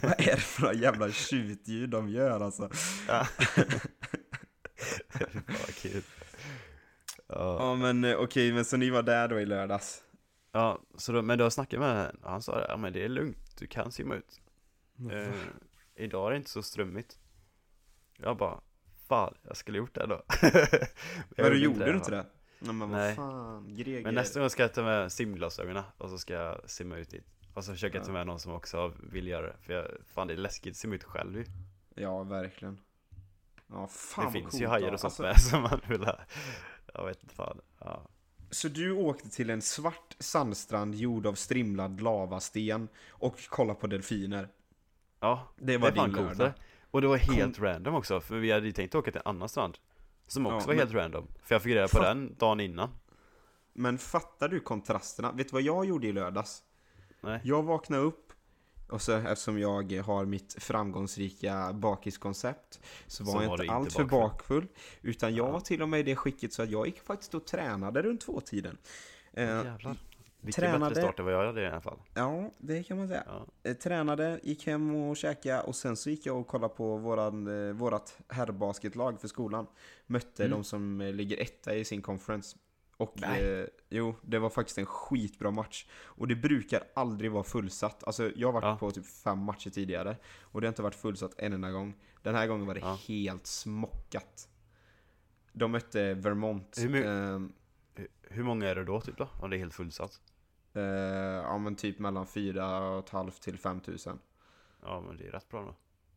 Vad 0.01 0.11
är 0.21 0.35
det 0.35 0.41
för 0.41 0.73
jävla 0.73 1.11
tjutljud 1.11 1.89
de 1.89 2.09
gör 2.09 2.39
alltså? 2.39 2.69
Ja. 3.07 3.27
Fan, 5.47 5.73
kul. 5.81 6.01
Ja. 7.35 7.57
Ja 7.59 7.75
men 7.75 8.03
eh, 8.03 8.15
okej, 8.17 8.53
men 8.53 8.65
så 8.65 8.77
ni 8.77 8.89
var 8.89 9.03
där 9.03 9.27
då 9.27 9.39
i 9.39 9.45
lördags? 9.45 10.03
Ja, 10.51 10.79
så 10.97 11.11
då, 11.11 11.21
men 11.21 11.37
då 11.37 11.49
snackade 11.51 11.85
jag 11.85 11.93
med 11.93 12.05
honom, 12.05 12.21
och 12.23 12.31
han 12.31 12.41
sa 12.41 12.59
det, 12.59 12.65
ja 12.69 12.77
men 12.77 12.93
det 12.93 13.03
är 13.05 13.09
lugnt, 13.09 13.57
du 13.57 13.67
kan 13.67 13.91
simma 13.91 14.15
ut 14.15 14.41
eh, 15.11 15.33
Idag 15.95 16.27
är 16.27 16.31
det 16.31 16.37
inte 16.37 16.49
så 16.49 16.63
strömmigt 16.63 17.19
Jag 18.17 18.37
bara, 18.37 18.59
fan, 19.07 19.33
jag 19.43 19.57
skulle 19.57 19.77
gjort 19.77 19.95
det 19.95 20.05
då 20.07 20.23
Men 21.37 21.51
du 21.51 21.57
gjorde 21.63 21.85
du 21.85 21.95
inte 21.95 22.11
det? 22.11 22.25
Nej 22.59 22.73
men 22.73 22.89
vad 22.89 22.99
Nej. 22.99 23.15
fan, 23.15 23.75
Greger. 23.75 24.03
Men 24.03 24.15
nästa 24.15 24.39
gång 24.39 24.49
ska 24.49 24.63
jag 24.63 24.73
ta 24.73 24.83
med 24.83 25.11
simglasögonen 25.11 25.83
och 25.97 26.09
så 26.09 26.17
ska 26.17 26.33
jag 26.33 26.69
simma 26.69 26.97
ut 26.97 27.09
dit 27.09 27.25
Och 27.53 27.63
så 27.65 27.71
försöka 27.71 27.97
Ja. 27.97 28.03
ta 28.03 28.11
med 28.11 28.27
någon 28.27 28.39
som 28.39 28.53
också 28.53 28.93
vill 29.11 29.27
göra 29.27 29.47
det 29.47 29.55
För 29.61 29.73
jag, 29.73 29.87
fan 30.13 30.27
det 30.27 30.33
är 30.33 30.37
läskigt 30.37 30.71
att 30.71 30.77
simma 30.77 30.95
ut 30.95 31.03
själv 31.03 31.35
ju 31.37 31.45
Ja, 31.95 32.23
verkligen. 32.23 32.79
Ja, 33.67 33.87
fan 33.87 34.21
Det 34.21 34.25
vad 34.25 34.33
finns 34.33 34.51
coolt 34.51 34.61
ju 34.63 34.67
hajar 34.67 34.91
och 34.93 34.99
sånt 34.99 35.19
Alltså, 35.19 35.23
med 35.23 35.41
som 35.41 35.61
man 35.61 35.81
vill 35.87 36.03
ha 36.03 36.19
Jag 36.93 37.05
vet 37.05 37.23
inte 37.23 37.35
fan, 37.35 37.61
ja 37.79 38.01
Så 38.49 38.67
du 38.67 38.91
åkte 38.91 39.29
till 39.29 39.49
en 39.49 39.61
svart 39.61 40.15
sandstrand 40.19 40.95
gjord 40.95 41.25
av 41.25 41.33
strimlad 41.33 42.01
lavasten 42.01 42.87
och 43.09 43.47
kollade 43.49 43.79
på 43.79 43.87
delfiner? 43.87 44.49
Ja, 45.19 45.47
Det 45.57 45.77
var 45.77 45.91
det 45.91 45.95
din 46.01 46.03
coolt 46.13 46.17
lördag. 46.17 46.37
det. 46.37 46.53
Och 46.91 47.01
det 47.01 47.07
var 47.07 47.17
helt 47.17 47.59
random 47.59 47.95
också, 47.95 48.21
för 48.21 48.35
vi 48.35 48.51
hade 48.51 48.65
ju 48.65 48.71
tänkt 48.71 48.95
åka 48.95 49.11
till 49.11 49.21
en 49.25 49.29
annan 49.35 49.49
strand 49.49 49.77
Som 50.27 50.45
också 50.45 50.55
Ja, 50.55 50.59
var 50.59 50.67
men- 50.67 50.77
helt 50.77 50.93
random, 50.93 51.27
för 51.43 51.55
jag 51.55 51.61
fick 51.61 51.73
reda 51.75 51.87
på 51.87 52.01
den 52.01 52.35
dagen 52.39 52.59
innan 52.59 52.89
Men 53.73 53.97
fattar 53.97 54.49
du 54.49 54.59
kontrasterna? 54.59 55.31
Vet 55.31 55.47
du 55.47 55.53
vad 55.53 55.61
jag 55.61 55.85
gjorde 55.85 56.07
i 56.07 56.11
lördags? 56.11 56.63
Nej, 57.21 57.39
Jag 57.43 57.63
vaknade 57.63 58.03
upp 58.03 58.32
och 58.93 59.01
så 59.01 59.11
eftersom 59.17 59.59
jag 59.59 59.91
har 60.05 60.25
mitt 60.25 60.55
framgångsrika 60.63 61.73
bakiskoncept 61.73 62.79
så 63.07 63.23
var 63.23 63.33
Så 63.33 63.41
jag 63.41 63.47
var 63.47 63.53
inte 63.53 63.63
du 63.63 63.65
inte 63.65 63.75
allt 63.75 63.93
för 63.93 64.03
bakfull. 64.03 64.67
Utan 65.01 65.35
jag 65.35 65.47
Ja. 65.47 65.51
var 65.51 65.59
till 65.59 65.81
och 65.81 65.89
med 65.89 65.99
i 65.99 66.03
det 66.03 66.15
skicket 66.15 66.53
så 66.53 66.61
att 66.63 66.69
jag 66.69 66.85
gick 66.87 66.99
faktiskt 67.01 67.33
och 67.35 67.45
tränade 67.45 68.01
runt 68.01 68.21
tvåtiden. 68.21 68.77
Eh, 69.33 69.43
jävlar 69.45 69.97
Vilken 70.41 70.61
tränade- 70.61 70.89
bättre 70.89 71.01
start 71.01 71.19
än 71.19 71.25
vad 71.25 71.33
jag 71.33 71.45
hade 71.45 71.61
i 71.61 71.67
alla 71.67 71.81
fall 71.81 71.99
ja, 72.13 72.51
det 72.57 72.83
kan 72.83 72.97
man 72.97 73.07
säga. 73.07 73.23
ja. 73.27 73.47
Eh, 73.69 73.75
Tränade, 73.75 74.39
gick 74.43 74.67
hem 74.67 74.95
och 74.95 75.17
käkade 75.17 75.61
och 75.61 75.75
sen 75.75 75.95
så 75.95 76.09
gick 76.09 76.25
jag 76.25 76.37
och 76.39 76.47
kollade 76.47 76.73
på 76.73 76.97
våran, 76.97 77.67
eh, 77.67 77.73
vårat 77.73 78.17
herrbasketlag 78.27 79.21
för 79.21 79.27
skolan. 79.27 79.67
Mötte 80.07 80.45
Mm. 80.45 80.57
de 80.57 80.63
som 80.63 81.01
ligger 81.01 81.41
etta 81.41 81.75
i 81.75 81.85
sin 81.85 82.01
conference. 82.01 82.57
Och 83.03 83.23
eh, 83.23 83.67
jo, 83.89 84.15
det 84.21 84.39
var 84.39 84.49
faktiskt 84.49 84.77
en 84.77 84.85
skitbra 84.85 85.51
match. 85.51 85.85
Och 85.93 86.27
det 86.27 86.35
brukar 86.35 86.83
aldrig 86.95 87.31
vara 87.31 87.43
fullsatt. 87.43 88.03
Alltså 88.03 88.31
jag 88.35 88.47
har 88.47 88.53
varit 88.53 88.63
Ja. 88.63 88.77
på 88.77 88.91
typ 88.91 89.05
fem 89.05 89.39
matcher 89.39 89.69
tidigare. 89.69 90.17
Och 90.41 90.61
det 90.61 90.67
har 90.67 90.71
inte 90.71 90.81
varit 90.81 90.95
fullsatt 90.95 91.33
en 91.37 91.53
enda 91.53 91.71
gång. 91.71 91.95
Den 92.21 92.35
här 92.35 92.47
gången 92.47 92.65
var 92.67 92.73
det 92.73 92.79
Ja. 92.79 92.97
helt 93.07 93.47
smockat. 93.47 94.49
De 95.53 95.71
mötte 95.71 96.13
Vermont. 96.13 96.77
Hur 96.81 97.05
ehm, 97.05 97.53
Hur- 98.21 98.43
många 98.43 98.67
är 98.69 98.75
det 98.75 98.83
då 98.83 99.01
typ 99.01 99.17
då? 99.17 99.27
Om 99.41 99.49
det 99.49 99.55
är 99.55 99.59
helt 99.59 99.73
fullsatt? 99.73 100.21
eh, 100.73 100.81
ja 100.83 101.57
men 101.57 101.75
typ 101.75 101.99
mellan 101.99 102.27
4 102.27 103.01
till 103.41 103.57
5 103.57 103.79
tusen. 103.79 104.19
Ja 104.81 105.01
men 105.07 105.17
det 105.17 105.27
är 105.27 105.31
rätt 105.31 105.49
bra 105.49 105.61
då 105.61 105.75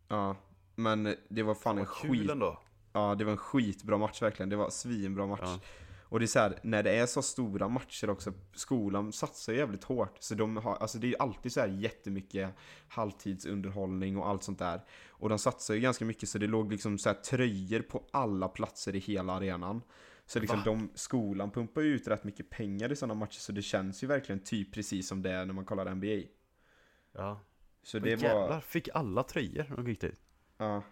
Ja, 0.08 0.36
men 0.74 1.14
det 1.28 1.42
var 1.42 1.54
fan 1.54 1.78
en 1.78 1.84
Vad 1.84 1.94
kul 1.94 2.10
skit... 2.10 2.30
ändå 2.30 2.58
Ja, 2.92 3.14
det 3.14 3.24
var 3.24 3.32
en 3.32 3.38
skitbra 3.38 3.98
match 3.98 4.22
verkligen. 4.22 4.48
Det 4.48 4.56
var 4.56 4.70
svinbra 4.70 5.26
match. 5.26 5.40
Ja. 5.42 5.58
Och 6.08 6.18
det 6.18 6.24
är 6.24 6.26
så 6.26 6.38
här, 6.38 6.58
när 6.62 6.82
det 6.82 6.90
är 6.90 7.06
så 7.06 7.22
stora 7.22 7.68
matcher 7.68 8.10
också, 8.10 8.32
skolan 8.54 9.12
satsar 9.12 9.52
ju 9.52 9.58
jävligt 9.58 9.84
hårt. 9.84 10.16
Så 10.20 10.34
de 10.34 10.56
har, 10.56 10.76
alltså 10.76 10.98
det 10.98 11.06
är 11.06 11.08
ju 11.08 11.16
alltid 11.18 11.52
så 11.52 11.60
här 11.60 11.68
jättemycket 11.68 12.54
halvtidsunderhållning 12.88 14.16
och 14.16 14.28
allt 14.28 14.42
sånt 14.42 14.58
där. 14.58 14.80
Och 15.08 15.28
de 15.28 15.38
satsar 15.38 15.74
ju 15.74 15.80
ganska 15.80 16.04
mycket 16.04 16.28
så 16.28 16.38
det 16.38 16.46
låg 16.46 16.72
liksom 16.72 16.98
så 16.98 17.08
här 17.08 17.16
tröjor 17.16 17.80
på 17.80 18.04
alla 18.10 18.48
platser 18.48 18.96
i 18.96 18.98
hela 18.98 19.32
arenan. 19.32 19.82
Så 20.26 20.40
liksom 20.40 20.58
Va? 20.58 20.64
de, 20.64 20.90
skolan 20.94 21.50
pumpar 21.50 21.80
ju 21.80 21.94
ut 21.94 22.08
rätt 22.08 22.24
mycket 22.24 22.50
pengar 22.50 22.92
i 22.92 22.96
sådana 22.96 23.14
matcher 23.14 23.40
så 23.40 23.52
det 23.52 23.62
känns 23.62 24.02
ju 24.02 24.06
verkligen 24.06 24.40
typ 24.40 24.74
precis 24.74 25.08
som 25.08 25.22
det 25.22 25.30
är 25.30 25.46
när 25.46 25.54
man 25.54 25.64
kollar 25.64 25.94
NBA. 25.94 26.28
Ja 27.12 27.40
Så 27.82 27.98
det 27.98 28.16
var... 28.16 28.22
jävlar, 28.22 28.60
fick 28.60 28.88
alla 28.94 29.22
tröjor 29.22 29.66
när 29.68 29.76
de 29.76 29.88
gick 29.88 30.00
dit? 30.00 30.20
Ja. 30.56 30.82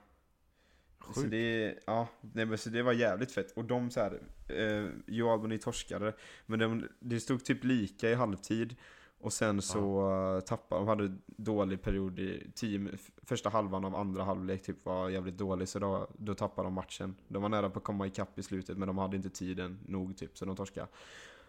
Så 1.14 1.20
det, 1.30 1.74
ja, 1.86 2.08
nej, 2.20 2.46
men 2.46 2.58
så 2.58 2.70
det 2.70 2.82
var 2.82 2.92
jävligt 2.92 3.32
fett. 3.32 3.52
Och 3.56 3.64
de 3.64 3.90
så 3.90 4.00
här, 4.00 4.20
eh, 4.48 4.88
Jo 5.06 5.28
Albany 5.30 5.58
torskade, 5.58 6.12
men 6.46 6.58
de, 6.58 6.88
det 7.00 7.20
stod 7.20 7.44
typ 7.44 7.64
lika 7.64 8.10
i 8.10 8.14
halvtid. 8.14 8.76
Och 9.18 9.32
sen 9.32 9.62
så 9.62 10.10
eh, 10.36 10.40
tappade 10.40 10.80
de, 10.80 10.88
hade 10.88 11.16
dålig 11.26 11.82
period 11.82 12.18
i 12.18 12.50
tio, 12.54 12.88
f- 12.94 13.10
första 13.22 13.48
halvan 13.48 13.84
av 13.84 13.96
andra 13.96 14.24
halvlek 14.24 14.62
typ 14.62 14.84
var 14.84 15.08
jävligt 15.08 15.38
dålig. 15.38 15.68
Så 15.68 15.78
då, 15.78 16.08
då 16.18 16.34
tappade 16.34 16.66
de 16.66 16.72
matchen. 16.74 17.14
De 17.28 17.42
var 17.42 17.48
nära 17.48 17.70
på 17.70 17.78
att 17.78 17.84
komma 17.84 18.06
ikapp 18.06 18.38
i 18.38 18.42
slutet, 18.42 18.78
men 18.78 18.88
de 18.88 18.98
hade 18.98 19.16
inte 19.16 19.30
tiden 19.30 19.78
nog 19.86 20.16
typ, 20.16 20.38
så 20.38 20.44
de 20.44 20.56
torskade. 20.56 20.86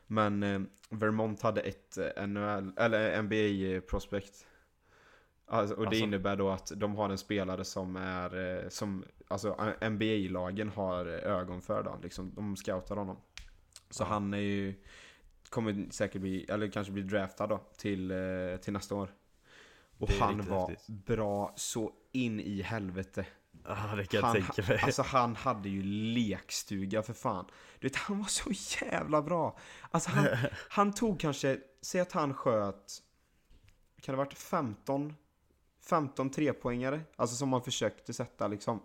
Men 0.08 0.44
eh, 0.44 0.62
Vermont 0.90 1.42
hade 1.42 1.62
ett 1.62 1.98
eh, 1.98 2.28
NHL, 2.28 2.72
eller 2.78 3.22
NBA-prospect. 3.22 4.46
Alltså, 5.48 5.76
och 5.76 5.82
det 5.82 5.88
Alltså? 5.88 6.04
innebär 6.04 6.36
då 6.36 6.50
att 6.50 6.72
de 6.76 6.96
har 6.96 7.10
en 7.10 7.18
spelare 7.18 7.66
som 7.66 7.96
är, 7.96 8.64
eh, 8.64 8.70
som, 8.70 9.04
alltså 9.28 9.74
NBA-lagen 9.82 10.70
har 10.70 11.06
ögon 11.06 11.62
för 11.62 11.84
då, 11.84 12.00
liksom, 12.04 12.32
de 12.36 12.56
scoutar 12.56 12.96
honom. 12.96 13.18
Så 13.90 14.04
Ja. 14.04 14.08
han 14.08 14.34
är 14.34 14.38
ju, 14.38 14.84
kommer 15.50 15.86
säkert 15.92 16.22
bli, 16.22 16.44
eller 16.46 16.68
kanske 16.72 16.94
bli 16.94 17.04
draftad 17.04 17.48
då, 17.48 17.58
till, 17.78 18.12
eh, 18.12 18.18
till 18.62 18.74
nästa 18.74 18.96
år. 18.96 19.10
Och 19.98 20.10
han 20.10 20.42
var 20.50 20.70
häftigt. 20.70 20.88
bra 21.06 21.54
så 21.56 21.92
in 22.12 22.40
i 22.40 22.62
helvete. 22.62 23.26
Ja 23.68 23.94
det 23.98 24.06
kan 24.06 24.18
jag 24.20 24.28
Han, 24.28 24.34
tänka 24.34 24.62
mig 24.74 24.80
alltså 24.84 25.02
han 25.02 25.36
hade 25.36 25.70
ju 25.70 25.84
lekstuga 26.14 27.04
för 27.04 27.14
fan. 27.14 27.46
Du 27.80 27.88
vet, 27.88 27.96
han 27.96 28.18
var 28.20 28.26
så 28.26 28.50
jävla 28.86 29.22
bra. 29.22 29.58
Alltså 29.92 30.10
han, 30.10 30.28
han 30.70 30.94
tog 30.94 31.20
kanske, 31.20 31.60
säg 31.82 32.02
att 32.02 32.12
han 32.12 32.34
sköt, 32.34 33.02
kan 34.02 34.14
det 34.14 34.18
ha 34.18 34.26
varit 34.26 34.38
15, 34.38 35.16
15 35.90 36.30
trepoängare? 36.30 37.02
Alltså 37.16 37.36
som 37.36 37.54
han 37.54 37.62
försökte 37.64 38.14
sätta 38.14 38.48
liksom. 38.48 38.80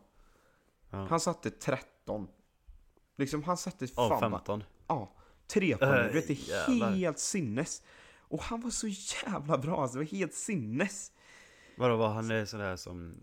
Ja. 0.90 1.06
Han 1.10 1.20
satte 1.20 1.50
13. 1.50 2.28
Liksom 3.16 3.42
han 3.44 3.56
satte 3.56 3.88
Av 3.94 4.10
vad- 4.10 4.20
15 4.20 4.64
Ja, 4.86 5.12
trepoängare. 5.46 6.00
Äh, 6.06 6.06
Du 6.06 6.12
vet, 6.12 6.26
det 6.28 6.32
är 6.32 6.68
jävlar. 6.68 6.90
helt 6.90 7.18
sinnes. 7.18 7.82
Och 8.18 8.42
han 8.42 8.60
var 8.60 8.70
så 8.70 8.88
jävla 9.26 9.58
bra, 9.58 9.82
alltså 9.82 9.98
det 9.98 10.04
var 10.04 10.10
helt 10.10 10.34
sinnes. 10.34 11.12
Vadå 11.76 11.96
var 11.96 12.08
han 12.08 12.30
är 12.30 12.44
sån 12.44 12.60
där 12.60 12.76
som 12.76 13.14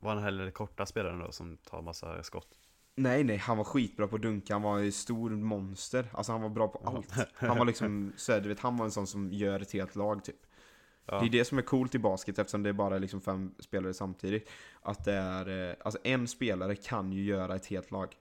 Var 0.00 0.14
han 0.14 0.22
heller 0.22 0.50
korta 0.50 0.86
spelaren 0.86 1.18
då 1.18 1.32
som 1.32 1.56
tar 1.56 1.82
massa 1.82 2.22
skott? 2.22 2.48
Nej, 2.94 3.24
nej, 3.24 3.36
han 3.36 3.56
var 3.56 3.64
skitbra 3.64 4.08
på 4.08 4.16
att 4.16 4.22
dunka, 4.22 4.54
han 4.54 4.62
var 4.62 4.78
ju 4.78 4.92
stor 4.92 5.30
monster. 5.30 6.06
Alltså 6.12 6.32
han 6.32 6.42
var 6.42 6.48
bra 6.48 6.68
på 6.68 6.80
allt. 6.84 7.14
Han 7.34 7.58
var 7.58 7.64
liksom, 7.64 8.12
så 8.16 8.32
här, 8.32 8.40
du 8.40 8.48
vet, 8.48 8.60
han 8.60 8.76
var 8.76 8.84
en 8.84 8.90
sån 8.90 9.06
som 9.06 9.32
gör 9.32 9.60
ett 9.60 9.72
helt 9.72 9.96
lag 9.96 10.24
typ. 10.24 10.36
Ja. 11.06 11.20
Det 11.20 11.26
är 11.26 11.30
det 11.30 11.44
som 11.44 11.58
är 11.58 11.62
coolt 11.62 11.94
i 11.94 11.98
basket 11.98 12.38
eftersom 12.38 12.62
det 12.62 12.68
är 12.68 12.72
bara 12.72 12.98
liksom 12.98 13.20
fem 13.20 13.54
spelare 13.58 13.94
samtidigt. 13.94 14.50
Att 14.82 15.04
det 15.04 15.12
är, 15.12 15.68
eh, 15.70 15.76
alltså 15.84 16.00
en 16.04 16.28
spelare 16.28 16.76
kan 16.76 17.12
ju 17.12 17.24
göra 17.24 17.56
ett 17.56 17.66
helt 17.66 17.90
lag. 17.90 18.16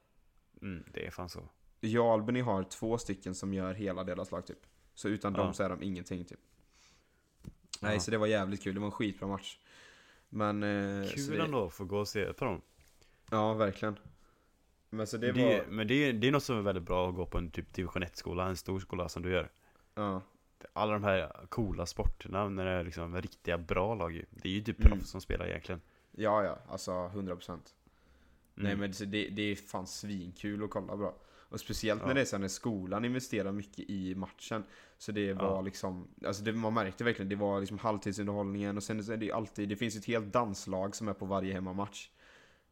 Mm, 0.62 0.84
det 0.94 1.06
är 1.06 1.12
fan 1.12 1.30
så 1.30 1.50
Jag 1.80 2.06
och 2.06 2.12
Albany 2.14 2.42
har 2.42 2.64
två 2.64 2.98
stycken 2.98 3.36
som 3.36 3.54
gör 3.54 3.74
hela 3.74 4.04
deras 4.04 4.32
lag 4.32 4.46
typ. 4.46 4.60
Så 4.94 5.08
utan 5.08 5.34
Ja. 5.36 5.44
dem 5.44 5.54
så 5.54 5.64
är 5.64 5.70
de 5.70 5.84
ingenting 5.84 6.26
typ. 6.26 6.40
Nej, 7.82 7.94
Ja. 7.94 8.00
så 8.00 8.12
det 8.12 8.18
var 8.18 8.28
jävligt 8.28 8.64
kul. 8.64 8.74
Det 8.74 8.80
var 8.80 8.88
en 8.88 8.92
skitbra 8.92 9.28
match. 9.28 9.58
Men... 10.30 10.64
eh, 10.64 11.08
Kul 11.10 11.30
det, 11.38 11.44
ändå 11.44 11.66
att 11.66 11.74
få 11.74 11.86
gå 11.86 11.98
och 11.98 12.08
se 12.08 12.34
på 12.34 12.46
dem 12.46 12.62
Ja, 13.32 13.54
verkligen. 13.54 14.00
Men 14.90 15.08
så 15.08 15.18
det, 15.18 15.32
det 15.32 15.44
var... 15.44 15.52
är, 15.52 15.66
Men 15.70 15.88
det 15.88 15.94
är, 15.94 16.14
det 16.14 16.28
är 16.28 16.32
något 16.32 16.44
som 16.44 16.58
är 16.58 16.62
väldigt 16.62 16.84
bra 16.84 17.10
att 17.10 17.16
gå 17.16 17.26
på 17.26 17.38
en 17.38 17.52
typ 17.52 17.74
division 17.74 18.04
1 18.04 18.18
skola, 18.18 18.48
en 18.48 18.58
stor 18.58 18.80
skola 18.80 19.10
som 19.10 19.24
du 19.24 19.32
gör 19.32 19.52
Ja. 19.96 20.22
Alla 20.74 20.94
de 20.94 21.04
här 21.04 21.46
coola 21.50 21.86
sporterna 21.86 22.50
när 22.50 22.66
det 22.66 22.72
är 22.72 22.84
liksom 22.84 23.22
riktiga 23.22 23.58
bra 23.58 23.96
lag 23.96 24.12
ju. 24.12 24.26
Det 24.32 24.50
är 24.50 24.54
ju 24.54 24.62
typ 24.62 24.80
Mm. 24.86 24.92
proffs 24.92 25.10
som 25.10 25.22
spelar 25.22 25.46
egentligen 25.48 25.82
Ja, 26.12 26.44
ja, 26.44 26.58
alltså 26.68 26.92
100% 26.92 27.60
Nej 28.56 28.72
Mm. 28.74 28.80
men 28.80 28.92
det, 29.00 29.06
det 29.06 29.30
det 29.30 29.42
är 29.42 29.56
fan 29.56 29.88
svinkul 29.88 30.64
att 30.64 30.70
kolla 30.70 30.98
bra 30.98 31.16
Och 31.50 31.60
speciellt 31.60 32.02
när 32.02 32.08
Ja. 32.10 32.14
det 32.14 32.22
är 32.22 32.26
så 32.26 32.38
när 32.38 32.48
skolan 32.48 33.06
investerar 33.06 33.52
mycket 33.52 33.90
i 33.90 34.16
matchen 34.16 34.64
Så 34.98 35.12
det 35.12 35.34
var 35.34 35.46
Ja. 35.56 35.62
liksom, 35.62 36.08
alltså 36.26 36.44
det, 36.44 36.54
man 36.54 36.74
märkte 36.74 37.04
verkligen, 37.04 37.30
det 37.30 37.36
var 37.36 37.60
liksom 37.60 37.78
halvtidsunderhållningen 37.78 38.78
och 38.78 38.84
sen 38.84 39.00
är 39.00 39.18
det 39.18 39.32
alltid, 39.32 39.70
det 39.70 39.76
finns 39.76 39.96
ett 39.96 40.06
helt 40.06 40.34
danslag 40.34 40.96
som 40.96 41.08
är 41.08 41.14
på 41.14 41.26
varje 41.26 41.54
hemmamatch 41.54 42.10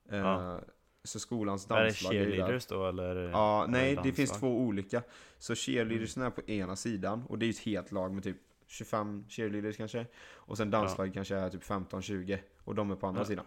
Ja. 0.10 0.60
Så 1.04 1.20
skolans 1.20 1.66
det 1.66 1.74
danslag 1.76 2.16
är 2.16 2.20
där. 2.20 2.26
cheerleaders 2.32 2.66
då 2.66 2.88
eller? 2.88 3.16
Ja, 3.16 3.64
eller 3.64 3.72
nej 3.72 4.00
det 4.04 4.12
finns 4.14 4.32
två 4.40 4.48
olika. 4.62 5.02
Så 5.38 5.56
cheerleadersen 5.56 6.24
är 6.24 6.30
på 6.30 6.42
ena 6.52 6.76
sidan 6.76 7.24
och 7.30 7.40
det 7.40 7.46
är 7.46 7.48
ju 7.48 7.52
ett 7.52 7.60
helt 7.60 7.92
lag 7.92 8.14
med 8.14 8.24
typ 8.24 8.38
25 8.68 9.26
cheerleaders 9.30 9.78
kanske. 9.78 10.06
Och 10.34 10.58
sen 10.58 10.72
danslag 10.72 11.14
kanske 11.14 11.36
är 11.36 11.50
typ 11.50 11.64
15-20 11.64 12.38
och 12.64 12.76
de 12.76 12.92
är 12.92 12.96
på 12.96 13.08
andra 13.08 13.22
Ja. 13.22 13.26
sidan. 13.26 13.46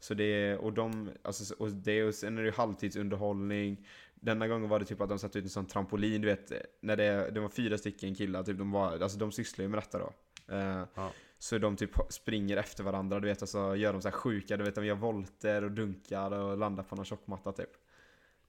Så 0.00 0.14
det 0.14 0.24
är, 0.24 0.58
och 0.58 0.72
de, 0.72 1.10
alltså, 1.22 1.54
och 1.58 1.70
det 1.70 1.92
är, 1.92 2.06
och 2.08 2.14
sen 2.14 2.38
är 2.38 2.42
det 2.42 2.48
ju 2.48 2.54
halvtidsunderhållning. 2.54 3.86
Denna 4.14 4.48
gången 4.48 4.68
var 4.68 4.78
det 4.78 4.84
typ 4.84 5.00
att 5.00 5.08
de 5.08 5.18
satte 5.18 5.38
ut 5.38 5.44
en 5.44 5.50
sån 5.50 5.66
trampolin, 5.66 6.20
du 6.20 6.28
vet 6.28 6.52
När 6.80 6.96
det, 6.96 7.30
det 7.30 7.40
var 7.40 7.48
fyra 7.48 7.78
stycken 7.78 8.14
killar, 8.14 8.42
typ 8.42 8.58
de 8.58 8.70
var, 8.70 8.98
alltså 9.02 9.18
de 9.18 9.32
sysslar 9.32 9.62
ju 9.62 9.68
med 9.68 9.78
detta 9.78 9.98
då. 9.98 10.12
Eh, 10.54 10.82
Ja. 10.94 11.10
Så 11.38 11.58
de 11.58 11.76
typ 11.76 11.90
springer 12.08 12.56
efter 12.56 12.84
varandra, 12.84 13.20
du 13.20 13.28
vet, 13.28 13.42
och 13.42 13.48
så 13.48 13.76
gör 13.76 13.92
de 13.92 14.02
så 14.02 14.08
här 14.08 14.16
sjuka, 14.16 14.56
du 14.56 14.64
vet 14.64 14.74
de 14.74 14.86
gör 14.86 14.94
volter 14.94 15.64
och 15.64 15.70
dunkar 15.70 16.30
och 16.30 16.58
landar 16.58 16.82
på 16.82 16.96
någon 16.96 17.04
tjockmatta 17.04 17.52
typ 17.52 17.70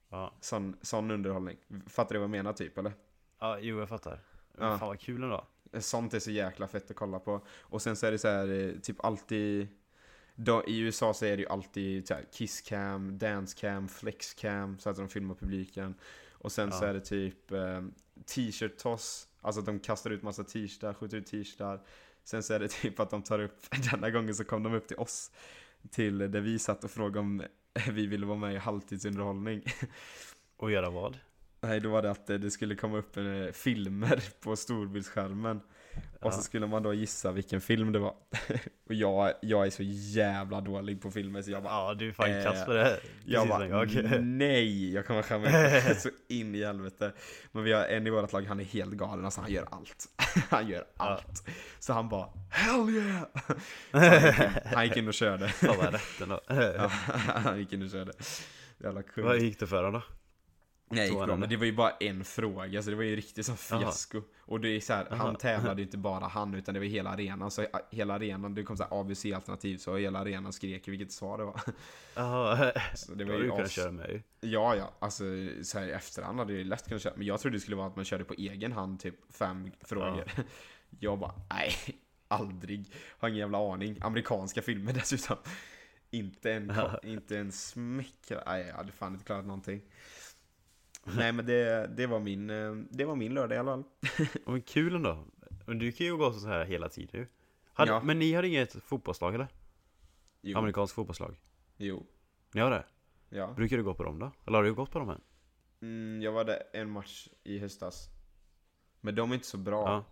Ja. 0.09 0.33
Sån, 0.41 0.77
sån 0.81 1.11
underhållning. 1.11 1.57
Fattar 1.87 2.13
du 2.13 2.19
vad 2.19 2.23
jag 2.23 2.29
menar 2.29 2.53
typ 2.53 2.77
eller? 2.77 2.93
ja, 3.39 3.59
jo 3.59 3.79
jag 3.79 3.89
fattar 3.89 4.19
Ja. 4.59 4.77
Fan 4.77 4.87
vad 4.87 4.99
kul 4.99 5.23
ändå. 5.23 5.47
Sånt 5.79 6.13
är 6.13 6.19
så 6.19 6.31
jäkla 6.31 6.67
fett 6.67 6.89
att 6.91 6.97
kolla 6.97 7.19
på. 7.19 7.41
Och 7.59 7.81
sen 7.81 7.95
så 7.95 8.05
är 8.07 8.11
det 8.11 8.17
så 8.17 8.27
här, 8.27 8.47
eh, 8.47 8.79
typ 8.79 9.05
alltid 9.05 9.67
då, 10.35 10.63
I 10.67 10.79
USA 10.79 11.13
så 11.13 11.25
är 11.25 11.37
det 11.37 11.41
ju 11.43 11.49
alltid 11.49 12.07
så 12.07 12.13
här, 12.13 12.25
kisscam, 12.31 13.17
dancecam, 13.17 13.87
flexcam, 13.87 14.79
så 14.79 14.89
att 14.89 14.95
de 14.95 15.09
filmar 15.09 15.35
publiken. 15.35 15.95
Och 16.31 16.51
sen 16.51 16.71
så 16.71 16.83
Ja. 16.83 16.89
är 16.89 16.93
det 16.93 17.01
typ 17.01 17.51
eh, 17.51 17.81
t-shirt-toss, 18.25 19.27
alltså 19.41 19.59
att 19.59 19.65
de 19.65 19.79
kastar 19.79 20.09
ut 20.09 20.23
massa 20.23 20.43
t-shirtar, 20.43 20.93
skjuter 20.93 21.17
ut 21.17 21.25
t-shirtar. 21.27 21.81
Sen 22.29 22.43
så 22.43 22.53
är 22.53 22.59
det 22.59 22.67
typ 22.67 22.99
att 22.99 23.09
de 23.09 23.21
tar 23.21 23.39
upp, 23.39 23.57
denna 23.91 24.09
gången 24.09 24.35
så 24.35 24.43
kom 24.43 24.63
de 24.63 24.73
upp 24.73 24.87
till 24.87 24.97
oss, 24.97 25.31
till 25.91 26.17
där 26.17 26.41
vi 26.41 26.59
satt 26.59 26.83
och 26.83 26.91
frågade 26.91 27.19
om 27.19 27.43
vi 27.91 28.07
ville 28.07 28.25
vara 28.25 28.37
med 28.37 28.53
i 28.53 28.57
halvtidsunderhållning. 28.57 29.63
Och 30.57 30.71
göra 30.71 30.89
vad? 30.89 31.17
Nej, 31.61 31.79
då 31.79 31.89
var 31.89 32.01
det 32.01 32.11
att 32.11 32.27
det 32.27 32.51
skulle 32.51 32.75
komma 32.75 32.97
upp 32.97 33.17
eh, 33.17 33.23
filmer 33.53 34.23
på 34.39 34.55
storbildsskärmen. 34.55 35.61
Och 36.21 36.27
Ja. 36.27 36.31
så 36.31 36.41
skulle 36.41 36.67
man 36.67 36.83
då 36.83 36.93
gissa 36.93 37.31
vilken 37.31 37.61
film 37.61 37.91
det 37.91 37.99
var. 37.99 38.09
och 38.87 38.93
jag, 38.93 39.33
jag 39.41 39.65
är 39.65 39.69
så 39.69 39.83
jävla 39.83 40.61
dålig 40.61 41.01
på 41.01 41.11
filmer 41.11 41.41
så 41.41 41.51
jag 41.51 41.63
bara, 41.63 41.73
Ja, 41.73 41.93
du 41.93 42.07
är 42.09 42.13
fan 42.13 42.31
Eh, 42.31 42.43
kass 42.43 42.65
på 42.65 42.73
det. 42.73 42.99
jag 43.25 43.47
Precis 43.47 43.49
bara 43.71 43.85
gång. 43.85 44.37
nej, 44.37 44.93
jag 44.93 45.07
kommer 45.07 45.21
skämma 45.21 45.93
så 45.95 46.09
in 46.27 46.55
i 46.55 46.65
helvete. 46.65 47.11
Men 47.51 47.63
vi 47.63 47.73
har 47.73 47.85
en 47.85 48.07
i 48.07 48.09
vårt 48.09 48.31
lag, 48.33 48.41
han 48.45 48.59
är 48.59 48.63
helt 48.63 48.93
galen, 48.93 49.25
alltså 49.25 49.41
han 49.41 49.51
gör 49.51 49.67
allt. 49.71 50.05
han 50.49 50.67
gör 50.67 50.85
allt. 50.97 51.47
Så 51.79 51.93
han 51.93 52.09
bara, 52.09 52.29
hell 52.49 52.89
yeah! 52.89 53.23
Han, 53.91 54.03
gick 54.27 54.37
in, 54.39 54.51
han 54.73 54.85
gick 54.87 54.97
in 54.97 55.07
och 55.07 55.13
körde. 55.13 55.47
Fan 55.49 55.77
vad 55.77 55.93
rätt 55.93 56.21
ändå. 56.21 56.39
ja, 56.47 56.91
han 57.17 57.59
gick 57.59 57.73
in 57.73 57.83
och 57.83 57.89
körde. 57.91 58.11
Jävla 58.83 59.03
kung. 59.03 59.23
Vad 59.25 59.39
gick 59.39 59.59
det 59.59 59.67
för 59.67 59.83
honom 59.83 59.93
då? 59.93 60.01
Nej, 60.89 60.99
det 61.09 61.13
gick 61.15 61.25
bra, 61.25 61.35
men 61.35 61.49
det 61.49 61.57
var 61.57 61.65
ju 61.65 61.71
bara 61.75 61.91
en 61.91 62.25
fråga, 62.25 62.83
så 62.83 62.89
det 62.89 62.95
var 62.95 63.03
ju 63.03 63.15
riktigt 63.15 63.45
så 63.45 63.55
fiasko. 63.55 64.21
Och 64.39 64.59
det 64.59 64.69
är 64.69 64.79
så 64.79 64.93
här, 64.93 65.07
han 65.09 65.35
tävlade 65.35 65.81
ju 65.81 65.85
inte 65.85 65.97
bara 65.97 66.27
han, 66.27 66.53
utan 66.53 66.73
det 66.73 66.79
var 66.79 66.87
hela 66.87 67.09
arenan. 67.09 67.51
Så 67.51 67.65
hela 67.91 68.13
arenan, 68.13 68.55
det 68.55 68.63
kom 68.63 68.77
så 68.77 68.83
här 68.83 69.01
ABC-alternativ, 69.01 69.77
så 69.77 69.97
hela 69.97 70.19
arenan 70.19 70.53
skrek 70.53 70.87
vilket 70.87 71.11
svar 71.11 71.37
det 71.37 71.43
var. 71.43 71.61
Jaha, 72.15 72.71
Så 72.95 73.13
det 73.13 73.25
var 73.25 73.33
ju 73.33 73.43
du 73.43 73.49
kunnat 73.49 73.71
köra 73.71 73.91
med. 73.91 74.23
Ja, 74.41 74.75
ja, 74.75 74.93
alltså 74.99 75.23
så 75.63 75.79
här 75.79 75.87
i 75.87 75.91
efterhand 75.91 76.39
hade 76.39 76.53
jag 76.53 76.57
ju 76.57 76.63
lätt 76.63 76.87
kunnat 76.87 77.01
köra. 77.01 77.13
Men 77.17 77.27
jag 77.27 77.39
trodde 77.39 77.57
det 77.57 77.61
skulle 77.61 77.77
vara 77.77 77.87
att 77.87 77.95
man 77.95 78.05
körde 78.05 78.23
på 78.23 78.33
egen 78.33 78.71
hand, 78.71 78.99
typ 78.99 79.15
fem 79.33 79.71
frågor. 79.81 80.23
Jag 80.99 81.19
bara, 81.19 81.33
nej, 81.49 81.73
aldrig. 82.27 82.93
Har 83.19 83.27
ingen 83.29 83.39
jävla 83.39 83.73
aning. 83.73 83.97
Amerikanska 84.01 84.61
filmer 84.61 84.93
dessutom. 84.93 85.37
Inte 86.11 86.53
en, 86.53 86.73
Ja. 86.75 86.99
inte 87.03 87.37
en 87.37 87.51
smäck. 87.51 88.31
Nej, 88.45 88.65
jag 88.67 88.75
hade 88.75 88.91
fan 88.91 89.13
inte 89.13 89.25
klarat 89.25 89.45
någonting. 89.45 89.81
Nej 91.17 91.31
men 91.31 91.45
det, 91.45 91.87
det, 91.87 92.07
var 92.07 92.19
min, 92.19 92.49
eh, 92.49 92.73
det 92.89 93.05
var 93.05 93.15
min 93.15 93.33
lördag 93.33 93.55
i 93.55 93.59
alla 93.59 93.71
fall. 93.71 93.83
Men 94.45 94.61
kul 94.61 94.95
ändå. 94.95 95.25
Du 95.65 95.91
kan 95.91 96.07
ju 96.07 96.17
gå 96.17 96.33
så 96.33 96.47
här 96.47 96.65
hela 96.65 96.89
tiden 96.89 97.19
ju. 97.19 97.27
Hade, 97.73 97.91
Ja. 97.91 98.01
Men 98.03 98.19
ni 98.19 98.33
har 98.33 98.43
inget 98.43 98.83
fotbollslag 98.83 99.35
eller? 99.35 99.47
Jo, 100.41 100.57
Amerikanskt 100.57 100.95
fotbollslag? 100.95 101.39
jo 101.77 102.05
Ni 102.53 102.61
har 102.61 102.71
det? 102.71 102.85
ja. 103.29 103.53
Brukar 103.55 103.77
du 103.77 103.83
gå 103.83 103.93
på 103.93 104.03
dem 104.03 104.19
då? 104.19 104.31
Eller 104.47 104.57
har 104.57 104.63
du 104.63 104.73
gått 104.73 104.91
på 104.91 104.99
dem 104.99 105.09
än? 105.09 105.21
Mm, 105.81 106.21
jag 106.21 106.31
var 106.31 106.45
där 106.45 106.63
en 106.73 106.89
match 106.89 107.27
i 107.43 107.59
höstas. 107.59 108.09
Men 109.01 109.15
de 109.15 109.31
är 109.31 109.33
inte 109.35 109.47
så 109.47 109.57
bra. 109.57 109.87
Ja. 109.87 110.05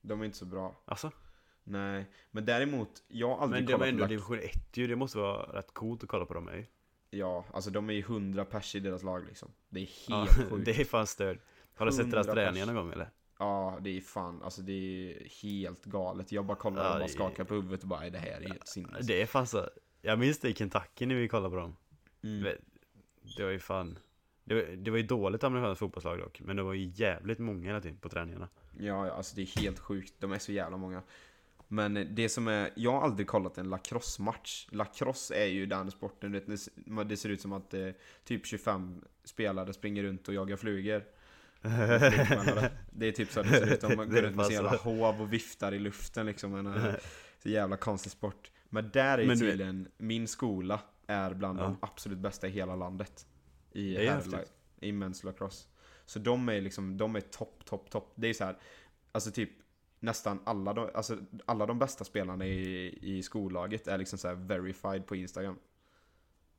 De 0.00 0.20
är 0.20 0.24
inte 0.24 0.38
så 0.38 0.46
bra. 0.46 0.82
Alltså? 0.84 1.10
Nej, 1.64 2.06
men 2.30 2.44
däremot, 2.44 3.02
jag 3.08 3.28
har 3.28 3.42
aldrig 3.42 3.62
Men 3.62 3.66
det 3.66 3.72
var 3.72 3.78
kollat 3.78 3.88
ändå 3.88 4.04
på 4.04 4.08
division 4.08 4.38
1 4.38 4.76
ju, 4.76 4.86
det 4.86 4.96
måste 4.96 5.18
vara 5.18 5.58
rätt 5.58 5.74
coolt 5.74 6.02
att 6.02 6.08
kolla 6.08 6.26
på 6.26 6.34
dem 6.34 6.50
ju. 6.54 6.66
Ja, 7.10 7.44
alltså 7.52 7.70
de 7.70 7.90
är 7.90 7.94
ju 7.94 8.00
100 8.00 8.44
pers 8.44 8.74
i 8.74 8.80
deras 8.80 9.02
lag 9.02 9.26
liksom. 9.26 9.48
Det 9.68 9.80
är 9.80 9.88
Ja, 10.08 10.16
helt 10.24 10.30
sjukt. 10.50 10.64
det 10.64 10.80
är 10.80 10.84
fan 10.84 11.06
störd. 11.06 11.38
Har 11.74 11.86
du 11.86 11.92
sett 11.92 12.10
deras 12.10 12.26
100 12.26 12.42
träningar 12.44 12.66
någon 12.66 12.74
gång 12.74 12.92
eller? 12.92 13.10
Ja, 13.38 13.78
det 13.80 13.96
är 13.96 14.00
fan, 14.00 14.42
alltså 14.42 14.62
det 14.62 14.72
är 14.72 15.28
helt 15.42 15.84
galet. 15.84 16.32
Jag 16.32 16.44
bara 16.46 16.56
kollar 16.56 16.84
Ja, 16.84 16.92
och 16.92 16.98
bara 16.98 17.08
skakar 17.08 17.44
på 17.44 17.54
huvudet 17.54 17.82
och 17.82 17.88
bara, 17.88 18.00
"Nej, 18.00 18.10
det 18.10 18.18
här 18.18 18.40
är 18.40 18.48
helt 18.48 18.68
sinnes. 18.68 19.06
Det 19.06 19.22
är 19.22 19.26
fan 19.26 19.46
så. 19.46 19.68
Jag 20.02 20.18
minns 20.18 20.38
det 20.38 20.48
i 20.48 20.54
Kentucky 20.54 21.06
när 21.06 21.14
vi 21.14 21.28
kollade 21.28 21.50
på 21.50 21.56
dem. 21.56 21.76
Mm. 22.24 22.42
Det- 23.36 23.44
var 23.44 23.50
ju 23.50 23.58
fan. 23.58 23.98
Det 24.44 24.54
var, 24.54 24.62
det 24.62 24.90
var 24.90 24.98
ju 24.98 25.04
dåligt 25.04 25.44
amerikanskt 25.44 25.78
fotbollslag 25.78 26.18
dock. 26.18 26.40
Men 26.40 26.56
det 26.56 26.62
var 26.62 26.72
ju 26.72 26.92
jävligt 26.94 27.38
många 27.38 27.66
hela 27.66 27.80
tiden 27.80 27.98
på 27.98 28.08
träningarna. 28.08 28.48
Ja, 28.78 29.06
ja, 29.06 29.12
alltså 29.12 29.36
det 29.36 29.42
är 29.42 29.60
helt 29.62 29.78
sjukt. 29.78 30.14
De 30.18 30.32
är 30.32 30.38
så 30.38 30.52
jävla 30.52 30.76
många. 30.76 31.02
Men 31.72 32.06
det 32.14 32.28
som 32.28 32.48
är, 32.48 32.70
jag 32.76 32.92
har 32.92 33.02
aldrig 33.02 33.26
kollat 33.26 33.58
en 33.58 33.68
lacrosse-match. 33.70 34.68
Lacrosse 34.70 35.34
är 35.34 35.46
ju 35.46 35.66
den 35.66 35.90
sporten, 35.90 36.32
vet, 36.32 36.44
det 37.08 37.16
ser 37.16 37.28
ut 37.28 37.40
som 37.40 37.52
att 37.52 37.74
eh, 37.74 37.88
typ 38.24 38.46
25 38.46 39.04
spelare 39.24 39.72
springer 39.72 40.02
runt 40.02 40.28
och 40.28 40.34
jagar 40.34 40.56
flugor. 40.56 41.04
Det 42.90 43.06
är 43.08 43.12
typ 43.12 43.30
så 43.32 43.42
det 43.42 43.48
ser 43.48 43.72
ut. 43.74 43.80
De 43.80 43.96
går 43.96 44.04
runt 44.04 44.36
med 44.36 44.46
sin 44.46 44.56
fan 44.56 44.64
jävla 44.64 44.76
hov 44.76 45.20
och 45.20 45.32
viftar 45.32 45.74
i 45.74 45.78
luften 45.78 46.26
liksom. 46.26 46.54
En, 46.54 46.66
eh, 46.66 46.94
så 47.42 47.48
jävla 47.48 47.76
konstig 47.76 48.12
sport. 48.12 48.50
Men 48.68 48.90
där 48.92 49.18
är 49.18 49.26
du- 49.26 49.36
tydligen, 49.36 49.88
min 49.98 50.28
skola 50.28 50.80
är 51.06 51.34
bland 51.34 51.58
Ja. 51.58 51.62
de 51.62 51.76
absolut 51.82 52.18
bästa 52.18 52.46
i 52.48 52.50
hela 52.50 52.76
landet. 52.76 53.26
I, 53.72 53.92
Det 53.94 54.06
är 54.06 54.44
i 54.80 54.92
Men's 54.92 55.24
lacrosse. 55.26 55.66
Så 56.06 56.18
de 56.18 56.48
är 56.48 56.60
liksom, 56.60 56.96
de 56.96 57.16
är 57.16 57.20
topp, 57.20 57.64
topp, 57.64 57.90
topp. 57.90 58.12
Det 58.14 58.28
är 58.28 58.34
så 58.34 58.44
här, 58.44 58.58
alltså 59.12 59.30
typ 59.30 59.50
nästan 60.00 60.40
alla 60.44 60.72
de, 60.72 60.90
alltså 60.94 61.18
alla 61.44 61.66
de 61.66 61.78
bästa 61.78 62.04
spelarna 62.04 62.46
i, 62.46 62.98
i 63.02 63.22
skollaget 63.22 63.86
är 63.86 63.98
liksom 63.98 64.18
så 64.18 64.28
här 64.28 64.34
verified 64.34 65.06
på 65.06 65.16
Instagram. 65.16 65.58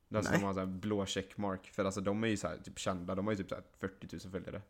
Nej. 0.08 0.22
de 0.32 0.42
har 0.42 0.52
så 0.52 0.58
här 0.58 0.66
blå 0.66 1.06
checkmark. 1.06 1.66
För 1.66 1.84
alltså 1.84 2.00
de 2.00 2.24
är 2.24 2.28
ju 2.28 2.36
så 2.36 2.48
här 2.48 2.56
typ 2.56 2.78
kända, 2.78 3.14
de 3.14 3.26
har 3.26 3.32
ju 3.32 3.36
typ 3.36 3.48
så 3.48 3.54
här 3.54 3.64
40 3.78 4.08
000 4.12 4.32
följare. 4.32 4.62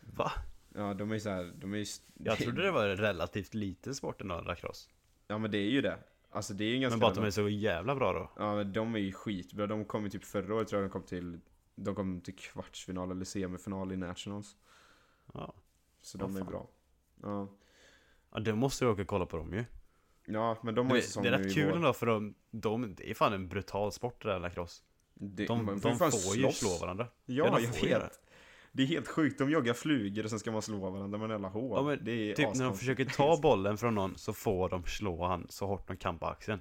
Va? 0.00 0.32
Ja, 0.74 0.94
de 0.94 1.10
är 1.10 1.14
ju 1.14 1.20
så 1.20 1.30
här, 1.30 1.52
de 1.56 1.74
är 1.74 1.78
ju... 1.78 1.84
Jag 2.14 2.38
trodde 2.38 2.62
det 2.62 2.70
var 2.70 2.88
relativt 2.88 3.54
liten 3.54 3.94
sport 3.94 4.20
ändå, 4.20 4.40
lacrosse. 4.40 4.90
Ja 5.26 5.38
men 5.38 5.50
det 5.50 5.58
är 5.58 5.70
ju 5.70 5.80
det. 5.80 5.98
Alltså 6.30 6.54
det 6.54 6.64
är 6.64 6.68
ju 6.68 6.78
ganska... 6.78 6.96
Men 6.96 7.00
bara 7.00 7.10
att 7.10 7.16
de 7.16 7.24
är 7.24 7.30
så 7.30 7.48
jävla 7.48 7.94
bra 7.94 8.12
då. 8.12 8.30
Ja 8.36 8.54
men 8.54 8.72
de 8.72 8.94
är 8.94 8.98
ju 8.98 9.12
skitbra. 9.12 9.66
De 9.66 9.84
kom 9.84 10.04
ju 10.04 10.10
typ 10.10 10.24
förra 10.24 10.54
året 10.54 10.68
tror 10.68 10.82
jag 10.82 10.90
de 10.90 10.92
kom 10.92 11.02
till... 11.02 11.40
De 11.74 11.94
kom 11.94 12.20
till 12.20 12.36
kvartsfinal 12.36 13.10
eller 13.10 13.24
semifinal 13.24 13.92
i 13.92 13.96
Nationals. 13.96 14.56
Ja. 15.34 15.54
Så 16.00 16.18
Vad 16.18 16.28
de 16.30 16.36
är 16.36 16.40
fan. 16.40 16.48
bra. 16.48 16.68
Ja. 17.22 17.48
Ja, 18.36 18.40
det 18.40 18.54
måste 18.54 18.84
du 18.84 18.90
åka 18.90 19.02
och 19.02 19.08
kolla 19.08 19.26
på 19.26 19.36
dem 19.36 19.52
ju. 19.52 19.64
Ja 20.26 20.56
men 20.62 20.74
de 20.74 20.86
har 20.86 20.94
ju 20.94 21.00
Det, 21.00 21.06
säsong 21.06 21.22
det 21.22 21.28
är 21.28 21.38
rätt 21.38 21.54
kul 21.54 21.74
ändå 21.74 21.92
för 21.92 22.06
de, 22.06 22.34
de, 22.50 22.94
det 22.94 23.10
är 23.10 23.14
fan 23.14 23.32
en 23.32 23.48
brutal 23.48 23.92
sport 23.92 24.22
det 24.22 24.28
där 24.28 24.38
lacrosse. 24.38 24.82
Det, 25.14 25.46
De, 25.46 25.66
de 25.66 25.92
ju 25.92 25.96
får 25.98 26.06
ju 26.36 26.42
slåss. 26.42 26.58
slå 26.58 26.86
varandra. 26.86 27.06
Ja, 27.26 27.34
Ja, 27.34 27.60
jag 27.60 27.82
ju 27.82 27.88
vet. 27.88 28.20
Det 28.72 28.82
är 28.82 28.86
helt 28.86 29.08
sjukt. 29.08 29.38
De 29.38 29.50
jagar 29.50 29.74
flugor 29.74 30.24
och 30.24 30.30
sen 30.30 30.38
ska 30.38 30.52
man 30.52 30.62
slå 30.62 30.90
varandra 30.90 31.18
med 31.18 31.24
en 31.24 31.30
jävla 31.30 31.48
hov. 31.48 31.72
Ja, 31.76 31.82
men 31.82 32.04
det 32.04 32.12
är 32.30 32.34
Typ 32.34 32.54
när 32.54 32.64
de 32.64 32.76
försöker 32.76 33.04
ta 33.04 33.40
bollen 33.42 33.76
från 33.78 33.94
någon 33.94 34.18
så 34.18 34.32
får 34.32 34.68
de 34.68 34.84
slå 34.84 35.24
han 35.24 35.46
så 35.48 35.66
hårt 35.66 35.88
de 35.88 35.96
kan 35.96 36.18
på 36.18 36.26
axeln. 36.26 36.60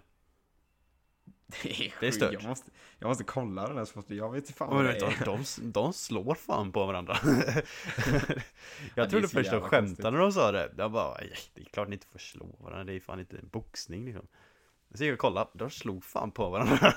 Det 1.64 1.70
är, 1.70 1.94
Det 2.00 2.08
är 2.08 2.12
sjukt. 2.12 2.16
stört. 2.16 2.34
Jag 2.34 2.44
måste, 2.44 2.72
jag 3.00 3.08
måste 3.08 3.24
kolla 3.24 3.68
den 3.68 3.78
här 3.78 3.86
sporten. 3.86 4.18
Jag 4.18 4.32
vet 4.32 4.44
inte 4.44 4.54
fan 4.54 4.76
vad 4.76 4.86
det 4.86 4.96
är. 4.98 5.26
de, 5.26 5.44
de 5.72 5.94
slår 5.94 6.36
fan 6.36 6.72
på 6.72 6.86
varandra. 6.86 7.18
jag 8.96 9.10
trodde 9.10 9.28
först 9.28 9.52
de 9.52 9.62
skämtade 9.62 10.12
när 10.12 10.20
de 10.20 10.32
sa 10.32 10.52
det. 10.52 10.72
Jag 10.78 10.92
bara, 10.92 11.16
"Aj, 11.16 11.34
det 11.54 11.62
är 11.62 11.66
klart 11.66 11.88
ni 11.88 11.94
inte 11.94 12.08
får 12.08 12.20
slå 12.20 12.56
varandra, 12.60 12.84
det 12.84 12.94
är 12.94 13.00
fan 13.00 13.20
inte 13.20 13.38
en 13.38 13.48
boxning 13.48 14.06
liksom. 14.06 14.28
Så 14.94 15.04
gick 15.04 15.10
jag 15.10 15.14
och 15.14 15.20
kollade, 15.20 15.50
de 15.54 15.70
slog 15.70 16.04
fan 16.04 16.32
på 16.32 16.50
varandra. 16.50 16.94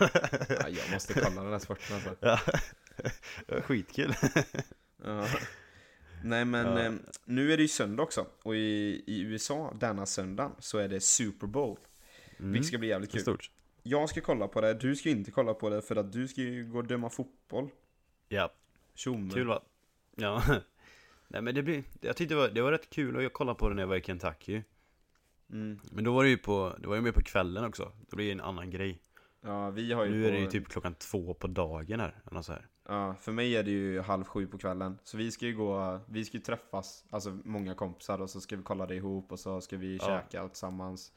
Ja, 0.48 0.68
jag 0.68 0.90
måste 0.92 1.14
kolla 1.14 1.42
den 1.42 1.52
här 1.52 1.58
sporten 1.58 1.96
alltså. 1.96 2.14
ja. 3.46 3.60
Skitkul. 3.60 4.14
Ja. 5.04 5.26
Nej 6.24 6.44
men 6.44 6.66
Ja. 6.66 6.80
eh, 6.82 6.92
nu 7.24 7.52
är 7.52 7.56
det 7.56 7.62
ju 7.62 7.68
söndag 7.68 8.02
också. 8.02 8.26
Och 8.42 8.56
i, 8.56 9.02
i 9.06 9.20
USA 9.20 9.74
denna 9.80 10.06
söndag 10.06 10.52
så 10.58 10.78
är 10.78 10.88
det 10.88 11.00
Super 11.00 11.46
Bowl. 11.46 11.78
Vilket 12.36 12.66
ska 12.66 12.78
bli 12.78 12.88
jävligt 12.88 13.12
kul. 13.12 13.20
stort. 13.20 13.50
Jag 13.88 14.08
ska 14.08 14.20
kolla 14.20 14.48
på 14.48 14.60
det, 14.60 14.74
du 14.74 14.96
ska 14.96 15.08
inte 15.10 15.30
kolla 15.30 15.54
på 15.54 15.70
det 15.70 15.82
för 15.82 15.96
att 15.96 16.12
du 16.12 16.28
ska 16.28 16.40
ju 16.40 16.64
gå 16.66 16.78
och 16.78 16.86
döma 16.86 17.10
fotboll. 17.10 17.68
Ja, 18.28 18.52
Tjomme. 18.94 19.30
kul 19.34 19.46
va? 19.46 19.62
Ja. 20.16 20.42
Nej 21.28 21.42
men 21.42 21.54
det 21.54 21.62
blir, 21.62 21.82
jag 22.00 22.16
tyckte 22.16 22.34
det 22.34 22.40
var, 22.40 22.48
det 22.48 22.62
var 22.62 22.72
rätt 22.72 22.90
kul 22.90 23.26
att 23.26 23.32
kolla 23.32 23.54
på 23.54 23.68
det 23.68 23.74
när 23.74 23.82
jag 23.82 23.88
var 23.88 23.96
i 23.96 24.02
Kentucky. 24.02 24.62
Mm. 25.50 25.80
Men 25.92 26.04
då 26.04 26.14
var 26.14 26.22
det 26.24 26.30
ju 26.30 26.36
på, 26.38 26.74
det 26.78 26.88
var 26.88 26.94
ju 26.94 27.00
med 27.00 27.14
på 27.14 27.20
kvällen 27.20 27.64
också. 27.64 27.92
Det 28.10 28.16
blir 28.16 28.26
ju 28.26 28.32
en 28.32 28.40
annan 28.40 28.70
grej. 28.70 29.02
Ja, 29.40 29.70
vi 29.70 29.92
har 29.92 30.04
ju 30.04 30.10
Nu 30.10 30.22
på, 30.22 30.28
är 30.28 30.32
det 30.32 30.38
ju 30.38 30.46
typ 30.50 30.68
klockan 30.68 30.94
två 30.94 31.34
på 31.34 31.46
dagen 31.46 32.00
här, 32.00 32.22
eller 32.30 32.42
så 32.42 32.52
här. 32.52 32.66
Ja, 32.88 33.14
för 33.20 33.32
mig 33.32 33.56
är 33.56 33.62
det 33.62 33.70
ju 33.70 34.00
halv 34.00 34.24
sju 34.24 34.46
på 34.46 34.58
kvällen. 34.58 34.98
Så 35.04 35.16
vi 35.16 35.30
ska 35.30 35.46
ju 35.46 35.56
gå, 35.56 36.00
vi 36.06 36.24
ska 36.24 36.36
ju 36.36 36.42
träffas, 36.42 37.04
alltså 37.10 37.38
många 37.44 37.74
kompisar 37.74 38.20
och 38.22 38.30
så 38.30 38.40
ska 38.40 38.56
vi 38.56 38.62
kolla 38.62 38.86
det 38.86 38.94
ihop 38.94 39.32
och 39.32 39.40
så 39.40 39.60
ska 39.60 39.76
vi 39.76 39.96
Ja. 39.96 40.06
käka 40.06 40.48
tillsammans. 40.48 41.12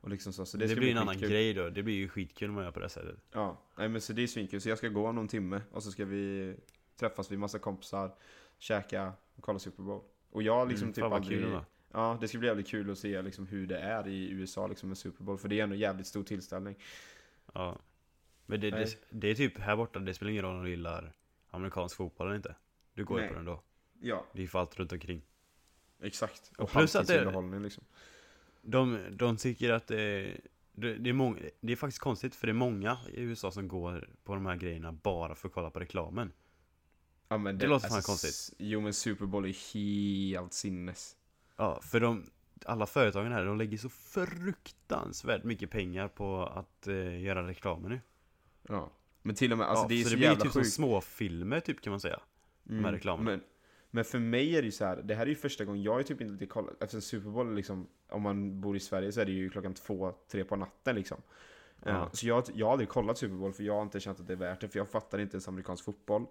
Och 0.00 0.10
liksom 0.10 0.32
så, 0.32 0.46
så 0.46 0.56
det, 0.56 0.66
Det, 0.66 0.74
blir 0.74 0.80
bli 0.82 0.90
en 0.90 0.98
annan 0.98 1.14
skitkul. 1.14 1.30
grej 1.30 1.54
då, 1.54 1.68
det 1.70 1.82
blir 1.82 1.94
ju 1.94 2.08
skitkul 2.08 2.48
om 2.48 2.54
man 2.54 2.64
gör 2.64 2.70
på 2.70 2.80
det 2.80 2.88
sättet. 2.88 3.16
Ja, 3.32 3.62
nej 3.76 3.88
men 3.88 4.00
så 4.00 4.12
det 4.12 4.22
är 4.22 4.26
svinkul. 4.26 4.60
Så 4.60 4.68
jag 4.68 4.78
ska 4.78 4.88
gå 4.88 5.08
om 5.08 5.14
någon 5.14 5.28
timme 5.28 5.62
och 5.72 5.82
så 5.82 5.90
ska 5.90 6.04
vi 6.04 6.56
träffas 6.96 7.30
vid 7.30 7.38
massa 7.38 7.58
kompisar, 7.58 8.14
käka 8.58 9.12
och 9.36 9.42
kolla 9.42 9.58
Super 9.58 9.82
Bowl. 9.82 10.02
Och 10.30 10.42
jag 10.42 10.68
liksom 10.68 10.84
Mm, 10.84 10.92
typ 10.94 11.04
aldrig... 11.04 11.38
kul 11.40 11.50
då. 11.50 11.64
Ja, 11.92 12.18
det 12.20 12.28
ska 12.28 12.38
bli 12.38 12.48
jävligt 12.48 12.68
kul 12.68 12.90
att 12.90 12.98
se 12.98 13.22
liksom 13.22 13.46
hur 13.46 13.66
det 13.66 13.78
är 13.78 14.08
i 14.08 14.30
USA 14.30 14.66
liksom 14.66 14.88
med 14.88 14.98
Super 14.98 15.24
Bowl. 15.24 15.38
För 15.38 15.48
det 15.48 15.58
är 15.60 15.62
ändå 15.62 15.74
en 15.74 15.80
jävligt 15.80 16.06
stor 16.06 16.24
tillställning. 16.24 16.76
Ja. 17.52 17.78
Men 18.46 18.60
det, 18.60 18.70
det, 18.70 18.98
det 19.10 19.28
är 19.28 19.34
typ 19.34 19.58
här 19.58 19.76
borta, 19.76 19.98
det 19.98 20.14
spelar 20.14 20.30
ingen 20.30 20.44
roll 20.44 20.56
om 20.56 20.64
du 20.64 20.70
gillar 20.70 21.12
amerikansk 21.50 21.96
fotboll 21.96 22.26
eller 22.26 22.36
inte. 22.36 22.54
Du 22.94 23.04
går 23.04 23.20
ju 23.22 23.28
på 23.28 23.34
den 23.34 23.44
då. 23.44 23.62
Ja, 24.00 24.26
Det 24.32 24.38
är 24.38 24.42
ju 24.42 24.48
för 24.48 24.58
allt 24.58 24.76
runt 24.78 24.92
omkring. 24.92 25.22
Exakt. 26.02 26.52
Och 26.56 26.64
Och 26.64 26.70
plus 26.70 26.96
att 26.96 27.06
det- 27.06 27.12
halvtidsunderhållning 27.12 27.62
liksom. 27.62 27.84
De, 28.70 28.98
de 29.10 29.36
tycker 29.36 29.70
att 29.72 29.86
det, 29.86 30.36
det, 30.72 30.94
det, 30.94 31.10
är 31.10 31.14
många, 31.14 31.38
det 31.60 31.72
är 31.72 31.76
faktiskt 31.76 31.98
konstigt 31.98 32.34
för 32.34 32.46
det 32.46 32.50
är 32.50 32.54
många 32.54 32.98
i 33.12 33.20
USA 33.20 33.50
som 33.50 33.68
går 33.68 34.08
på 34.24 34.34
de 34.34 34.46
här 34.46 34.56
grejerna 34.56 34.92
bara 34.92 35.34
för 35.34 35.48
att 35.48 35.54
kolla 35.54 35.70
på 35.70 35.80
reklamen. 35.80 36.32
Ja, 37.28 37.38
men 37.38 37.58
Det 37.58 37.66
låter 37.66 37.88
fan 37.88 37.96
alltså, 37.96 38.10
konstigt. 38.10 38.56
Jo 38.58 38.80
men 38.80 38.94
Super 38.94 39.26
Bowl 39.26 39.44
är 39.44 39.74
helt 39.74 40.52
sinnes. 40.52 41.16
Ja, 41.56 41.80
för 41.82 42.00
de, 42.00 42.30
alla 42.64 42.86
företagen 42.86 43.32
här, 43.32 43.44
de 43.44 43.58
lägger 43.58 43.78
så 43.78 43.88
fruktansvärt 43.88 45.44
mycket 45.44 45.70
pengar 45.70 46.08
på 46.08 46.46
att 46.46 46.86
eh, 46.86 47.20
göra 47.20 47.48
reklamen 47.48 47.90
nu. 47.90 48.00
Ja. 48.68 48.90
Men 49.22 49.34
till 49.34 49.52
och 49.52 49.58
med, 49.58 49.66
alltså 49.66 49.84
ja, 49.84 49.88
det 49.88 49.94
är 49.94 50.02
så 50.02 50.08
så, 50.08 50.10
det 50.10 50.16
blir 50.16 50.28
jävla 50.28 50.44
typ 50.44 50.52
som 50.52 50.62
sjukt. 50.62 50.74
småfilmer 50.74 51.60
typ 51.60 51.80
kan 51.80 51.90
man 51.90 52.00
säga. 52.00 52.20
Mm, 52.68 52.82
med 52.82 52.92
reklamen. 52.92 53.24
Men, 53.24 53.40
men 53.90 54.04
för 54.04 54.18
mig 54.18 54.56
är 54.56 54.62
det 54.62 54.66
ju 54.66 54.72
så 54.72 54.84
här, 54.84 54.96
det 54.96 55.14
här 55.14 55.22
är 55.22 55.30
ju 55.30 55.34
första 55.34 55.64
gången 55.64 55.82
jag 55.82 55.98
ju 55.98 56.04
typ 56.04 56.20
inte 56.20 56.46
kollat, 56.46 56.82
eftersom 56.82 57.00
Super 57.00 57.30
Bowl 57.30 57.48
är 57.48 57.54
liksom, 57.54 57.86
om 58.08 58.22
man 58.22 58.60
bor 58.60 58.76
i 58.76 58.80
Sverige 58.80 59.12
så 59.12 59.20
är 59.20 59.24
det 59.24 59.32
ju 59.32 59.50
klockan 59.50 59.74
två, 59.74 60.12
tre 60.30 60.44
på 60.44 60.56
natten 60.56 60.96
liksom. 60.96 61.18
Ja. 61.84 61.90
Eh, 61.90 62.08
Så 62.12 62.26
jag, 62.28 62.44
jag 62.54 62.66
har 62.66 62.72
aldrig 62.72 62.88
kollat 62.88 63.18
Super 63.18 63.34
Bowl 63.34 63.52
för 63.52 63.62
jag 63.62 63.74
har 63.74 63.82
inte 63.82 64.00
känt 64.00 64.20
att 64.20 64.26
det 64.26 64.32
är 64.32 64.36
värt 64.36 64.60
det, 64.60 64.68
för 64.68 64.78
jag 64.78 64.88
fattar 64.88 65.18
inte 65.18 65.34
ens 65.34 65.48
amerikansk 65.48 65.84
fotboll. 65.84 66.26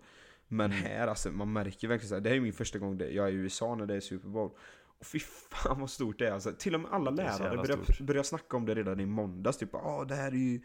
Men 0.48 0.72
Mm. 0.72 0.84
här 0.84 1.08
alltså, 1.08 1.32
man 1.32 1.54
märker 1.54 1.88
verkligen 1.88 2.10
så 2.10 2.16
här, 2.16 2.22
det 2.22 2.30
här 2.30 2.36
är 2.36 2.42
min 2.42 2.54
första 2.54 2.80
gång 2.80 3.00
jag 3.00 3.28
är 3.28 3.32
i 3.32 3.36
USA 3.36 3.76
när 3.76 3.86
det 3.86 3.96
är 3.96 4.00
Super 4.00 4.30
Bowl. 4.30 4.52
Och 5.00 5.06
fy 5.06 5.20
fan 5.20 5.80
vad 5.80 5.90
stort 5.90 6.20
det 6.20 6.28
är 6.28 6.32
alltså. 6.32 6.52
Till 6.52 6.76
och 6.76 6.82
med 6.82 6.92
alla 6.92 7.12
är 7.12 7.16
lärare 7.16 7.44
jävla 7.44 7.78
börjar, 8.06 8.24
snacka 8.24 8.58
om 8.58 8.66
det 8.66 8.76
redan 8.76 9.00
i 9.00 9.06
måndags. 9.06 9.58
Typ 9.58 9.76
ah 9.76 10.06
det 10.06 10.16
här 10.16 10.32
är 10.32 10.36
ju 10.36 10.62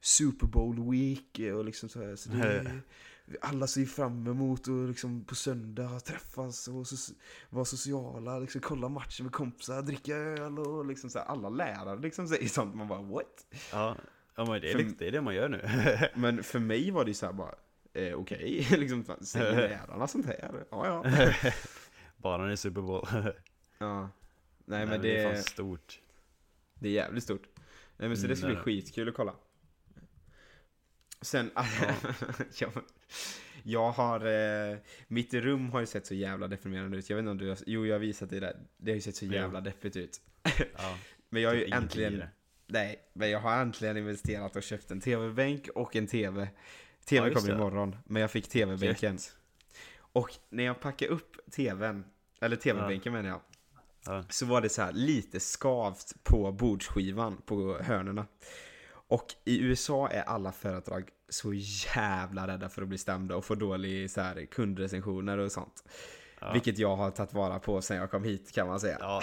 Super 0.00 0.46
Bowl 0.46 0.90
week 0.90 1.40
och 1.54 1.64
liksom 1.64 1.88
så 1.88 2.02
här. 2.02 2.16
Så 2.16 2.30
det 2.30 2.42
är, 2.58 2.80
alla 3.40 3.66
ser 3.66 3.84
fram 3.84 4.26
emot 4.26 4.60
att 4.60 4.88
liksom 4.88 5.24
på 5.24 5.34
söndag 5.34 6.00
träffas 6.00 6.68
och 6.68 6.86
so 6.86 7.14
vara 7.50 7.64
sociala, 7.64 8.38
liksom 8.38 8.60
kolla 8.60 8.88
matchen 8.88 9.24
med 9.26 9.32
kompisar, 9.32 9.82
dricka 9.82 10.16
öl 10.16 10.58
och 10.58 10.86
liksom 10.86 11.10
så 11.10 11.18
här. 11.18 11.26
Alla 11.26 11.48
lärare 11.48 12.00
liksom 12.00 12.28
säger 12.28 12.48
sånt. 12.48 12.74
Man 12.74 12.88
bara 12.88 13.02
what? 13.02 13.46
Ja, 13.72 13.96
ja 14.36 14.44
men 14.44 14.60
det 14.60 14.70
är, 14.72 14.78
För- 14.78 14.94
det 14.98 15.06
är 15.08 15.12
det 15.12 15.20
man 15.20 15.34
gör 15.34 15.48
nu. 15.48 15.68
Men 16.14 16.42
för 16.42 16.58
mig 16.58 16.90
var 16.90 17.04
det 17.04 17.10
ju 17.10 17.14
så 17.14 17.26
här 17.26 17.32
bara 17.32 17.54
eh, 17.92 18.14
okej, 18.14 18.66
liksom 18.78 19.04
fan, 19.04 19.24
säger 19.24 19.68
lärarna 19.68 20.06
sånt 20.06 20.26
här? 20.26 20.64
Ja 20.70 20.86
ja. 20.86 21.04
bara 22.16 22.36
när 22.38 22.46
det 22.46 22.52
är 22.52 22.56
Super 22.56 22.80
Bowl. 22.82 23.06
ja. 23.78 24.10
Nej 24.64 24.86
men 24.86 24.88
Nej, 24.88 24.98
det, 24.98 25.18
är 25.18 25.34
fan 25.34 25.42
stort. 25.42 26.00
Det 26.74 26.88
är 26.88 26.92
jävligt 26.92 27.24
stort. 27.24 27.42
Nej 27.96 28.08
men 28.08 28.16
så 28.16 28.20
Mm, 28.24 28.28
det 28.30 28.36
ska 28.36 28.46
det 28.46 28.52
bli 28.52 28.56
det. 28.56 28.62
skitkul 28.82 29.08
att 29.08 29.14
kolla. 29.14 29.34
Sen, 31.20 31.50
jag, 32.58 32.72
jag 33.62 33.90
har, 33.90 34.26
eh, 34.70 34.76
mitt 35.08 35.34
rum 35.34 35.70
har 35.70 35.80
ju 35.80 35.86
sett 35.86 36.06
så 36.06 36.14
jävla 36.14 36.48
deprimerande 36.48 36.96
ut. 36.96 37.10
Jag 37.10 37.16
vet 37.16 37.22
inte 37.22 37.30
om 37.30 37.38
du 37.38 37.48
har, 37.48 37.58
jo 37.66 37.86
jag 37.86 37.94
har 37.94 38.00
visat 38.00 38.30
dig 38.30 38.40
det. 38.40 38.56
Det 38.76 38.90
har 38.90 38.94
ju 38.96 39.00
sett 39.00 39.16
så 39.16 39.24
jävla 39.26 39.60
deppigt 39.60 39.96
ut. 39.96 40.20
Ja, 40.78 40.98
Men 41.28 41.42
jag 41.42 41.50
har 41.50 41.54
ju 41.54 41.60
typ 41.64 41.68
i 41.68 41.76
äntligen, 41.76 42.24
nej, 42.66 43.08
men 43.12 43.30
jag 43.30 43.40
har 43.40 43.60
äntligen 43.60 43.96
investerat 43.96 44.56
och 44.56 44.62
köpt 44.62 44.90
en 44.90 45.00
tv-bänk 45.00 45.68
och 45.74 45.96
en 45.96 46.06
tv. 46.06 46.48
TV 47.04 47.28
Ja, 47.28 47.34
kommer 47.34 47.54
imorgon, 47.54 47.96
men 48.04 48.22
jag 48.22 48.30
fick 48.30 48.48
tv-bänken. 48.48 49.18
Och 49.98 50.30
när 50.48 50.64
jag 50.64 50.80
packade 50.80 51.10
upp 51.10 51.36
tvn, 51.50 52.04
eller 52.40 52.56
tv-bänken 52.56 53.12
menar 53.12 53.28
jag, 53.28 53.40
Ja. 54.06 54.24
så 54.30 54.46
var 54.46 54.60
det 54.60 54.68
så 54.68 54.82
här 54.82 54.92
lite 54.92 55.40
skavt 55.40 56.14
på 56.22 56.52
bordsskivan 56.52 57.36
på 57.46 57.78
hörnerna. 57.82 58.26
Och 59.08 59.26
i 59.44 59.60
USA 59.60 60.08
är 60.08 60.22
alla 60.22 60.52
företag 60.52 61.08
så 61.28 61.52
jävla 61.94 62.46
rädda 62.46 62.68
för 62.68 62.82
att 62.82 62.88
bli 62.88 62.98
stämda 62.98 63.36
och 63.36 63.44
få 63.44 63.54
dålig 63.54 64.10
så 64.10 64.20
här, 64.20 64.46
kundrecensioner 64.46 65.38
och 65.38 65.52
sånt. 65.52 65.84
Ja. 66.40 66.52
Vilket 66.52 66.78
jag 66.78 66.96
har 66.96 67.10
tagit 67.10 67.32
vara 67.32 67.58
på 67.58 67.82
sen 67.82 67.96
jag 67.96 68.10
kom 68.10 68.24
hit 68.24 68.52
kan 68.52 68.66
man 68.66 68.80
säga. 68.80 68.96
Ja, 69.00 69.20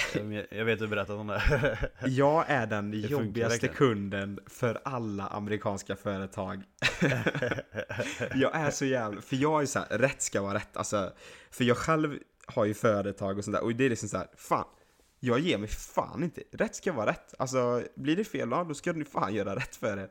jag 0.50 0.66
vet 0.66 0.74
att 0.74 0.80
du 0.80 0.88
berättat 0.88 1.16
om 1.16 1.28
det. 1.28 1.90
Jag 2.06 2.46
är 2.48 2.68
den 2.68 2.92
funkar 2.92 3.10
jobbigaste 3.10 3.68
kunden 3.68 4.40
för 4.48 4.82
alla 4.84 5.28
amerikanska 5.28 5.96
företag. 5.96 6.64
jag 8.36 8.56
är 8.56 8.72
så 8.72 8.86
jävla, 8.86 9.22
för 9.22 9.36
jag 9.36 9.62
är 9.62 9.66
så 9.66 9.80
här, 9.80 9.98
rätt 9.98 10.22
ska 10.22 10.42
vara 10.42 10.54
rätt. 10.54 10.78
Alltså, 10.78 11.14
för 11.52 11.64
jag 11.64 11.78
själv 11.78 12.18
har 12.46 12.66
ju 12.66 12.74
företag 12.74 13.38
och 13.38 13.44
sånt 13.44 13.56
där 13.58 13.64
och 13.64 13.76
det 13.76 13.86
är 13.86 13.90
liksom 13.90 14.10
så 14.10 14.18
här, 14.18 14.28
fan. 14.36 14.66
Jag 15.26 15.40
ger 15.40 15.58
mig 15.58 15.70
fan 15.70 16.24
inte. 16.24 16.44
Rätt 16.52 16.76
ska 16.76 16.94
vara 16.94 17.10
rätt. 17.10 17.34
Alltså, 17.40 17.84
blir 17.96 18.16
det 18.16 18.24
fel, 18.24 18.50
ja, 18.52 18.64
då 18.64 18.74
ska 18.74 18.94
ni 18.94 19.06
fan 19.06 19.34
göra 19.34 19.56
rätt 19.56 19.76
för 19.76 19.98
er. 19.98 20.10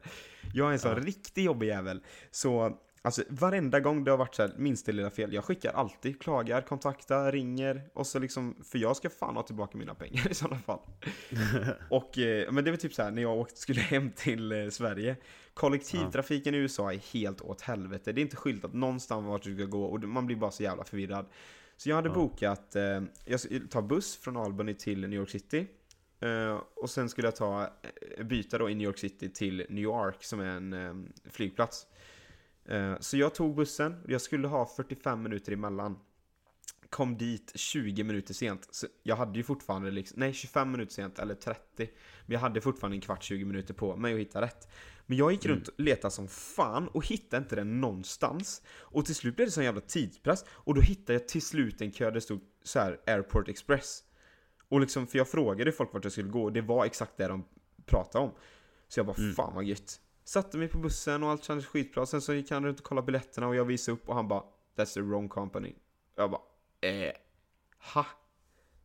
Jag 0.54 0.68
är 0.68 0.72
en 0.72 0.78
sån 0.78 0.90
Ja. 0.90 0.98
riktig 0.98 1.44
jobbig 1.44 1.66
jävel. 1.66 2.00
Så, 2.30 2.78
alltså 3.02 3.22
varenda 3.28 3.80
gång 3.80 4.04
det 4.04 4.10
har 4.10 4.18
varit 4.18 4.34
så 4.34 4.42
här, 4.42 4.54
minsta 4.56 4.92
lilla 4.92 5.10
fel, 5.10 5.32
jag 5.32 5.44
skickar 5.44 5.72
alltid, 5.72 6.22
klagar, 6.22 6.60
kontaktar, 6.60 7.32
ringer 7.32 7.82
och 7.94 8.06
så 8.06 8.18
liksom, 8.18 8.56
för 8.64 8.78
jag 8.78 8.96
ska 8.96 9.10
fan 9.10 9.36
ha 9.36 9.42
tillbaka 9.42 9.78
mina 9.78 9.94
pengar 9.94 10.28
i 10.30 10.34
sådana 10.34 10.58
fall. 10.58 10.80
Och, 11.90 12.18
eh, 12.18 12.52
men 12.52 12.64
det 12.64 12.70
var 12.70 12.78
typ 12.78 12.94
så 12.94 13.02
här 13.02 13.10
när 13.10 13.22
jag 13.22 13.38
åkte, 13.38 13.60
skulle 13.60 13.80
hem 13.80 14.10
till 14.10 14.52
eh, 14.52 14.68
Sverige. 14.68 15.16
Kollektivtrafiken 15.54 16.54
i 16.54 16.58
USA 16.58 16.92
är 16.92 16.98
helt 17.12 17.40
åt 17.40 17.60
helvete. 17.60 18.12
Det 18.12 18.20
är 18.20 18.22
inte 18.22 18.36
skyltat 18.36 18.72
någonstans 18.72 19.26
vart 19.26 19.42
du 19.42 19.54
ska 19.56 19.64
gå 19.64 19.84
och 19.84 20.00
man 20.04 20.26
blir 20.26 20.36
bara 20.36 20.50
så 20.50 20.62
jävla 20.62 20.84
förvirrad. 20.84 21.26
Så 21.82 21.88
jag 21.88 21.96
hade 21.96 22.08
Ja. 22.08 22.14
bokat, 22.14 22.76
eh, 22.76 23.02
jag 23.24 23.40
skulle 23.40 23.66
ta 23.66 23.82
buss 23.82 24.16
från 24.16 24.36
Albany 24.36 24.74
till 24.74 25.00
New 25.00 25.12
York 25.18 25.30
City. 25.30 25.66
Eh, 26.20 26.60
och 26.76 26.90
sen 26.90 27.08
skulle 27.08 27.26
jag 27.26 27.36
ta, 27.36 27.62
eh, 28.16 28.24
byta 28.24 28.58
då 28.58 28.70
i 28.70 28.74
New 28.74 28.84
York 28.84 28.98
City 28.98 29.28
till 29.28 29.66
New 29.68 29.82
York 29.84 30.24
som 30.24 30.40
är 30.40 30.44
en 30.46 30.72
eh, 30.72 30.94
flygplats. 31.30 31.86
Eh, 32.64 32.98
så 33.00 33.16
jag 33.16 33.34
tog 33.34 33.54
bussen, 33.54 33.96
jag 34.08 34.20
skulle 34.20 34.48
ha 34.48 34.66
45 34.66 35.22
minuter 35.22 35.52
emellan. 35.52 35.98
Kom 36.90 37.16
dit 37.18 37.52
20 37.54 38.04
minuter 38.04 38.34
sent. 38.34 38.68
Så 38.70 38.86
jag 39.02 39.16
hade 39.16 39.38
ju 39.38 39.42
fortfarande 39.42 39.90
liksom, 39.90 40.20
nej 40.20 40.32
25 40.32 40.70
minuter 40.70 40.92
sent 40.92 41.18
eller 41.18 41.34
30. 41.34 41.60
Men 42.26 42.32
jag 42.32 42.40
hade 42.40 42.60
fortfarande 42.60 42.96
en 42.96 43.00
kvart 43.00 43.22
20 43.22 43.44
minuter 43.44 43.74
på 43.74 43.96
mig 43.96 44.14
att 44.14 44.20
hitta 44.20 44.40
rätt. 44.40 44.68
Men 45.12 45.16
jag 45.18 45.32
gick 45.32 45.46
runt 45.46 45.68
och 45.68 45.74
letade 45.80 46.10
som 46.12 46.28
fan 46.28 46.88
och 46.88 47.06
hittade 47.06 47.42
inte 47.42 47.56
den 47.56 47.80
någonstans. 47.80 48.62
Och 48.78 49.04
till 49.06 49.14
slut 49.14 49.36
blev 49.36 49.48
det 49.48 49.52
sån 49.52 49.64
jävla 49.64 49.80
tidspress. 49.80 50.44
Och 50.48 50.74
då 50.74 50.80
hittade 50.80 51.12
jag 51.12 51.28
till 51.28 51.42
slut 51.42 51.80
en 51.80 51.90
kö 51.92 52.04
där 52.04 52.10
det 52.12 52.20
stod 52.20 52.40
så 52.62 52.78
här 52.78 53.00
Airport 53.06 53.48
Express. 53.48 54.02
Och 54.68 54.80
liksom, 54.80 55.06
för 55.06 55.18
jag 55.18 55.28
frågade 55.28 55.72
folk 55.72 55.92
vart 55.94 56.04
jag 56.04 56.12
skulle 56.12 56.28
gå 56.28 56.42
och 56.44 56.52
det 56.52 56.60
var 56.60 56.84
exakt 56.84 57.16
det 57.16 57.26
de 57.28 57.44
pratade 57.86 58.24
om. 58.24 58.30
Så 58.88 58.98
jag 59.00 59.06
bara, 59.06 59.16
Mm. 59.18 59.34
fan 59.34 59.54
vad 59.54 59.64
gött. 59.64 60.00
Satte 60.24 60.58
mig 60.58 60.68
på 60.68 60.78
bussen 60.78 61.22
och 61.22 61.30
allt 61.30 61.44
kändes 61.44 61.66
skitbra. 61.66 62.06
Sen 62.06 62.20
så 62.20 62.34
gick 62.34 62.50
han 62.50 62.64
runt 62.64 62.78
och 62.80 62.84
kollade 62.86 63.06
biljetterna 63.06 63.48
och 63.48 63.56
jag 63.56 63.64
visade 63.64 63.94
upp 63.96 64.08
och 64.08 64.14
han 64.14 64.28
bara, 64.28 64.42
that's 64.76 64.94
the 64.94 65.00
wrong 65.00 65.28
company. 65.28 65.74
Jag 66.16 66.30
bara, 66.30 66.40
eh, 66.80 67.12
ha? 67.94 68.06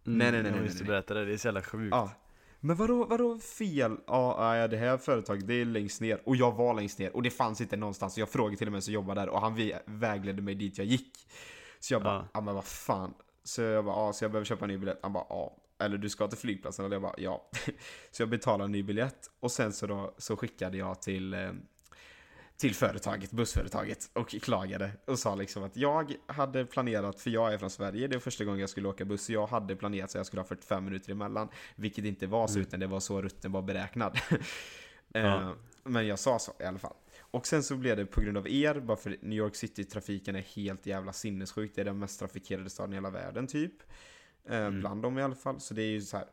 Nej, 0.04 0.32
nej, 0.32 0.32
nej, 0.32 0.42
nej, 0.44 0.52
Jag 0.56 0.64
visste 0.64 0.84
nej. 0.84 0.88
berätta 0.88 1.14
det, 1.14 1.26
det 1.26 1.34
är 1.34 1.38
så 1.38 1.48
jävla 1.48 1.62
sjukt. 1.62 1.92
Ja. 1.96 2.12
Men 2.60 2.76
vadå, 2.76 3.06
vadå 3.06 3.40
fel? 3.40 3.98
Ja, 4.08 4.58
ja, 4.58 4.68
det 4.68 4.78
här 4.78 4.98
företaget 4.98 5.48
det 5.48 5.54
är 5.54 5.66
längst 5.66 6.02
ner 6.02 6.22
och 6.26 6.36
jag 6.36 6.52
var 6.56 6.74
längst 6.74 7.00
ner 7.00 7.16
och 7.16 7.24
det 7.24 7.30
fanns 7.30 7.62
inte 7.62 7.78
någonstans. 7.78 8.18
Jag 8.18 8.30
frågade 8.30 8.58
till 8.58 8.68
och 8.68 8.74
med 8.74 8.84
som 8.84 8.94
jobbar 8.94 9.16
där 9.16 9.30
och 9.30 9.42
han 9.42 9.72
vägledde 9.86 10.42
mig 10.42 10.56
dit 10.56 10.78
jag 10.78 10.88
gick. 10.88 11.28
Så 11.80 11.94
jag 11.94 12.04
bara, 12.04 12.16
Ja. 12.16 12.28
ja 12.34 12.42
men 12.42 12.56
vad 12.56 12.66
fan. 12.66 13.14
Så 13.44 13.62
jag 13.62 13.86
bara, 13.86 13.96
ja, 13.96 14.14
så 14.14 14.24
jag 14.24 14.32
behöver 14.32 14.46
köpa 14.46 14.66
en 14.66 14.70
ny 14.70 14.78
biljett. 14.78 15.00
Han 15.02 15.14
bara, 15.14 15.26
ja. 15.30 15.58
Eller 15.80 15.98
du 15.98 16.10
ska 16.10 16.28
till 16.28 16.38
flygplatsen? 16.38 16.86
Eller 16.86 16.96
jag 16.96 17.02
bara, 17.02 17.16
ja. 17.18 17.50
Så 18.12 18.22
jag 18.22 18.30
betalade 18.30 18.64
en 18.64 18.72
ny 18.72 18.84
biljett 18.84 19.30
och 19.40 19.52
sen 19.52 19.74
så 19.74 19.88
då 19.88 20.14
så 20.18 20.38
skickade 20.38 20.78
jag 20.78 21.02
till 21.02 21.34
eh, 21.34 21.52
till 22.58 22.76
företaget, 22.76 23.32
bussföretaget 23.32 24.10
och 24.14 24.30
klagade 24.30 24.92
och 25.06 25.20
sa 25.20 25.36
liksom 25.36 25.64
att 25.64 25.78
jag 25.78 26.14
hade 26.26 26.66
planerat, 26.66 27.22
för 27.22 27.30
jag 27.30 27.54
är 27.54 27.58
från 27.58 27.70
Sverige, 27.70 28.08
det 28.08 28.16
var 28.16 28.22
första 28.22 28.46
gången 28.46 28.60
jag 28.60 28.70
skulle 28.70 28.88
åka 28.88 29.06
buss, 29.06 29.30
jag 29.30 29.48
hade 29.48 29.76
planerat 29.76 30.12
så 30.12 30.18
jag 30.18 30.26
skulle 30.26 30.42
ha 30.42 30.48
45 30.48 30.86
minuter 30.86 31.12
emellan, 31.12 31.50
vilket 31.76 32.06
inte 32.06 32.28
var 32.28 32.48
så 32.48 32.60
utan 32.60 32.80
det 32.80 32.88
var 32.88 33.00
så 33.00 33.22
rutten 33.22 33.52
var 33.52 33.62
beräknad. 33.62 34.20
Ja. 35.14 35.42
Eh, 35.42 35.52
Men 35.84 36.08
jag 36.08 36.20
sa 36.20 36.40
så 36.40 36.52
i 36.60 36.64
alla 36.64 36.80
fall. 36.80 36.94
Och 37.20 37.48
sen 37.48 37.64
så 37.64 37.76
blev 37.76 37.98
det 37.98 38.06
på 38.06 38.22
grund 38.22 38.38
av 38.38 38.48
er, 38.50 38.80
bara 38.80 38.98
för 38.98 39.18
New 39.22 39.38
York 39.38 39.56
City-trafiken 39.56 40.36
är 40.36 40.42
helt 40.42 40.86
jävla 40.86 41.14
sinnessjuk, 41.14 41.72
det 41.76 41.82
är 41.82 41.86
den 41.86 42.00
mest 42.00 42.20
trafikerade 42.20 42.70
staden 42.70 42.94
i 42.94 42.96
hela 42.96 43.10
världen 43.10 43.48
typ. 43.48 43.74
Eh, 44.50 44.70
Bland 44.70 45.02
dem 45.02 45.20
i 45.20 45.22
alla 45.24 45.36
fall, 45.36 45.60
så 45.60 45.74
det 45.74 45.82
är 45.82 45.90
ju 45.90 46.02
så 46.02 46.18
här, 46.18 46.26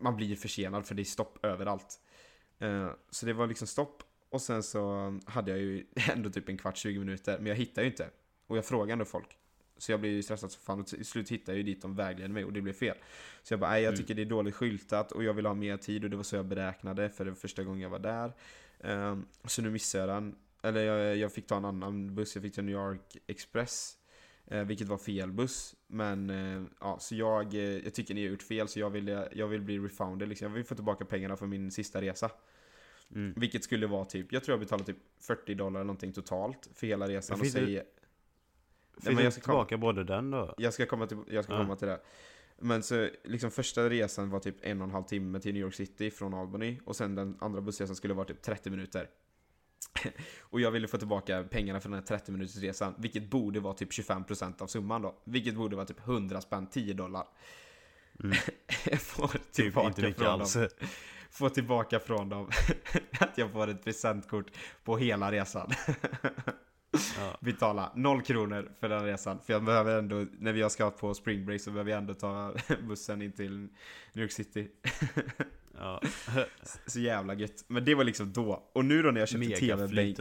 man 0.00 0.16
blir 0.16 0.36
försenad 0.36 0.86
för 0.86 0.94
det 0.94 1.02
är 1.02 1.04
stopp 1.04 1.44
överallt. 1.44 2.00
Eh, 2.58 2.90
Så 3.10 3.26
det 3.26 3.32
var 3.32 3.46
liksom 3.46 3.66
stopp 3.66 4.02
och 4.30 4.42
sen 4.42 4.62
så 4.62 5.14
hade 5.26 5.50
jag 5.50 5.60
ju 5.60 5.86
ändå 6.12 6.30
typ 6.30 6.48
en 6.48 6.58
kvart, 6.58 6.76
20 6.76 6.98
minuter, 6.98 7.38
men 7.38 7.46
jag 7.46 7.56
hittade 7.56 7.84
ju 7.84 7.90
inte. 7.90 8.10
Och 8.46 8.56
jag 8.56 8.64
frågade 8.64 8.92
ändå 8.92 9.04
folk. 9.04 9.36
Så 9.78 9.92
jag 9.92 10.00
blev 10.00 10.12
ju 10.12 10.22
stressad 10.22 10.52
så 10.52 10.60
fan 10.60 10.80
och 10.80 10.86
till 10.86 11.04
slut 11.04 11.28
hittade 11.28 11.52
jag 11.52 11.56
ju 11.56 11.62
dit 11.62 11.82
de 11.82 11.94
vägledde 11.94 12.34
mig 12.34 12.44
och 12.44 12.52
det 12.52 12.60
blev 12.60 12.72
fel. 12.72 12.96
Så 13.42 13.52
jag 13.52 13.60
bara, 13.60 13.70
nej 13.70 13.82
jag 13.82 13.96
tycker 13.96 14.14
det 14.14 14.22
är 14.22 14.26
dåligt 14.26 14.54
skyltat 14.54 15.12
och 15.12 15.24
jag 15.24 15.34
vill 15.34 15.46
ha 15.46 15.54
mer 15.54 15.76
tid 15.76 16.04
och 16.04 16.10
det 16.10 16.16
var 16.16 16.22
så 16.22 16.36
jag 16.36 16.46
beräknade 16.46 17.10
för 17.10 17.24
det 17.24 17.30
var 17.30 17.36
första 17.36 17.64
gången 17.64 17.80
jag 17.80 17.90
var 17.90 17.98
där. 17.98 18.32
Ehm, 18.80 19.26
så 19.44 19.62
nu 19.62 19.70
missade 19.70 20.04
jag 20.04 20.22
den. 20.22 20.36
Eller 20.62 20.84
jag, 20.84 21.16
jag 21.16 21.32
fick 21.32 21.46
ta 21.46 21.56
en 21.56 21.64
annan 21.64 22.14
buss, 22.14 22.36
jag 22.36 22.42
fick 22.42 22.54
ta 22.54 22.62
New 22.62 22.74
York 22.74 23.16
Express. 23.26 23.98
Eh, 24.50 24.64
vilket 24.64 24.88
var 24.88 24.98
fel 24.98 25.32
buss. 25.32 25.74
Men 25.86 26.30
eh, 26.30 26.62
ja, 26.80 26.98
så 27.00 27.14
jag, 27.14 27.54
eh, 27.54 27.60
jag 27.60 27.94
tycker 27.94 28.14
ni 28.14 28.24
har 28.24 28.30
gjort 28.30 28.42
fel 28.42 28.68
så 28.68 28.80
jag 28.80 28.90
vill, 28.90 29.26
jag 29.32 29.48
vill 29.48 29.60
bli 29.60 29.78
refounded 29.78 30.28
liksom. 30.28 30.44
Jag 30.48 30.54
vill 30.54 30.64
få 30.64 30.74
tillbaka 30.74 31.04
pengarna 31.04 31.36
för 31.36 31.46
min 31.46 31.70
sista 31.70 32.00
resa. 32.00 32.30
Mm. 33.14 33.34
Vilket 33.36 33.64
skulle 33.64 33.86
vara 33.86 34.04
typ, 34.04 34.32
jag 34.32 34.44
tror 34.44 34.52
jag 34.52 34.60
betalade 34.60 34.84
typ 34.92 35.02
40 35.20 35.54
dollar 35.54 35.80
någonting 35.84 36.12
totalt 36.12 36.68
för 36.74 36.86
hela 36.86 37.08
resan. 37.08 37.34
Men 37.38 37.40
Och 37.40 37.44
finns 37.44 37.54
det- 37.54 37.60
säger, 37.66 37.84
Fick 38.96 39.04
men 39.04 39.16
du 39.16 39.22
jag 39.22 39.32
ska 39.32 39.42
komma- 39.42 39.64
tillbaka 39.64 39.76
både 39.76 40.04
den 40.04 40.30
då? 40.30 40.54
jag 40.58 40.74
ska 40.74 40.86
komma 40.86 41.06
till, 41.06 41.18
jag 41.30 41.44
ska 41.44 41.52
Ja. 41.54 41.58
komma 41.62 41.76
till 41.76 41.88
det. 41.88 42.00
Men 42.60 42.82
så 42.82 43.08
liksom 43.24 43.50
första 43.50 43.90
resan 43.90 44.30
var 44.30 44.40
typ 44.40 44.56
en 44.60 44.80
och 44.80 44.84
en 44.86 44.90
halv 44.90 45.04
timme 45.04 45.40
till 45.40 45.52
New 45.54 45.62
York 45.62 45.74
City 45.74 46.10
från 46.10 46.34
Albany 46.34 46.78
och 46.84 46.96
sen 46.96 47.14
den 47.14 47.36
andra 47.40 47.60
bussresan 47.60 47.96
skulle 47.96 48.14
vara 48.14 48.24
typ 48.26 48.42
30 48.42 48.70
minuter. 48.70 49.08
och 50.40 50.60
jag 50.60 50.70
ville 50.70 50.88
få 50.88 50.98
tillbaka 50.98 51.44
pengarna 51.50 51.80
för 51.80 51.88
den 51.88 51.98
här 51.98 52.06
30 52.06 52.32
minuters 52.32 52.56
resan, 52.56 52.94
vilket 52.98 53.30
borde 53.30 53.60
vara 53.60 53.74
typ 53.74 53.92
25% 53.92 54.62
av 54.62 54.66
summan 54.66 55.02
då. 55.02 55.18
Vilket 55.24 55.54
borde 55.54 55.76
vara 55.76 55.86
typ 55.86 56.00
100 56.00 56.40
spänn, 56.40 56.66
10 56.66 56.94
dollar. 56.94 57.26
Mm. 58.24 58.36
jag 58.84 59.00
får 59.00 59.38
Typ 59.52 59.76
inte 59.76 60.02
mycket 60.02 60.22
alls. 60.22 60.56
Får 61.30 61.48
tillbaka 61.48 62.00
från 62.00 62.28
dem 62.28 62.50
att 63.20 63.38
jag 63.38 63.52
får 63.52 63.68
ett 63.68 63.84
presentkort 63.84 64.46
på 64.84 64.96
hela 64.96 65.32
resan. 65.32 65.70
Ja. 67.18 67.38
Betala 67.40 67.92
noll 67.94 68.22
kronor 68.22 68.72
för 68.80 68.88
den 68.88 69.04
resan. 69.04 69.38
För 69.46 69.52
jag 69.52 69.64
behöver 69.64 69.98
ändå, 69.98 70.26
när 70.38 70.52
vi 70.52 70.62
har 70.62 70.68
ska 70.68 70.90
på 70.90 71.14
spring 71.14 71.46
break 71.46 71.60
så 71.60 71.70
behöver 71.70 71.90
jag 71.90 71.98
ändå 71.98 72.14
ta 72.14 72.54
bussen 72.88 73.22
in 73.22 73.32
till 73.32 73.58
New 74.12 74.22
York 74.22 74.32
City. 74.32 74.68
Ja. 75.78 76.02
Så 76.86 77.00
jävla 77.00 77.34
gött. 77.34 77.64
Men 77.68 77.84
det 77.84 77.94
var 77.94 78.04
liksom 78.04 78.32
då. 78.32 78.70
Och 78.72 78.84
nu 78.84 79.02
då 79.02 79.10
när 79.10 79.20
jag 79.20 79.28
köpte 79.28 79.48
TV-bänk. 79.48 80.18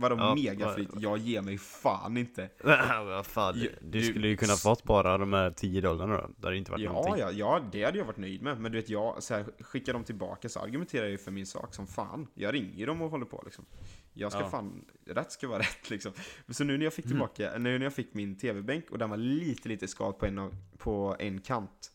Vadå 0.00 0.16
Ja, 0.18 0.34
megaflyt? 0.34 0.88
vad- 0.92 1.02
Jag 1.02 1.18
ger 1.18 1.42
mig 1.42 1.58
fan 1.58 2.16
inte. 2.16 2.48
Vad 3.04 3.26
fan, 3.26 3.58
Ju- 3.58 3.72
du 3.82 4.02
skulle 4.02 4.28
ju 4.28 4.36
kunna 4.36 4.54
fått 4.54 4.84
bara 4.84 5.18
de 5.18 5.32
här 5.32 5.50
10 5.50 5.80
dollarna 5.80 6.16
då. 6.20 6.30
Det 6.36 6.46
hade 6.46 6.56
inte 6.56 6.70
varit 6.70 6.84
Ja, 6.84 6.92
någonting. 6.92 7.18
ja, 7.18 7.30
ja, 7.32 7.60
det 7.72 7.84
hade 7.84 7.98
jag 7.98 8.04
varit 8.04 8.16
nöjd 8.16 8.42
med. 8.42 8.60
Men 8.60 8.72
du 8.72 8.78
vet, 8.78 8.88
jag 8.90 9.22
så 9.22 9.34
här, 9.34 9.44
skickar 9.60 9.92
dem 9.92 10.04
tillbaka 10.04 10.48
så 10.48 10.60
argumenterar 10.60 11.02
jag 11.04 11.10
ju 11.10 11.18
för 11.18 11.30
min 11.30 11.46
sak 11.46 11.74
som 11.74 11.86
fan. 11.86 12.26
Jag 12.34 12.54
ringer 12.54 12.86
dem 12.86 13.02
och 13.02 13.10
håller 13.10 13.26
på 13.26 13.42
liksom. 13.44 13.64
Jag 14.12 14.32
ska 14.32 14.40
Ja. 14.40 14.50
fan, 14.50 14.84
rätt 15.06 15.32
ska 15.32 15.48
vara 15.48 15.58
rätt 15.62 15.90
liksom. 15.90 16.12
Så 16.48 16.64
nu 16.64 16.78
när 16.78 16.84
jag 16.84 16.94
fick 16.94 17.04
Mm. 17.04 17.12
tillbaka, 17.16 17.58
nu 17.58 17.78
när 17.78 17.86
jag 17.86 17.94
fick 17.94 18.14
min 18.14 18.38
tv-bänk 18.38 18.90
och 18.90 18.98
den 18.98 19.10
var 19.10 19.16
lite, 19.16 19.68
lite 19.68 19.88
skad 19.88 20.18
på 20.18 20.26
en, 20.26 20.50
på 20.78 21.16
en 21.18 21.40
kant. 21.40 21.92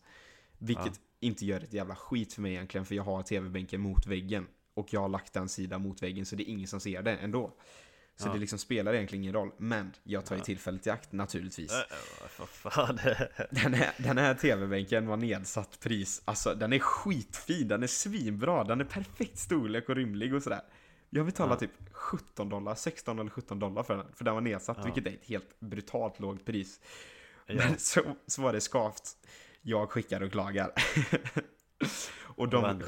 Vilket 0.58 1.00
inte 1.20 1.46
gör 1.46 1.60
ett 1.60 1.72
jävla 1.72 1.94
skit 1.96 2.32
för 2.34 2.42
mig 2.42 2.52
egentligen, 2.52 2.84
för 2.84 2.94
jag 2.94 3.02
har 3.02 3.22
tv-bänken 3.22 3.80
mot 3.80 4.06
väggen. 4.06 4.46
Och 4.74 4.92
jag 4.92 5.00
har 5.00 5.08
lagt 5.08 5.32
den 5.32 5.48
sidan 5.48 5.82
mot 5.82 6.02
väggen, 6.02 6.26
så 6.26 6.36
det 6.36 6.42
är 6.42 6.52
ingen 6.52 6.68
som 6.68 6.80
ser 6.80 7.02
det 7.02 7.16
ändå. 7.16 7.52
Så 8.16 8.28
Ja. 8.28 8.32
det 8.32 8.38
liksom 8.38 8.58
spelar 8.58 8.94
egentligen 8.94 9.22
ingen 9.24 9.34
roll. 9.34 9.50
Men 9.56 9.92
jag 10.02 10.24
tar 10.26 10.36
ju 10.36 10.42
tillfället 10.42 10.86
i 10.86 10.90
akt 10.90 11.12
naturligtvis. 11.12 11.72
Äh, 11.72 12.46
fan. 12.46 12.98
Den 13.50 13.74
här, 13.74 13.92
den 13.98 14.18
här 14.18 14.34
tv-bänken 14.34 15.06
var 15.06 15.16
nedsatt 15.16 15.80
pris. 15.80 16.22
Alltså 16.24 16.54
den 16.54 16.72
är 16.72 16.78
skitfin, 16.78 17.68
den 17.68 17.82
är 17.82 17.86
svinbra, 17.86 18.64
den 18.64 18.80
är 18.80 18.84
perfekt 18.84 19.38
storlek 19.38 19.88
och 19.88 19.94
rymlig 19.94 20.34
och 20.34 20.42
sådär. 20.42 20.60
Jag 21.10 21.26
betalar 21.26 21.52
Ja. 21.52 21.58
typ 21.58 21.70
17 21.92 22.48
dollar, 22.48 22.74
16 22.74 23.18
eller 23.18 23.30
17 23.30 23.58
dollar 23.58 23.82
för 23.82 23.96
den. 23.96 24.06
För 24.14 24.24
den 24.24 24.34
var 24.34 24.40
nedsatt, 24.40 24.76
Ja. 24.80 24.84
vilket 24.84 25.06
är 25.06 25.10
ett 25.16 25.26
helt 25.28 25.60
brutalt 25.60 26.20
lågt 26.20 26.44
pris. 26.46 26.80
Ja. 27.46 27.54
Men 27.54 27.78
så, 27.78 28.00
så 28.26 28.42
var 28.42 28.52
det 28.52 28.60
skavt. 28.60 29.16
Jag 29.62 29.90
skickar 29.90 30.20
och 30.20 30.32
klagar. 30.32 30.72
och 32.36 32.48
de, 32.48 32.82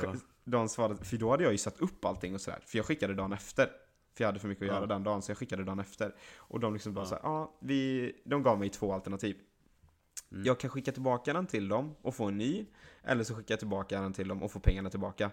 de 0.44 0.68
svarade, 0.68 1.04
för 1.04 1.16
då 1.16 1.30
hade 1.30 1.42
jag 1.42 1.52
ju 1.52 1.58
satt 1.58 1.80
upp 1.80 2.04
allting 2.04 2.34
och 2.34 2.40
sådär. 2.40 2.60
För 2.66 2.78
jag 2.78 2.86
skickade 2.86 3.14
dagen 3.14 3.32
efter. 3.32 3.70
För 4.14 4.24
jag 4.24 4.28
hade 4.28 4.38
för 4.38 4.48
mycket 4.48 4.62
att 4.62 4.68
Ja. 4.68 4.74
göra 4.74 4.86
den 4.86 5.02
dagen, 5.04 5.22
så 5.22 5.30
jag 5.30 5.38
skickade 5.38 5.64
dagen 5.64 5.78
efter. 5.78 6.14
Och 6.36 6.60
de 6.60 6.72
liksom 6.72 6.94
bara 6.94 7.04
Ja. 7.04 7.08
såhär, 7.08 7.22
ja, 7.22 7.52
vi, 7.60 8.12
de 8.24 8.42
gav 8.42 8.58
mig 8.58 8.68
två 8.68 8.92
alternativ. 8.92 9.36
Mm. 10.32 10.44
Jag 10.44 10.60
kan 10.60 10.70
skicka 10.70 10.92
tillbaka 10.92 11.32
den 11.32 11.46
till 11.46 11.68
dem 11.68 11.94
och 12.02 12.14
få 12.14 12.24
en 12.24 12.38
ny. 12.38 12.66
Eller 13.04 13.24
så 13.24 13.34
skickar 13.34 13.52
jag 13.52 13.58
tillbaka 13.58 14.00
den 14.00 14.12
till 14.12 14.28
dem 14.28 14.42
och 14.42 14.52
få 14.52 14.60
pengarna 14.60 14.90
tillbaka. 14.90 15.30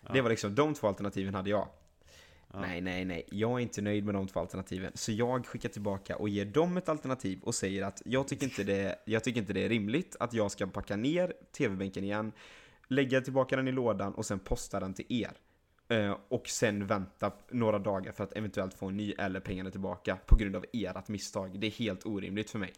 Ja. 0.00 0.12
Det 0.12 0.20
var 0.20 0.30
liksom, 0.30 0.54
de 0.54 0.74
två 0.74 0.86
alternativen 0.86 1.34
hade 1.34 1.50
jag. 1.50 1.68
Ja. 2.52 2.60
Nej, 2.60 2.80
nej, 2.80 3.04
nej. 3.04 3.24
Jag 3.30 3.50
är 3.50 3.58
inte 3.58 3.82
nöjd 3.82 4.04
med 4.04 4.14
de 4.14 4.28
två 4.28 4.40
alternativen. 4.40 4.92
Så 4.94 5.12
jag 5.12 5.46
skickar 5.46 5.68
tillbaka 5.68 6.16
och 6.16 6.28
ger 6.28 6.44
dem 6.44 6.76
ett 6.76 6.88
alternativ 6.88 7.40
och 7.42 7.54
säger 7.54 7.82
att 7.84 8.02
jag 8.04 8.28
tycker 8.28 8.44
inte 8.44 8.64
det, 8.64 8.96
jag 9.04 9.24
tycker 9.24 9.40
inte 9.40 9.52
det 9.52 9.64
är 9.64 9.68
rimligt 9.68 10.16
att 10.20 10.32
jag 10.32 10.50
ska 10.50 10.66
packa 10.66 10.96
ner 10.96 11.32
tv-bänken 11.58 12.04
igen, 12.04 12.32
lägga 12.88 13.20
tillbaka 13.20 13.56
den 13.56 13.68
i 13.68 13.72
lådan 13.72 14.14
och 14.14 14.26
sen 14.26 14.38
posta 14.38 14.80
den 14.80 14.94
till 14.94 15.06
er. 15.08 15.32
Eh, 15.90 16.16
och 16.28 16.48
sen 16.48 16.86
vänta 16.86 17.32
några 17.50 17.78
dagar 17.78 18.12
för 18.12 18.24
att 18.24 18.32
eventuellt 18.36 18.74
få 18.74 18.86
en 18.86 18.96
ny 18.96 19.12
eller 19.18 19.40
pengarna 19.40 19.70
tillbaka 19.70 20.18
på 20.26 20.36
grund 20.36 20.56
av 20.56 20.64
ert 20.72 21.08
misstag. 21.08 21.60
Det 21.60 21.66
är 21.66 21.70
helt 21.70 22.06
orimligt 22.06 22.50
för 22.50 22.58
mig. 22.58 22.72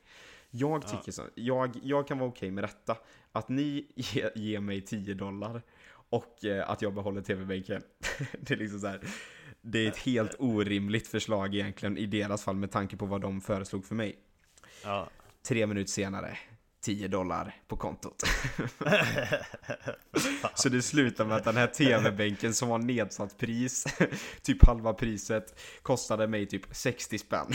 Jag 0.51 0.85
Ja. 0.85 0.89
tycker 0.89 1.13
så. 1.13 1.23
Jag, 1.35 1.71
jag 1.83 2.09
kan 2.09 2.19
vara 2.19 2.29
okej 2.31 2.51
med 2.51 2.65
detta. 2.65 2.97
Att 3.33 3.49
ni 3.49 3.87
ge, 3.97 4.31
ger 4.35 4.61
mig 4.61 4.81
10 4.81 5.15
dollar 5.15 5.63
och 5.93 6.45
eh, 6.45 6.71
att 6.71 6.83
jag 6.83 6.95
behåller 6.95 7.21
tv-bänken. 7.21 7.83
det 8.41 8.55
är 8.55 8.59
liksom 8.59 8.81
så 8.81 8.87
här. 8.87 9.01
Det 9.61 9.79
är 9.79 9.89
ett 9.89 9.97
helt 9.99 10.35
orimligt 10.39 11.09
förslag 11.09 11.55
egentligen 11.55 11.99
i 11.99 12.07
deras 12.07 12.45
fall 12.45 12.57
med 12.57 12.71
tanke 12.71 12.97
på 12.97 13.07
vad 13.07 13.21
de 13.21 13.41
föreslog 13.41 13.85
för 13.85 13.95
mig. 13.95 14.19
Ja. 14.85 15.09
Tre 15.43 15.67
minuter 15.67 15.91
senare, 15.91 16.39
10 16.83 17.09
dollar 17.09 17.57
på 17.69 17.77
kontot. 17.77 18.15
Så 20.55 20.69
det 20.69 20.83
slutar 20.83 21.25
med 21.25 21.37
att 21.37 21.45
den 21.45 21.57
här 21.57 21.67
tv-bänken 21.79 22.55
som 22.55 22.69
var 22.69 22.79
nedsatt 22.79 23.39
pris, 23.39 23.87
typ 24.43 24.65
halva 24.65 24.95
priset, 24.95 25.61
kostade 25.83 26.27
mig 26.27 26.47
typ 26.47 26.67
60 26.71 27.19
spänn. 27.19 27.47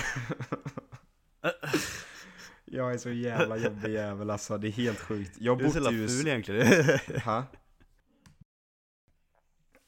Jag 2.66 2.94
är 2.94 2.98
så 2.98 3.10
jävla 3.10 3.58
jobbig 3.58 3.94
jävel 3.94 4.30
alltså, 4.30 4.58
det 4.58 4.68
är 4.68 4.72
helt 4.72 5.00
sjukt. 5.00 5.38
Jag 5.40 5.58
Du 5.58 5.66
är 5.66 5.70
så 5.70 5.78
jävla 5.78 6.08
ful 6.08 6.28
egentligen. 6.28 7.00
Ha? 7.26 7.44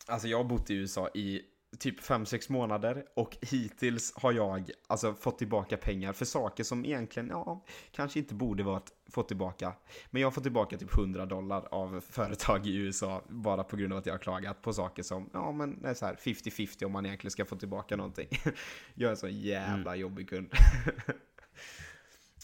Alltså 0.08 0.28
jag 0.28 0.38
har 0.38 0.44
bott 0.44 0.70
i 0.70 0.74
USA 0.74 1.08
i 1.08 1.42
typ 1.78 2.02
5-6 2.02 2.52
månader 2.52 3.06
och 3.16 3.38
hittills 3.42 4.14
har 4.16 4.32
jag 4.32 4.72
alltså 4.88 5.14
fått 5.14 5.38
tillbaka 5.38 5.78
pengar 5.78 6.14
för 6.14 6.26
saker 6.26 6.64
som 6.64 6.86
egentligen, 6.86 7.30
ja, 7.30 7.66
kanske 7.92 8.20
inte 8.20 8.34
borde 8.34 8.64
varit 8.64 8.92
fått 9.10 9.28
tillbaka. 9.28 9.74
Men 10.10 10.22
jag 10.22 10.28
har 10.28 10.32
fått 10.32 10.44
tillbaka 10.44 10.78
typ 10.78 10.98
100 10.98 11.26
dollar 11.26 11.68
av 11.72 12.02
företag 12.10 12.68
i 12.68 12.76
USA 12.76 13.24
bara 13.30 13.64
på 13.64 13.78
grund 13.78 13.94
av 13.94 14.00
att 14.00 14.06
jag 14.06 14.14
har 14.14 14.20
klagat 14.20 14.62
på 14.62 14.74
saker 14.74 15.04
som, 15.04 15.30
ja 15.34 15.52
men 15.52 15.82
det 15.82 15.90
är 15.90 15.94
så 15.94 16.06
här 16.06 16.16
50-50 16.16 16.86
om 16.86 16.92
man 16.92 17.06
egentligen 17.06 17.32
ska 17.32 17.46
få 17.46 17.56
tillbaka 17.56 17.96
någonting. 17.96 18.28
Jag 18.94 19.08
är 19.08 19.12
en 19.12 19.18
så 19.18 19.28
jävla 19.28 19.96
jobbig 19.96 20.30
kund. 20.30 20.54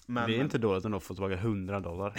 Men, 0.06 0.30
det 0.30 0.38
är 0.38 0.41
inte 0.41 0.58
dåligt 0.58 0.86
ändå 0.86 0.97
att 0.97 1.03
få 1.03 1.14
tillbaka 1.14 1.34
100 1.36 1.80
dollar. 1.80 2.14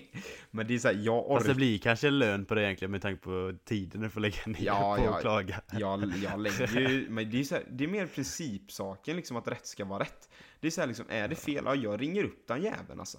men 0.50 0.66
det 0.66 0.74
är 0.74 0.78
så 0.78 0.88
här, 0.88 0.94
jag 0.94 1.26
Fast 1.26 1.44
det 1.44 1.50
orkar 1.50 1.54
blir 1.54 1.78
kanske 1.78 2.10
lön 2.10 2.44
på 2.44 2.54
det 2.54 2.62
egentligen 2.62 2.90
med 2.90 3.02
tanke 3.02 3.22
på 3.22 3.54
tiden 3.64 4.00
du 4.00 4.10
får 4.10 4.20
lägga 4.20 4.42
ner 4.46 4.64
Ja, 4.64 4.96
på 4.98 5.04
ja. 5.04 5.14
att 5.14 5.20
klaga. 5.20 5.60
Jag, 5.72 6.12
jag 6.16 6.40
lägger 6.40 6.80
ju, 6.80 7.06
men 7.10 7.30
det 7.30 7.40
är, 7.40 7.44
så 7.44 7.54
här, 7.54 7.64
det 7.70 7.84
är 7.84 7.88
mer 7.88 8.06
principsaken 8.06 9.16
liksom 9.16 9.36
att 9.36 9.48
rätt 9.48 9.66
ska 9.66 9.84
vara 9.84 10.02
rätt. 10.02 10.28
Det 10.60 10.66
är 10.66 10.70
så 10.70 10.80
här 10.80 10.88
liksom, 10.88 11.06
är 11.08 11.28
det 11.28 11.34
fel? 11.34 11.64
Ja, 11.66 11.74
jag 11.74 12.00
ringer 12.00 12.24
upp 12.24 12.46
den 12.46 12.62
jäveln 12.62 13.00
alltså. 13.00 13.18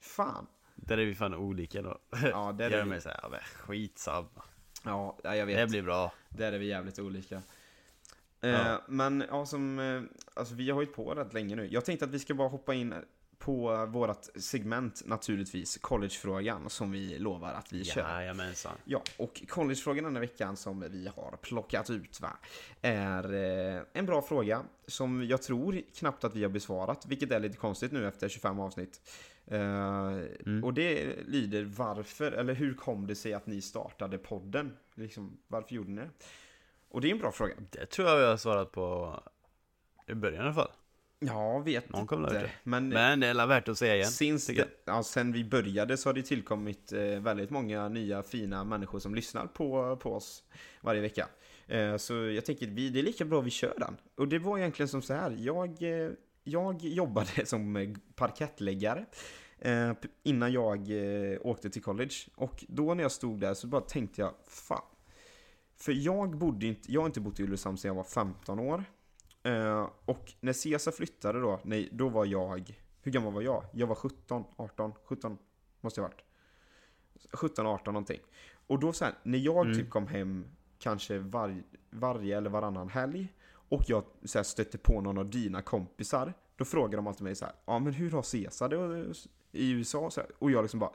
Fan. 0.00 0.46
Där 0.74 0.98
är 0.98 1.04
vi 1.06 1.14
fan 1.14 1.34
olika 1.34 1.82
då. 1.82 1.98
Ja, 2.22 2.54
där 2.58 2.64
Jag 2.70 2.80
är 2.80 2.84
vi, 2.84 2.90
med 2.90 3.02
såhär, 3.02 3.20
ja, 3.22 3.38
skitsamma. 3.54 4.42
ja, 4.84 5.18
ja, 5.22 5.36
jag 5.36 5.46
vet. 5.46 5.56
Det 5.56 5.66
blir 5.66 5.82
bra. 5.82 6.12
Där 6.28 6.52
är 6.52 6.58
vi 6.58 6.66
jävligt 6.66 6.98
olika. 6.98 7.42
Ja. 8.40 8.48
Eh, 8.48 8.80
men 8.88 9.24
ja, 9.30 9.46
som, 9.46 9.78
eh, 9.78 10.02
alltså 10.34 10.54
vi 10.54 10.68
har 10.70 10.74
hållit 10.74 10.94
på 10.94 11.14
rätt 11.14 11.32
länge 11.32 11.56
nu. 11.56 11.68
Jag 11.70 11.84
tänkte 11.84 12.04
att 12.04 12.10
vi 12.10 12.18
ska 12.18 12.34
bara 12.34 12.48
hoppa 12.48 12.74
in 12.74 12.94
på 13.40 13.86
vårat 13.86 14.30
segment 14.36 15.02
naturligtvis, 15.06 15.78
collegefrågan, 15.78 16.70
som 16.70 16.90
vi 16.90 17.18
lovar 17.18 17.52
att 17.52 17.72
vi 17.72 17.84
kör. 17.84 18.00
Jajamensan. 18.00 18.72
Ja, 18.84 19.02
och 19.16 19.42
collegefrågan 19.48 20.04
den 20.04 20.14
här 20.14 20.20
veckan 20.20 20.56
som 20.56 20.80
vi 20.80 21.10
har 21.16 21.36
plockat 21.42 21.90
ut 21.90 22.20
va, 22.20 22.36
är 22.82 23.34
eh, 23.34 23.82
en 23.92 24.06
bra 24.06 24.22
fråga 24.22 24.62
som 24.86 25.24
jag 25.26 25.42
tror 25.42 25.82
knappt 25.98 26.24
att 26.24 26.34
vi 26.34 26.42
har 26.42 26.50
besvarat, 26.50 27.06
vilket 27.06 27.32
är 27.32 27.40
lite 27.40 27.56
konstigt 27.56 27.92
nu 27.92 28.08
efter 28.08 28.28
25 28.28 28.60
avsnitt. 28.60 29.10
Eh, 29.46 30.16
Och 30.64 30.74
det 30.74 31.16
lyder 31.26 31.64
varför, 31.64 32.32
eller 32.32 32.54
hur 32.54 32.74
kom 32.74 33.06
det 33.06 33.14
sig 33.14 33.34
att 33.34 33.46
ni 33.46 33.60
startade 33.62 34.18
podden? 34.18 34.76
Liksom, 34.94 35.38
varför 35.48 35.74
gjorde 35.74 35.90
ni 35.90 36.00
det? 36.00 36.10
Och 36.88 37.00
det 37.00 37.08
är 37.08 37.12
en 37.12 37.18
bra 37.18 37.32
fråga. 37.32 37.54
Det 37.70 37.86
tror 37.86 38.08
jag 38.08 38.18
vi 38.18 38.24
har 38.24 38.36
svarat 38.36 38.72
på 38.72 39.14
i 40.06 40.14
början 40.14 40.42
i 40.42 40.44
alla 40.44 40.54
fall. 40.54 40.70
Ja, 41.22 41.58
vet 41.58 41.88
Någon 41.88 42.06
kommer 42.06 42.28
inte. 42.28 42.40
det. 42.40 42.50
Men, 42.62 42.88
Men 42.88 43.20
det 43.20 43.26
är 43.26 43.46
värt 43.46 43.68
att 43.68 43.78
säga 43.78 43.94
igen. 43.94 44.10
Since 44.10 44.54
the, 44.54 44.64
ja, 44.84 45.02
sen 45.02 45.32
vi 45.32 45.44
började 45.44 45.96
så 45.96 46.08
har 46.08 46.14
det 46.14 46.22
tillkommit 46.22 46.92
eh, 46.92 47.00
väldigt 47.00 47.50
många 47.50 47.88
nya 47.88 48.22
fina 48.22 48.64
människor 48.64 48.98
som 48.98 49.14
lyssnar 49.14 49.46
på, 49.46 49.96
på 49.96 50.14
oss 50.14 50.42
varje 50.80 51.00
vecka. 51.00 51.28
Eh, 51.66 51.96
så 51.96 52.14
jag 52.14 52.44
tänker 52.44 52.66
vi, 52.66 52.88
det 52.88 52.98
är 52.98 53.02
lika 53.02 53.24
bra 53.24 53.40
vi 53.40 53.50
kör 53.50 53.74
den. 53.78 53.96
Och 54.16 54.28
det 54.28 54.38
var 54.38 54.58
egentligen 54.58 54.88
som 54.88 55.02
så 55.02 55.14
här. 55.14 55.36
Jag, 55.38 55.82
eh, 55.82 56.10
jag 56.44 56.82
jobbade 56.82 57.28
som 57.46 57.76
eh, 57.76 57.88
parkettläggare 58.14 59.06
eh, 59.58 59.92
innan 60.22 60.52
jag 60.52 60.78
eh, 60.90 61.38
åkte 61.40 61.70
till 61.70 61.82
college. 61.82 62.14
Och 62.34 62.64
då 62.68 62.94
när 62.94 63.02
jag 63.02 63.12
stod 63.12 63.40
där 63.40 63.54
så 63.54 63.66
bara 63.66 63.80
tänkte 63.80 64.20
jag, 64.20 64.34
fan. 64.48 64.82
För 65.76 65.92
jag 65.92 66.36
bodde 66.36 66.66
inte, 66.66 66.92
jag 66.92 67.00
har 67.00 67.06
inte 67.06 67.20
bott 67.20 67.40
i 67.40 67.42
Ulricehamn 67.42 67.78
sedan 67.78 67.88
jag 67.88 67.94
var 67.94 68.04
15 68.04 68.58
år. 68.58 68.84
Eh, 69.42 69.88
och 70.04 70.32
när 70.40 70.52
Cesar 70.52 70.92
flyttade 70.92 71.40
då, 71.40 71.60
nej, 71.64 71.88
då 71.92 72.08
var 72.08 72.24
jag, 72.26 72.80
hur 73.02 73.12
gammal 73.12 73.32
var 73.32 73.42
jag? 73.42 73.64
Jag 73.72 73.86
var 73.86 73.94
17, 73.94 74.44
18, 74.56 74.92
17 75.04 75.38
måste 75.80 76.00
jag 76.00 76.04
ha 76.04 76.08
varit. 76.08 76.24
17, 77.32 77.66
18 77.66 77.94
någonting. 77.94 78.20
Och 78.66 78.78
då 78.80 78.92
så 78.92 79.04
här, 79.04 79.14
när 79.22 79.38
jag 79.38 79.66
Mm. 79.66 79.78
typ 79.78 79.90
kom 79.90 80.06
hem 80.06 80.46
kanske 80.78 81.18
var, 81.18 81.62
varje 81.90 82.36
eller 82.36 82.50
varannan 82.50 82.88
helg 82.88 83.34
och 83.52 83.82
jag 83.86 84.04
så 84.24 84.38
här, 84.38 84.42
stötte 84.42 84.78
på 84.78 85.00
någon 85.00 85.18
av 85.18 85.30
dina 85.30 85.62
kompisar, 85.62 86.34
då 86.56 86.64
frågar 86.64 86.96
de 86.96 87.06
alltid 87.06 87.22
mig 87.24 87.34
så 87.34 87.44
här, 87.44 87.54
ja 87.64 87.78
men 87.78 87.92
hur 87.92 88.10
har 88.10 88.22
Cesar 88.22 88.68
det 88.68 89.14
i 89.52 89.70
USA? 89.70 90.10
Så 90.10 90.20
här, 90.20 90.30
och 90.38 90.50
jag 90.50 90.62
liksom 90.62 90.80
bara, 90.80 90.92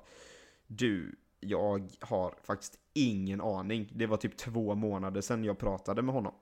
Du, 0.68 1.16
jag 1.40 1.90
har 2.00 2.36
faktiskt 2.44 2.80
ingen 2.94 3.42
aning. 3.42 3.92
Det 3.96 4.06
var 4.08 4.18
typ 4.18 4.38
två 4.38 4.76
månader 4.76 5.22
sedan 5.22 5.44
jag 5.44 5.58
pratade 5.58 6.02
med 6.02 6.16
honom. 6.16 6.34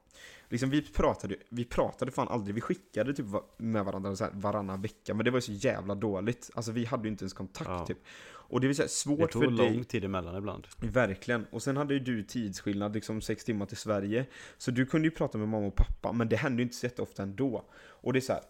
Liksom 0.50 0.70
vi 0.70 0.82
pratade, 0.82 1.36
vi 1.50 1.66
pratade 1.66 2.12
fan 2.12 2.28
aldrig, 2.28 2.56
vi 2.56 2.62
skickade 2.62 3.14
typ 3.14 3.26
med 3.58 3.86
varandra 3.86 4.16
så 4.16 4.24
här 4.24 4.32
varannan 4.36 4.82
vecka, 4.82 5.14
men 5.14 5.26
det 5.26 5.32
var 5.32 5.38
ju 5.38 5.42
så 5.42 5.52
jävla 5.52 5.96
dåligt. 5.96 6.50
Alltså 6.54 6.72
vi 6.72 6.86
hade 6.86 7.04
ju 7.04 7.10
inte 7.12 7.24
ens 7.24 7.34
kontakt 7.34 7.70
Ja. 7.70 7.86
typ. 7.86 7.98
Och 8.26 8.62
det 8.62 8.68
är 8.70 8.74
så 8.74 8.82
Det 8.82 8.88
svårt 8.90 9.32
tog 9.32 9.44
för 9.44 9.52
dig. 9.52 9.74
lång 9.74 9.84
tid 9.84 10.06
emellan 10.06 10.36
ibland. 10.38 10.68
Verkligen. 10.82 11.46
Och 11.52 11.64
sen 11.64 11.78
hade 11.78 11.94
ju 11.94 12.00
du 12.00 12.24
tidsskillnad, 12.24 12.94
liksom 12.94 13.22
sex 13.22 13.44
timmar 13.46 13.66
till 13.66 13.78
Sverige. 13.78 14.26
Så 14.58 14.72
du 14.72 14.86
kunde 14.86 15.08
ju 15.08 15.12
prata 15.12 15.38
med 15.38 15.48
mamma 15.48 15.68
och 15.68 15.76
pappa, 15.76 16.12
men 16.12 16.30
det 16.30 16.36
hände 16.36 16.58
ju 16.62 16.64
inte 16.64 16.76
så 16.76 16.86
jätteofta 16.86 17.24
ändå. 17.24 17.66
Och 17.74 18.14
det 18.14 18.20
är 18.20 18.22
så 18.22 18.34
här. 18.34 18.42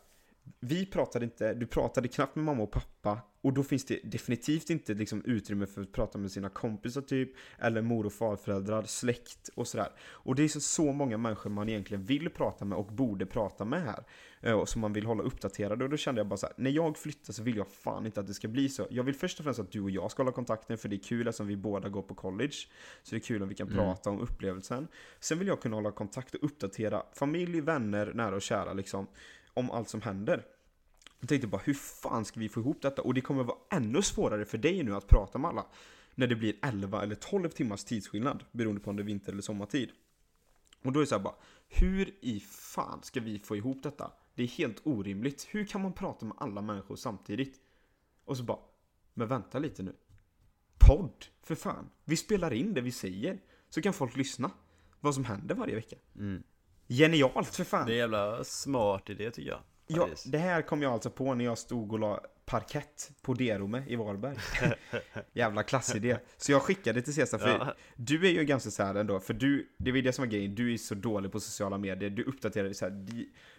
Vi 0.59 0.85
pratade 0.85 1.25
inte, 1.25 1.53
du 1.53 1.67
pratade 1.67 2.07
knappt 2.07 2.35
med 2.35 2.45
mamma 2.45 2.63
och 2.63 2.71
pappa. 2.71 3.19
Och 3.41 3.53
då 3.53 3.63
finns 3.63 3.85
det 3.85 3.99
definitivt 4.03 4.69
inte 4.69 4.93
liksom 4.93 5.25
utrymme 5.25 5.65
för 5.65 5.81
att 5.81 5.91
prata 5.91 6.17
med 6.17 6.31
sina 6.31 6.49
kompisar 6.49 7.01
typ. 7.01 7.29
Eller 7.59 7.81
mor 7.81 8.05
och 8.05 8.13
farföräldrar, 8.13 8.83
släkt 8.83 9.49
och 9.55 9.67
sådär. 9.67 9.87
Och 10.09 10.35
det 10.35 10.43
är 10.43 10.47
så, 10.47 10.59
så 10.59 10.91
många 10.91 11.17
människor 11.17 11.49
man 11.49 11.69
egentligen 11.69 12.03
vill 12.05 12.29
prata 12.29 12.65
med 12.65 12.77
och 12.77 12.85
borde 12.85 13.25
prata 13.25 13.65
med 13.65 13.81
här. 13.83 14.03
eh, 14.41 14.53
Och 14.53 14.69
som 14.69 14.81
man 14.81 14.93
vill 14.93 15.05
hålla 15.05 15.23
uppdaterade. 15.23 15.83
Och 15.83 15.89
då 15.89 15.97
kände 15.97 16.19
jag 16.19 16.27
bara 16.27 16.37
så 16.37 16.45
här, 16.45 16.55
när 16.57 16.71
jag 16.71 16.97
flyttar 16.97 17.33
så 17.33 17.43
vill 17.43 17.57
jag 17.57 17.67
fan 17.67 18.05
inte 18.05 18.19
att 18.19 18.27
det 18.27 18.33
ska 18.33 18.47
bli 18.47 18.69
så. 18.69 18.87
Jag 18.89 19.03
vill 19.03 19.15
först 19.15 19.39
och 19.39 19.43
främst 19.43 19.59
att 19.59 19.71
du 19.71 19.81
och 19.81 19.89
jag 19.91 20.11
ska 20.11 20.23
hålla 20.23 20.31
kontakten, 20.33 20.77
för 20.77 20.89
det 20.89 20.95
är 20.95 21.03
kul 21.03 21.27
eftersom 21.27 21.47
vi 21.47 21.57
båda 21.57 21.89
går 21.89 22.01
på 22.01 22.15
college. 22.15 22.53
Så 23.03 23.09
det 23.09 23.15
är 23.15 23.19
kul 23.19 23.43
om 23.43 23.49
vi 23.49 23.55
kan 23.55 23.67
Mm. 23.67 23.77
prata 23.79 24.09
om 24.09 24.19
upplevelsen. 24.19 24.87
Sen 25.19 25.39
vill 25.39 25.47
jag 25.47 25.61
kunna 25.61 25.75
hålla 25.75 25.91
kontakt 25.91 26.35
och 26.35 26.43
uppdatera 26.43 27.03
familj, 27.13 27.61
vänner, 27.61 28.11
nära 28.13 28.35
och 28.35 28.41
kära 28.41 28.73
liksom. 28.73 29.07
Om 29.53 29.71
allt 29.71 29.89
som 29.89 30.01
händer. 30.01 30.45
Jag 31.19 31.29
tänkte 31.29 31.47
bara, 31.47 31.61
hur 31.65 31.73
fan 31.73 32.25
ska 32.25 32.39
vi 32.39 32.49
få 32.49 32.59
ihop 32.59 32.81
detta? 32.81 33.01
Och 33.01 33.13
det 33.13 33.21
kommer 33.21 33.43
vara 33.43 33.57
ännu 33.71 34.01
svårare 34.01 34.45
för 34.45 34.57
dig 34.57 34.83
nu 34.83 34.95
att 34.95 35.07
prata 35.07 35.37
med 35.37 35.49
alla. 35.49 35.65
När 36.15 36.27
det 36.27 36.35
blir 36.35 36.55
11 36.61 37.03
eller 37.03 37.15
12 37.15 37.49
timmars 37.49 37.83
tidsskillnad, 37.83 38.43
beroende 38.51 38.81
på 38.81 38.89
om 38.89 38.95
det 38.95 39.01
är 39.01 39.05
vinter 39.05 39.31
eller 39.31 39.41
sommartid. 39.41 39.91
Och 40.83 40.91
då 40.91 40.99
är 40.99 41.01
det 41.01 41.07
så 41.07 41.15
här 41.15 41.23
bara, 41.23 41.35
hur 41.67 42.15
i 42.21 42.39
fan 42.39 43.03
ska 43.03 43.19
vi 43.19 43.39
få 43.39 43.55
ihop 43.55 43.83
detta? 43.83 44.11
Det 44.35 44.43
är 44.43 44.47
helt 44.47 44.81
orimligt. 44.83 45.47
Hur 45.49 45.65
kan 45.65 45.81
man 45.81 45.93
prata 45.93 46.25
med 46.25 46.37
alla 46.39 46.61
människor 46.61 46.95
samtidigt? 46.95 47.59
Och 48.25 48.37
så 48.37 48.43
bara, 48.43 48.59
men 49.13 49.27
vänta 49.27 49.59
lite 49.59 49.83
nu. 49.83 49.95
Podd, 50.87 51.25
för 51.41 51.55
fan. 51.55 51.89
Vi 52.05 52.17
spelar 52.17 52.53
in 52.53 52.73
det 52.73 52.81
vi 52.81 52.91
säger. 52.91 53.39
Så 53.69 53.81
kan 53.81 53.93
folk 53.93 54.15
lyssna. 54.15 54.51
Vad 54.99 55.15
som 55.15 55.25
händer 55.25 55.55
varje 55.55 55.75
vecka. 55.75 55.95
Mm. 56.15 56.43
Genialt 56.97 57.55
för 57.55 57.63
fan! 57.63 57.87
Det 57.87 57.93
är 57.93 57.97
jävla 57.97 58.43
smart 58.43 59.09
idé 59.09 59.31
tycker 59.31 59.49
jag. 59.49 59.59
Ja, 59.87 60.09
det 60.25 60.37
här 60.37 60.61
kom 60.61 60.81
jag 60.81 60.93
alltså 60.93 61.09
på 61.09 61.33
när 61.33 61.45
jag 61.45 61.57
stod 61.57 61.93
och 61.93 61.99
la 61.99 62.21
parkett 62.45 63.11
på 63.21 63.33
Derome 63.33 63.83
i 63.87 63.95
Varberg. 63.95 64.37
Jävla 65.33 65.63
klassidé. 65.63 66.17
Så 66.37 66.51
jag 66.51 66.61
skickade 66.61 67.01
till 67.01 67.13
Cesar, 67.13 67.37
för 67.37 67.47
Ja. 67.47 67.73
du 67.95 68.27
är 68.27 68.31
ju 68.31 68.43
ganska 68.43 68.71
så 68.71 68.83
här 68.83 68.95
ändå, 68.95 69.19
för 69.19 69.33
du, 69.33 69.69
det 69.77 69.91
var 69.91 69.95
ju 69.95 70.01
det 70.01 70.13
som 70.13 70.25
var 70.25 70.31
grejen, 70.31 70.55
du 70.55 70.73
är 70.73 70.77
så 70.77 70.95
dålig 70.95 71.31
på 71.31 71.39
sociala 71.39 71.77
medier, 71.77 72.09
du 72.09 72.23
uppdaterade 72.23 72.73
så 72.73 72.85
här, 72.85 73.05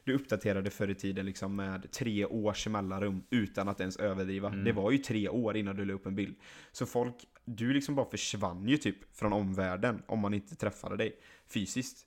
du 0.05 0.15
uppdaterade 0.15 0.71
förr 0.71 0.89
i 0.91 0.95
tiden 0.95 1.27
liksom 1.27 1.57
med 1.57 1.91
tre 1.93 2.27
års 2.27 2.67
mellanrum 2.69 3.25
utan 3.31 3.69
att 3.69 3.81
ens 3.81 3.97
överdriva. 3.97 4.49
Mm. 4.49 4.65
Det 4.65 4.73
var 4.73 4.91
ju 4.91 4.99
tre 4.99 5.29
år 5.29 5.57
innan 5.57 5.77
du 5.77 5.85
la 5.85 5.95
upp 5.95 6.07
en 6.07 6.15
bild. 6.15 6.37
Så 6.73 6.87
folk, 6.87 7.15
du 7.45 7.73
liksom 7.73 7.95
bara 7.95 8.11
försvann 8.11 8.69
ju 8.69 8.77
typ 8.77 9.17
från 9.17 9.33
omvärlden 9.33 10.03
om 10.07 10.19
man 10.19 10.35
inte 10.35 10.57
träffade 10.57 10.97
dig 10.97 11.17
fysiskt. 11.49 12.07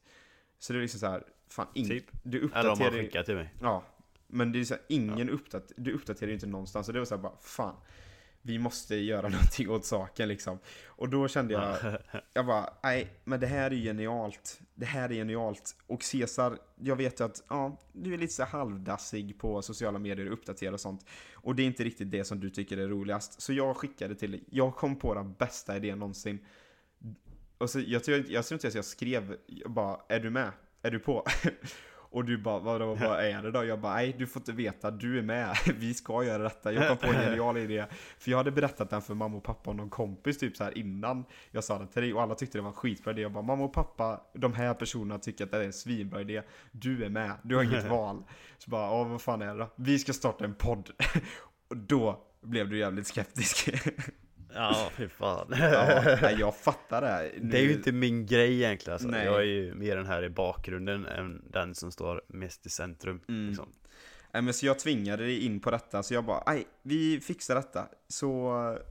Så 0.60 0.74
det 0.74 0.80
är 0.80 0.82
liksom 0.82 1.00
så 1.00 1.08
här, 1.08 1.24
fan, 1.50 1.68
ing, 1.74 1.88
Typ. 1.88 2.06
du 2.24 2.38
Eller 2.38 2.42
om 2.42 2.48
uppdaterar 2.48 2.92
man 2.92 3.00
skickar 3.00 3.24
till 3.24 3.36
mig. 3.36 3.54
Ja, 3.62 3.84
men 4.28 4.52
det 4.52 4.60
är 4.60 4.64
så 4.64 4.74
här, 4.74 4.84
ingen 4.88 5.30
uppdat 5.30 5.72
du 5.78 5.92
uppdaterar 5.92 6.28
ju 6.28 6.34
inte 6.34 6.48
någonstans. 6.48 6.86
Så 6.86 6.92
det 6.92 7.00
var 7.00 7.06
så 7.06 7.16
här 7.16 7.22
bara, 7.22 7.38
fan. 7.42 7.76
Vi 8.42 8.60
måste 8.60 8.96
göra 8.96 9.30
någonting 9.30 9.70
åt 9.70 9.86
saken 9.86 10.28
liksom. 10.28 10.60
Och 10.86 11.10
då 11.10 11.28
kände 11.28 11.54
jag, 11.54 11.98
jag 12.34 12.46
bara, 12.46 12.74
nej, 12.84 13.14
men 13.24 13.40
det 13.40 13.48
här 13.48 13.72
är 13.72 13.76
genialt. 13.76 14.60
Det 14.76 14.86
här 14.86 15.10
är 15.10 15.14
genialt. 15.14 15.76
Och 15.88 16.04
Cesar, 16.04 16.58
jag 16.76 16.96
vet 16.96 17.20
ju 17.20 17.26
att, 17.26 17.44
ja, 17.50 17.80
du 17.94 18.14
är 18.14 18.18
lite 18.18 18.34
så 18.34 18.44
halvdassig 18.44 19.40
på 19.40 19.62
sociala 19.62 20.00
medier 20.00 20.28
och 20.28 20.34
uppdaterar 20.34 20.74
och 20.74 20.80
sånt. 20.80 21.06
Och 21.34 21.56
det 21.56 21.64
är 21.64 21.68
inte 21.68 21.84
riktigt 21.84 22.12
det 22.12 22.24
som 22.24 22.40
du 22.40 22.50
tycker 22.50 22.78
är 22.78 22.88
roligast. 22.88 23.42
Så 23.42 23.54
jag 23.54 23.78
skickade 23.78 24.16
till 24.16 24.32
dig, 24.32 24.44
jag 24.50 24.76
kom 24.76 24.96
på 24.96 25.14
den 25.14 25.34
bästa 25.34 25.78
idén 25.78 26.00
någonsin. 26.00 26.40
Och 27.58 27.70
så, 27.70 27.80
jag, 27.80 28.04
tror, 28.04 28.26
jag 28.28 28.46
tror 28.46 28.56
inte 28.56 28.68
ens 28.68 28.76
jag 28.76 28.86
skrev, 28.86 29.38
jag 29.46 29.72
bara, 29.72 30.00
är 30.10 30.20
du 30.20 30.30
med? 30.30 30.52
Är 30.82 30.92
du 30.92 31.00
på? 31.00 31.26
Och 32.10 32.26
du 32.26 32.38
bara, 32.38 32.60
vadå, 32.60 32.96
vad 32.96 33.26
är 33.26 33.42
det 33.42 33.52
då? 33.52 33.66
Jag 33.66 33.80
bara, 33.80 33.94
nej 33.94 34.16
du 34.18 34.28
får 34.28 34.40
inte 34.40 34.52
veta, 34.52 34.92
du 34.92 35.18
är 35.18 35.22
med, 35.22 35.58
vi 35.80 35.94
ska 35.94 36.24
göra 36.24 36.44
detta. 36.44 36.74
Jag 36.74 36.88
kom 36.88 36.98
på 36.98 37.08
en 37.08 37.22
genial 37.22 37.58
idé. 37.58 37.86
För 38.18 38.32
jag 38.32 38.38
hade 38.38 38.52
berättat 38.52 38.90
den 38.90 39.02
för 39.02 39.14
mamma 39.14 39.38
och 39.38 39.44
pappa 39.44 39.70
och 39.70 39.76
någon 39.76 39.90
kompis 39.90 40.38
typ 40.38 40.58
så 40.58 40.64
här 40.64 40.78
innan 40.78 41.26
jag 41.52 41.64
sa 41.64 41.80
det 41.80 41.88
till 41.88 42.02
dig. 42.02 42.14
Och 42.14 42.22
alla 42.22 42.36
tyckte 42.36 42.58
det 42.58 42.62
var 42.62 42.70
en 42.70 42.76
skitbra 42.76 43.12
idé. 43.12 43.22
Jag 43.22 43.32
bara, 43.32 43.44
mamma 43.44 43.64
och 43.64 43.74
pappa, 43.74 44.22
de 44.34 44.54
här 44.54 44.74
personerna 44.74 45.20
tycker 45.20 45.44
att 45.44 45.52
det 45.52 45.58
är 45.58 45.64
en 45.64 45.74
svinbra 45.74 46.22
idé. 46.22 46.42
Du 46.72 47.06
är 47.06 47.10
med, 47.10 47.32
du 47.44 47.56
har 47.56 47.64
inget 47.64 47.86
val. 47.90 48.24
Så 48.58 48.70
bara, 48.70 48.86
ja 48.86 49.04
vad 49.04 49.22
fan 49.22 49.42
är 49.42 49.54
det 49.54 49.60
då? 49.60 49.70
Vi 49.76 50.00
ska 50.00 50.14
starta 50.14 50.46
en 50.46 50.56
podd. 50.56 50.90
Och 51.70 51.78
då 51.78 52.24
blev 52.42 52.70
du 52.70 52.78
jävligt 52.78 53.08
skeptisk. 53.08 53.70
Ja, 54.58 54.90
fy 54.96 55.08
fan. 55.08 55.48
ja, 55.60 56.32
jag 56.32 56.56
fattar 56.56 57.02
det. 57.02 57.32
Nu- 57.42 57.50
Det 57.50 57.58
är 57.58 57.62
ju 57.64 57.74
inte 57.74 57.92
min 57.92 58.26
grej 58.26 58.54
egentligen 58.54 58.94
alltså. 58.94 59.08
Nej. 59.08 59.26
Jag 59.26 59.40
är 59.40 59.46
ju 59.46 59.74
mer 59.76 59.96
den 59.96 60.06
här 60.06 60.24
i 60.24 60.30
bakgrunden 60.30 61.06
än 61.06 61.42
den 61.52 61.76
som 61.76 61.92
står 61.92 62.22
mest 62.28 62.66
i 62.66 62.70
centrum. 62.70 63.22
Mm. 63.30 63.48
Liksom. 63.48 63.70
Men 64.32 64.54
så 64.54 64.66
jag 64.66 64.80
tvingade 64.80 65.24
dig 65.24 65.46
in 65.46 65.60
på 65.60 65.72
detta, 65.72 66.04
så 66.04 66.14
jag 66.14 66.26
bara, 66.26 66.44
nej, 66.48 66.68
vi 66.82 67.20
fixar 67.20 67.56
detta. 67.56 67.88
Så, 68.08 68.32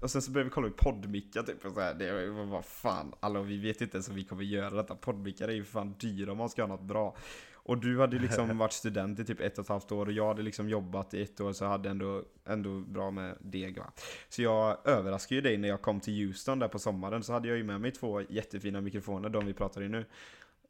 och 0.03 0.11
sen 0.11 0.22
så 0.22 0.30
började 0.30 0.49
vi 0.49 0.55
kolla 0.55 0.68
på 0.68 0.74
poddmickar 0.76 1.43
typ, 1.43 1.64
och 1.64 1.72
så 1.72 1.80
här, 1.80 1.95
det 1.95 2.30
var 2.30 2.45
vad 2.45 2.64
fan, 2.64 3.14
alla 3.20 3.43
vi 3.43 3.59
vet 3.59 3.80
inte 3.80 3.97
ens 3.97 4.09
om 4.09 4.14
vi 4.14 4.24
kommer 4.24 4.45
göra 4.45 4.70
detta. 4.70 4.95
Poddmickar 4.95 5.49
är 5.49 5.53
ju 5.53 5.64
fan 5.64 5.95
dyra 5.99 6.32
om 6.32 6.39
man 6.39 6.49
ska 6.49 6.62
ha 6.62 6.68
något 6.68 6.82
bra. 6.82 7.16
Och 7.55 7.78
du 7.78 8.01
hade 8.01 8.18
liksom 8.18 8.59
varit 8.59 8.72
student 8.72 9.18
i 9.18 9.24
typ 9.24 9.41
ett 9.41 9.59
och 9.59 9.64
ett 9.64 9.68
halvt 9.68 9.93
år 9.93 10.07
och 10.07 10.12
jag 10.12 10.28
hade 10.28 10.43
liksom 10.43 10.68
jobbat 10.68 11.14
i 11.14 11.22
ett 11.22 11.41
år 11.41 11.53
så 11.53 11.64
hade 11.64 11.91
ändå, 11.91 12.22
ändå 12.45 12.80
bra 12.80 13.11
med 13.11 13.37
deg 13.41 13.78
va. 13.78 13.93
Så 14.28 14.43
jag 14.43 14.78
överraskade 14.84 15.34
ju 15.34 15.41
dig 15.41 15.57
när 15.57 15.68
jag 15.68 15.82
kom 15.82 16.01
till 16.01 16.26
Houston 16.26 16.59
där 16.59 16.68
på 16.68 16.78
sommaren, 16.78 17.22
så 17.22 17.32
hade 17.32 17.49
jag 17.49 17.57
ju 17.57 17.64
med 17.64 17.80
mig 17.80 17.91
två 17.91 18.22
jättefina 18.28 18.80
mikrofoner, 18.80 19.28
de 19.28 19.47
vi 19.47 19.55
pratar 19.55 19.82
i 19.82 19.89
nu. 19.89 20.05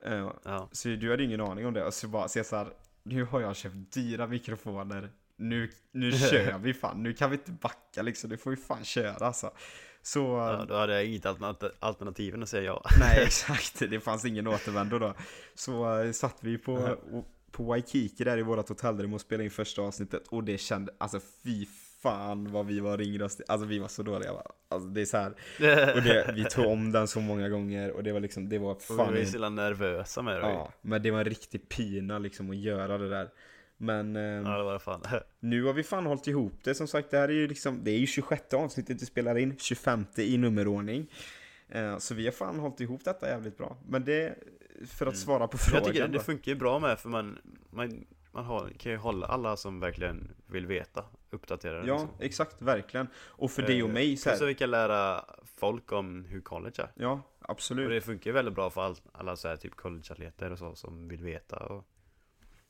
Eh, 0.05 0.31
Ja. 0.45 0.69
så 0.73 0.89
du 0.89 1.11
hade 1.11 1.25
ingen 1.25 1.41
aning 1.41 1.67
om 1.67 1.75
det. 1.75 1.85
Och 1.85 1.95
så 1.95 2.09
bara, 2.09 2.29
Cesar, 2.29 2.73
nu 3.07 3.25
har 3.25 3.41
jag 3.41 3.57
köpt 3.57 3.93
dyra 3.93 4.27
mikrofoner. 4.27 5.11
Nu, 5.37 5.71
nu 5.93 6.13
kör 6.31 6.59
vi 6.59 6.75
fan. 6.75 7.03
Nu 7.03 7.13
kan 7.13 7.31
vi 7.31 7.37
inte 7.37 7.53
backa 7.53 8.03
liksom. 8.03 8.31
Nu 8.31 8.37
får 8.37 8.51
vi 8.51 8.57
fan 8.57 8.85
köra 8.85 9.27
alltså. 9.27 9.51
Så, 10.03 10.19
ja, 10.19 10.65
då 10.69 10.75
hade 10.75 10.95
jag 10.95 11.07
inget 11.07 11.27
alternat- 11.27 11.77
alternativ 11.81 12.35
än 12.35 12.43
att 12.43 12.49
säga 12.49 12.63
ja. 12.63 12.83
nej 13.01 13.23
exakt. 13.27 13.79
Det 13.79 14.01
fanns 14.01 14.25
ingen 14.25 14.47
återvändo 14.47 14.99
då. 14.99 15.15
Så 15.55 16.01
uh, 16.03 16.13
satt 16.13 16.37
vi 16.41 16.59
på, 16.59 16.97
på 17.51 17.63
Waikiki 17.65 18.25
där 18.25 18.39
i 18.39 18.43
vårat 18.43 18.69
hotellrum 18.69 19.15
och 19.15 19.21
spelade 19.21 19.45
in 19.45 19.51
första 19.51 19.83
avsnittet. 19.83 20.29
Och 20.29 20.45
det 20.45 20.59
kände, 20.59 20.93
alltså 20.99 21.21
fy 21.45 21.67
fan 22.03 22.53
vad 22.53 22.67
vi 22.67 22.81
var 22.81 22.99
ringröstiga. 22.99 23.47
Alltså 23.49 23.67
vi 23.67 23.79
var 23.79 23.89
så 23.89 24.03
dåliga 24.03 24.33
va. 24.33 24.43
Alltså 24.69 24.89
det 24.89 25.01
är 25.01 25.05
så 25.05 25.17
här. 25.17 25.31
Och 25.97 26.03
det, 26.03 26.33
vi 26.35 26.45
tog 26.45 26.67
om 26.67 26.93
den 26.93 27.09
så 27.09 27.21
många 27.21 27.49
gånger 27.49 27.91
och 27.91 28.03
det 28.03 28.13
var 28.13 28.21
liksom, 28.21 28.49
det 28.49 28.59
var 28.59 28.71
Och 28.71 28.81
vi 28.91 28.97
fan 28.97 28.97
var 28.97 29.17
ju 29.17 29.27
så 29.27 29.33
jävla 29.33 29.49
nervösa 29.49 30.23
med 30.23 30.35
det. 30.35 30.41
Ja, 30.41 30.73
men 30.81 31.03
det 31.03 31.11
var 31.11 31.19
en 31.19 31.25
riktig 31.25 31.69
pina 31.69 32.19
liksom 32.19 32.51
att 32.51 32.57
göra 32.57 32.99
det 32.99 33.09
där. 33.09 33.29
Men 33.77 34.17
ehm, 34.17 34.47
Ja, 34.47 34.59
det 34.59 34.73
det 34.73 34.79
fan. 34.79 35.03
nu 35.41 35.65
har 35.65 35.73
vi 35.73 35.83
fan 35.83 36.07
hållit 36.07 36.27
ihop 36.27 36.53
det. 36.65 36.75
Som 36.75 36.89
sagt, 36.89 37.11
det 37.11 37.19
här 37.19 37.29
är 37.29 37.33
ju 37.33 37.49
liksom, 37.49 37.85
det 37.85 37.91
är 37.91 37.99
ju 37.99 38.07
26 38.07 38.55
avsnittet 38.55 39.03
vi 39.03 39.07
spelar 39.07 39.39
in, 39.39 39.57
25 39.59 40.05
i 40.17 40.39
nummerordning. 40.39 41.07
Eh, 41.69 41.99
så 41.99 42.15
vi 42.15 42.25
har 42.25 42.33
fan 42.33 42.59
hållit 42.59 42.81
ihop 42.81 43.05
detta 43.05 43.29
jävligt 43.29 43.59
bra. 43.59 43.77
Men 43.89 44.05
det, 44.05 44.35
för 44.87 45.07
att 45.07 45.13
Mm. 45.13 45.17
svara 45.17 45.49
på 45.49 45.55
Jag 45.57 45.61
frågan 45.61 45.85
tycker 45.85 46.09
det, 46.09 46.13
det 46.13 46.21
funkar 46.21 46.53
ju 46.53 46.59
bra 46.59 46.79
med 46.79 46.99
för 46.99 47.09
man, 47.09 47.39
man, 47.71 48.07
man 48.43 48.75
kan 48.79 48.93
ju 48.93 48.99
hålla 48.99 49.27
alla 49.27 49.57
som 49.57 49.81
verkligen 49.81 50.35
vill 50.47 50.67
veta 50.67 51.05
uppdaterade. 51.31 51.87
Ja, 51.87 51.95
liksom. 51.95 52.11
exakt, 52.21 52.63
verkligen. 52.63 53.07
Och 53.17 53.51
för 53.51 53.63
dig 53.63 53.83
och 53.83 53.89
Eh, 53.89 53.95
mig 53.95 54.17
så 54.17 54.31
Så 54.31 54.37
här, 54.37 54.47
vi 54.47 54.55
kan 54.55 54.71
lära 54.71 55.25
folk 55.45 55.93
om 55.93 56.25
hur 56.25 56.41
college 56.41 56.83
är. 56.83 56.93
Ja, 56.95 57.23
Och 57.39 57.51
absolut. 57.51 57.91
det 57.91 58.01
funkar 58.01 58.31
ju 58.31 58.35
väldigt 58.35 58.55
bra 58.55 58.71
för 58.71 58.81
all, 58.81 58.97
alla 59.13 59.37
så 59.37 59.49
här 59.49 59.57
typ 59.57 59.77
collegeatleter 59.77 60.53
och 60.53 60.59
så 60.59 60.75
som 60.75 61.09
vill 61.09 61.25
veta 61.25 61.57
och 61.57 61.85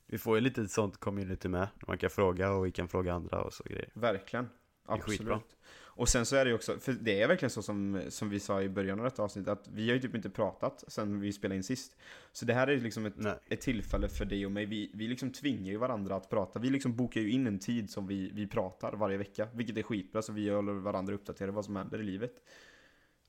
Vi 0.05 0.17
får 0.17 0.35
ju 0.35 0.41
lite 0.41 0.67
sånt 0.67 0.97
community 0.99 1.47
med, 1.47 1.67
man 1.87 1.97
kan 1.97 2.09
fråga 2.09 2.51
och 2.51 2.65
vi 2.65 2.71
kan 2.71 2.87
fråga 2.87 3.13
andra 3.13 3.41
och 3.41 3.53
så 3.53 3.63
grejer 3.63 3.89
Verkligen. 3.93 4.49
är 4.89 4.99
skitbra. 4.99 5.35
Absolut. 5.35 5.57
Och 5.97 6.09
sen 6.09 6.25
så 6.25 6.35
är 6.35 6.45
det 6.45 6.49
ju 6.49 6.55
också, 6.55 6.79
för 6.79 6.93
det 6.93 7.21
är 7.21 7.27
verkligen 7.27 7.49
så 7.49 7.61
som, 7.61 8.01
som 8.09 8.29
vi 8.29 8.39
sa 8.39 8.61
i 8.61 8.69
början 8.69 8.99
av 8.99 9.03
detta 9.05 9.23
avsnitt, 9.23 9.47
att 9.47 9.67
vi 9.67 9.87
har 9.87 9.95
ju 9.95 10.01
typ 10.01 10.15
inte 10.15 10.29
pratat 10.29 10.83
sen 10.87 11.19
vi 11.19 11.33
spelade 11.33 11.55
in 11.55 11.63
sist. 11.63 11.97
Så 12.31 12.45
det 12.45 12.53
här 12.53 12.67
är 12.67 12.77
liksom 12.77 13.05
ett, 13.05 13.13
Nej. 13.17 13.39
ett 13.49 13.61
tillfälle 13.61 14.09
för 14.09 14.25
dig 14.25 14.45
och 14.45 14.51
mig. 14.51 14.65
Vi, 14.65 14.91
vi 14.93 15.07
liksom 15.07 15.31
tvingar 15.31 15.71
ju 15.71 15.77
varandra 15.77 16.15
att 16.15 16.29
prata. 16.29 16.59
Vi 16.59 16.69
liksom 16.69 16.95
bokar 16.95 17.21
ju 17.21 17.31
in 17.31 17.47
en 17.47 17.59
tid 17.59 17.89
som 17.89 18.07
vi, 18.07 18.31
vi 18.33 18.47
pratar 18.47 18.93
varje 18.93 19.17
vecka, 19.17 19.47
vilket 19.53 19.77
är 19.77 19.83
skitbra, 19.83 20.21
så 20.21 20.33
vi 20.33 20.49
håller 20.49 20.73
varandra 20.73 21.13
uppdaterade 21.13 21.51
vad 21.53 21.65
som 21.65 21.75
händer 21.75 21.99
i 21.99 22.03
livet. 22.03 22.33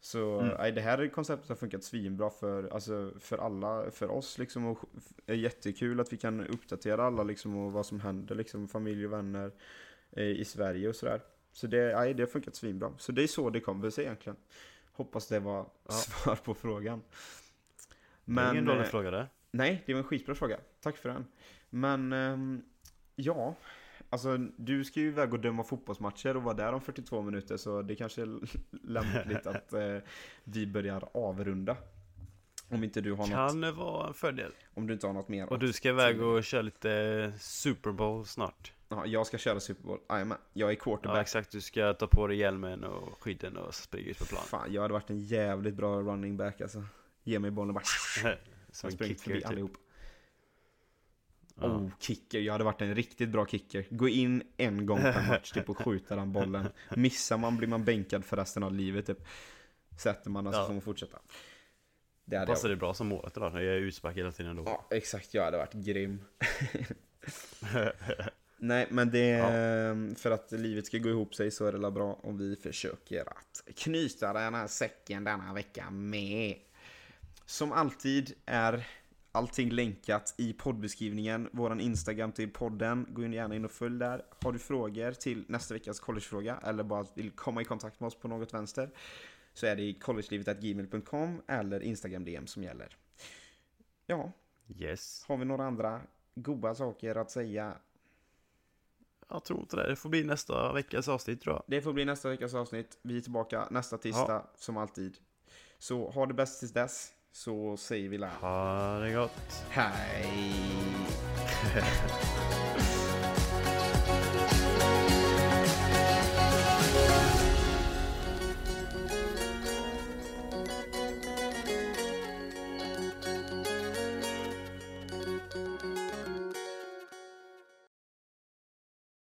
Så 0.00 0.40
Mm. 0.40 0.54
nej, 0.58 0.72
det 0.72 0.80
här 0.80 1.08
konceptet 1.08 1.48
har 1.48 1.56
funkat 1.56 1.84
svinbra 1.84 2.30
för, 2.30 2.68
alltså, 2.68 3.12
för 3.20 3.38
alla, 3.38 3.90
för 3.90 4.10
oss 4.10 4.38
liksom. 4.38 4.66
Och 4.66 4.78
är 5.26 5.34
jättekul 5.34 6.00
att 6.00 6.12
vi 6.12 6.16
kan 6.16 6.46
uppdatera 6.46 7.04
alla 7.04 7.22
liksom 7.22 7.56
och 7.56 7.72
vad 7.72 7.86
som 7.86 8.00
händer 8.00 8.34
liksom, 8.34 8.68
familj 8.68 9.06
och 9.06 9.12
vänner 9.12 9.52
eh, 10.10 10.24
i 10.24 10.44
Sverige 10.44 10.88
och 10.88 10.96
sådär. 10.96 11.20
Så 11.58 11.66
det, 11.66 11.94
nej, 11.96 12.14
det 12.14 12.22
har 12.22 12.28
funkat 12.28 12.54
svinbra. 12.54 12.92
Så 12.98 13.12
det 13.12 13.22
är 13.22 13.26
så 13.26 13.50
det 13.50 13.60
kommer 13.60 13.90
sig 13.90 14.04
egentligen. 14.04 14.36
Hoppas 14.92 15.28
det 15.28 15.40
var 15.40 15.66
Ja. 15.88 15.92
svar 15.92 16.36
på 16.36 16.54
frågan. 16.54 17.02
det 18.24 18.40
är 18.40 18.52
ingen 18.52 18.64
dålig 18.64 18.80
eh, 18.80 18.86
fråga 18.86 19.10
det. 19.10 19.26
Nej, 19.50 19.82
det 19.86 19.92
var 19.94 19.98
en 19.98 20.04
skitbra 20.04 20.34
fråga. 20.34 20.58
Tack 20.80 20.96
för 20.96 21.08
den. 21.08 21.24
Men, 21.70 22.12
ehm, 22.12 22.62
ja. 23.14 23.54
Alltså, 24.10 24.36
du 24.56 24.84
ska 24.84 25.00
ju 25.00 25.06
iväg 25.08 25.32
och 25.34 25.40
döma 25.40 25.64
fotbollsmatcher 25.64 26.36
och 26.36 26.42
vara 26.42 26.54
där 26.54 26.72
om 26.72 26.80
42 26.80 27.22
minuter, 27.22 27.56
så 27.56 27.82
det 27.82 27.94
kanske 27.94 28.22
är 28.22 28.38
lämpligt 28.82 29.46
att 29.46 29.72
eh, 29.72 29.98
vi 30.44 30.66
börjar 30.66 31.08
avrunda. 31.14 31.76
Om 32.68 32.84
inte 32.84 33.00
du 33.00 33.10
har 33.12 33.18
något, 33.18 33.30
Kan 33.30 33.76
vara 33.76 34.08
en 34.08 34.14
fördel? 34.14 34.52
om 34.74 34.86
du 34.86 34.92
inte 34.94 35.06
har 35.06 35.14
något 35.14 35.28
mer. 35.28 35.52
Och 35.52 35.58
du 35.58 35.72
ska 35.72 35.88
iväg 35.88 36.22
och 36.22 36.44
köra 36.44 36.62
lite 36.62 37.32
Super 37.38 37.92
Bowl 37.92 38.26
snart. 38.26 38.72
Ja, 38.88 39.06
jag 39.06 39.26
ska 39.26 39.38
köra 39.38 39.60
Super 39.60 39.82
Bowl. 39.82 39.98
Jajamän, 40.08 40.38
jag 40.52 40.68
är 40.70 40.74
Ja 40.74 40.80
quarterback. 40.80 41.22
exakt, 41.22 41.50
du 41.50 41.60
ska 41.60 41.94
ta 41.94 42.06
på 42.06 42.26
dig 42.26 42.36
hjälmen 42.36 42.84
och 42.84 43.22
skydden 43.22 43.56
och 43.56 43.74
springa 43.74 44.08
ut 44.10 44.18
på 44.18 44.24
plan. 44.24 44.42
Fan, 44.46 44.72
jag 44.72 44.82
hade 44.82 44.94
varit 44.94 45.10
en 45.10 45.20
jävligt 45.20 45.74
bra 45.74 46.00
running 46.00 46.36
back 46.36 46.60
alltså. 46.60 46.84
Ge 47.24 47.38
mig 47.38 47.50
bollen 47.50 47.68
och 47.68 47.74
bara 47.74 47.84
Som 48.70 48.90
en 48.90 48.96
kicker 48.98 49.14
förbi 49.14 49.40
typ. 49.40 49.46
allihop. 49.48 49.72
Ja. 51.60 51.66
Oh, 51.66 51.90
kicker. 52.00 52.38
Jag 52.40 52.52
hade 52.52 52.64
varit 52.64 52.80
en 52.82 52.94
riktigt 52.94 53.28
bra 53.28 53.46
kicker. 53.46 53.86
Gå 53.90 54.08
in 54.08 54.42
en 54.56 54.86
gång 54.86 54.98
per 54.98 55.28
match 55.28 55.52
typ 55.52 55.70
och 55.70 55.78
skjuta 55.84 56.16
den 56.16 56.32
bollen. 56.32 56.68
Missar 56.96 57.38
man 57.38 57.56
blir 57.56 57.68
man 57.68 57.84
bänkad 57.84 58.24
för 58.24 58.36
resten 58.36 58.62
av 58.62 58.72
livet 58.74 59.06
typ. 59.06 59.18
Sätter 59.98 60.30
man 60.30 60.46
och 60.46 60.54
så 60.54 60.60
Ja. 60.60 60.66
får 60.66 60.72
man 60.72 60.82
fortsätta. 60.82 61.18
Det 62.24 62.36
hade 62.36 62.52
Passar 62.52 62.68
jag. 62.68 62.76
det 62.76 62.80
bra 62.80 62.94
som 62.94 63.06
målet 63.06 63.36
idag? 63.36 63.52
Jag 63.54 63.62
är 63.64 63.78
utspark 63.80 64.16
hela 64.16 64.32
tiden 64.32 64.56
då. 64.56 64.62
Ja, 64.66 64.86
exakt. 64.90 65.34
Jag 65.34 65.44
hade 65.44 65.56
varit 65.58 65.72
grym. 65.72 66.24
Nej, 68.60 68.86
men 68.90 69.10
det 69.10 69.30
är 69.30 70.14
för 70.14 70.30
att 70.30 70.52
livet 70.52 70.86
ska 70.86 70.98
gå 70.98 71.08
ihop 71.08 71.34
sig 71.34 71.50
så 71.50 71.66
är 71.66 71.72
det 71.72 71.90
bra 71.90 72.18
om 72.22 72.38
vi 72.38 72.56
försöker 72.56 73.20
att 73.20 73.62
knyta 73.76 74.32
den 74.32 74.54
här 74.54 74.66
säcken 74.66 75.24
denna 75.24 75.54
vecka 75.54 75.90
med. 75.90 76.54
Som 77.44 77.72
alltid 77.72 78.32
är 78.46 78.86
allting 79.32 79.70
länkat 79.70 80.34
i 80.38 80.52
poddbeskrivningen. 80.52 81.48
Våran 81.52 81.80
Instagram 81.80 82.32
till 82.32 82.50
podden. 82.52 83.06
Gå 83.10 83.24
in 83.24 83.32
gärna 83.32 83.54
in 83.54 83.64
och 83.64 83.70
följ 83.70 83.98
där. 83.98 84.22
Har 84.42 84.52
du 84.52 84.58
frågor 84.58 85.12
till 85.12 85.44
nästa 85.48 85.74
veckas 85.74 86.00
collegefråga 86.00 86.60
eller 86.64 86.82
bara 86.82 87.06
vill 87.14 87.30
komma 87.30 87.62
i 87.62 87.64
kontakt 87.64 88.00
med 88.00 88.06
oss 88.06 88.14
på 88.18 88.28
något 88.28 88.54
vänster 88.54 88.90
så 89.54 89.66
är 89.66 89.76
det 89.76 89.94
collegelivet.gmail.com 89.94 91.42
eller 91.46 91.80
Instagram 91.82 92.24
DM 92.24 92.46
som 92.46 92.62
gäller. 92.62 92.96
Ja, 94.06 94.32
Yes. 94.76 95.24
har 95.28 95.36
vi 95.36 95.44
några 95.44 95.64
andra 95.66 96.00
goda 96.34 96.74
saker 96.74 97.14
att 97.14 97.30
säga? 97.30 97.76
Jag 99.30 99.44
tror 99.44 99.60
inte 99.60 99.76
det. 99.76 99.88
Det 99.88 99.96
får 99.96 100.08
bli 100.08 100.24
nästa 100.24 100.72
veckas 100.72 101.08
avsnitt 101.08 101.40
tror 101.40 101.54
jag. 101.54 101.62
Det 101.66 101.82
får 101.82 101.92
bli 101.92 102.04
nästa 102.04 102.28
veckas 102.28 102.54
avsnitt. 102.54 102.98
Vi 103.02 103.16
är 103.16 103.20
tillbaka 103.20 103.68
nästa 103.70 103.98
tisdag 103.98 104.46
som 104.56 104.76
alltid. 104.76 105.16
Så 105.78 106.10
ha 106.10 106.26
det 106.26 106.34
bäst 106.34 106.58
tills 106.58 106.72
dess. 106.72 107.12
Så 107.32 107.76
säger 107.76 108.08
vi 108.08 108.18
la. 108.18 108.28
Ha 108.40 108.98
det 108.98 109.12
gott. 109.12 109.64
Hej! 109.70 110.52